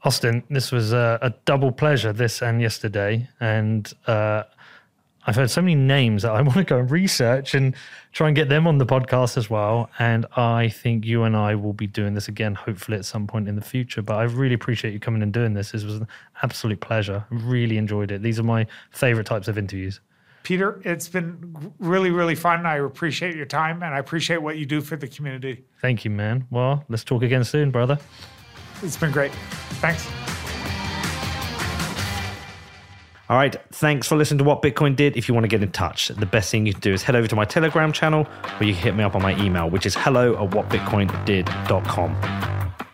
Austin, 0.03 0.43
this 0.49 0.71
was 0.71 0.93
a, 0.93 1.19
a 1.21 1.31
double 1.45 1.71
pleasure, 1.71 2.13
this 2.13 2.41
and 2.41 2.61
yesterday. 2.61 3.27
And 3.39 3.91
uh, 4.07 4.43
I've 5.25 5.35
heard 5.35 5.51
so 5.51 5.61
many 5.61 5.75
names 5.75 6.23
that 6.23 6.31
I 6.31 6.41
want 6.43 6.57
to 6.57 6.63
go 6.63 6.79
and 6.79 6.89
research 6.89 7.53
and 7.53 7.75
try 8.13 8.27
and 8.27 8.35
get 8.35 8.49
them 8.49 8.65
on 8.65 8.77
the 8.77 8.85
podcast 8.85 9.37
as 9.37 9.49
well. 9.49 9.89
And 9.99 10.25
I 10.35 10.69
think 10.69 11.05
you 11.05 11.23
and 11.23 11.35
I 11.35 11.55
will 11.55 11.73
be 11.73 11.87
doing 11.87 12.13
this 12.13 12.27
again, 12.27 12.55
hopefully 12.55 12.97
at 12.97 13.05
some 13.05 13.27
point 13.27 13.47
in 13.47 13.55
the 13.55 13.61
future. 13.61 14.01
But 14.01 14.15
I 14.15 14.23
really 14.23 14.55
appreciate 14.55 14.93
you 14.93 14.99
coming 14.99 15.21
and 15.21 15.33
doing 15.33 15.53
this. 15.53 15.71
This 15.71 15.83
was 15.83 15.95
an 15.97 16.07
absolute 16.41 16.79
pleasure. 16.79 17.25
Really 17.29 17.77
enjoyed 17.77 18.11
it. 18.11 18.21
These 18.21 18.39
are 18.39 18.43
my 18.43 18.65
favorite 18.91 19.27
types 19.27 19.47
of 19.47 19.57
interviews. 19.57 19.99
Peter, 20.47 20.81
it's 20.85 21.09
been 21.09 21.73
really, 21.77 22.09
really 22.09 22.33
fun. 22.33 22.65
I 22.65 22.77
appreciate 22.77 23.35
your 23.35 23.45
time 23.45 23.83
and 23.83 23.93
I 23.93 23.99
appreciate 23.99 24.41
what 24.41 24.57
you 24.57 24.65
do 24.65 24.79
for 24.79 24.95
the 24.95 25.05
community. 25.05 25.65
Thank 25.81 26.05
you, 26.05 26.09
man. 26.09 26.47
Well, 26.49 26.85
let's 26.87 27.03
talk 27.03 27.21
again 27.21 27.43
soon, 27.43 27.69
brother. 27.69 27.99
It's 28.81 28.95
been 28.95 29.11
great. 29.11 29.33
Thanks. 29.81 30.07
All 33.29 33.35
right. 33.35 33.57
Thanks 33.73 34.07
for 34.07 34.15
listening 34.15 34.37
to 34.37 34.45
What 34.45 34.61
Bitcoin 34.61 34.95
Did. 34.95 35.17
If 35.17 35.27
you 35.27 35.33
want 35.33 35.43
to 35.43 35.49
get 35.49 35.61
in 35.61 35.73
touch, 35.73 36.07
the 36.07 36.25
best 36.25 36.49
thing 36.49 36.65
you 36.65 36.71
can 36.71 36.79
do 36.79 36.93
is 36.93 37.03
head 37.03 37.17
over 37.17 37.27
to 37.27 37.35
my 37.35 37.43
Telegram 37.43 37.91
channel 37.91 38.25
or 38.57 38.63
you 38.63 38.71
can 38.71 38.83
hit 38.83 38.95
me 38.95 39.03
up 39.03 39.15
on 39.15 39.21
my 39.21 39.37
email, 39.43 39.69
which 39.69 39.85
is 39.85 39.95
hello 39.95 40.41
at 40.41 40.51
whatbitcoindid.com. 40.51 42.86